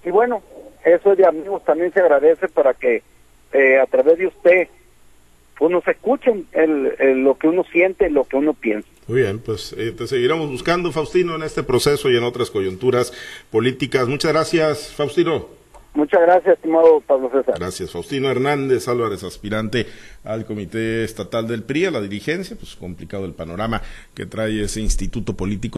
y 0.05 0.11
bueno, 0.11 0.43
eso 0.85 1.14
de 1.14 1.27
amigos 1.27 1.64
también 1.64 1.93
se 1.93 2.01
agradece 2.01 2.49
para 2.49 2.75
que 2.75 3.03
eh, 3.53 3.79
a 3.79 3.87
través 3.87 4.18
de 4.18 4.27
usted 4.27 4.68
pues 5.63 5.71
nos 5.71 5.87
escuchen 5.87 6.45
el, 6.51 6.93
el- 6.99 7.23
lo 7.23 7.39
que 7.39 7.47
uno 7.47 7.63
siente, 7.71 8.11
lo 8.11 8.25
que 8.25 8.35
uno 8.37 8.53
piensa. 8.53 8.89
Muy 9.07 9.21
bien, 9.23 9.39
pues 9.39 9.73
eh, 9.79 9.93
te 9.93 10.09
seguiremos 10.09 10.51
buscando, 10.51 10.91
Faustino, 10.91 11.37
en 11.37 11.45
este 11.45 11.63
proceso 11.63 12.11
y 12.11 12.17
en 12.17 12.25
otras 12.25 12.51
coyunturas 12.51 13.13
políticas. 13.53 14.09
Muchas 14.09 14.33
gracias, 14.33 14.89
Faustino. 14.93 15.47
Muchas 15.95 16.23
gracias, 16.23 16.55
estimado 16.57 17.01
Pablo 17.07 17.31
César. 17.31 17.55
Gracias, 17.59 17.91
Faustino 17.91 18.31
Hernández 18.31 18.89
Álvarez, 18.89 19.23
aspirante 19.25 19.87
al 20.25 20.47
Comité 20.47 21.05
Estatal 21.05 21.47
del 21.47 21.65
PRI, 21.65 21.85
a 21.85 21.91
la 21.91 22.01
dirigencia. 22.01 22.57
Pues 22.59 22.75
complicado 22.77 23.27
el 23.27 23.35
panorama 23.35 23.83
que 24.15 24.25
trae 24.25 24.63
ese 24.65 24.81
instituto 24.81 25.35
político. 25.35 25.71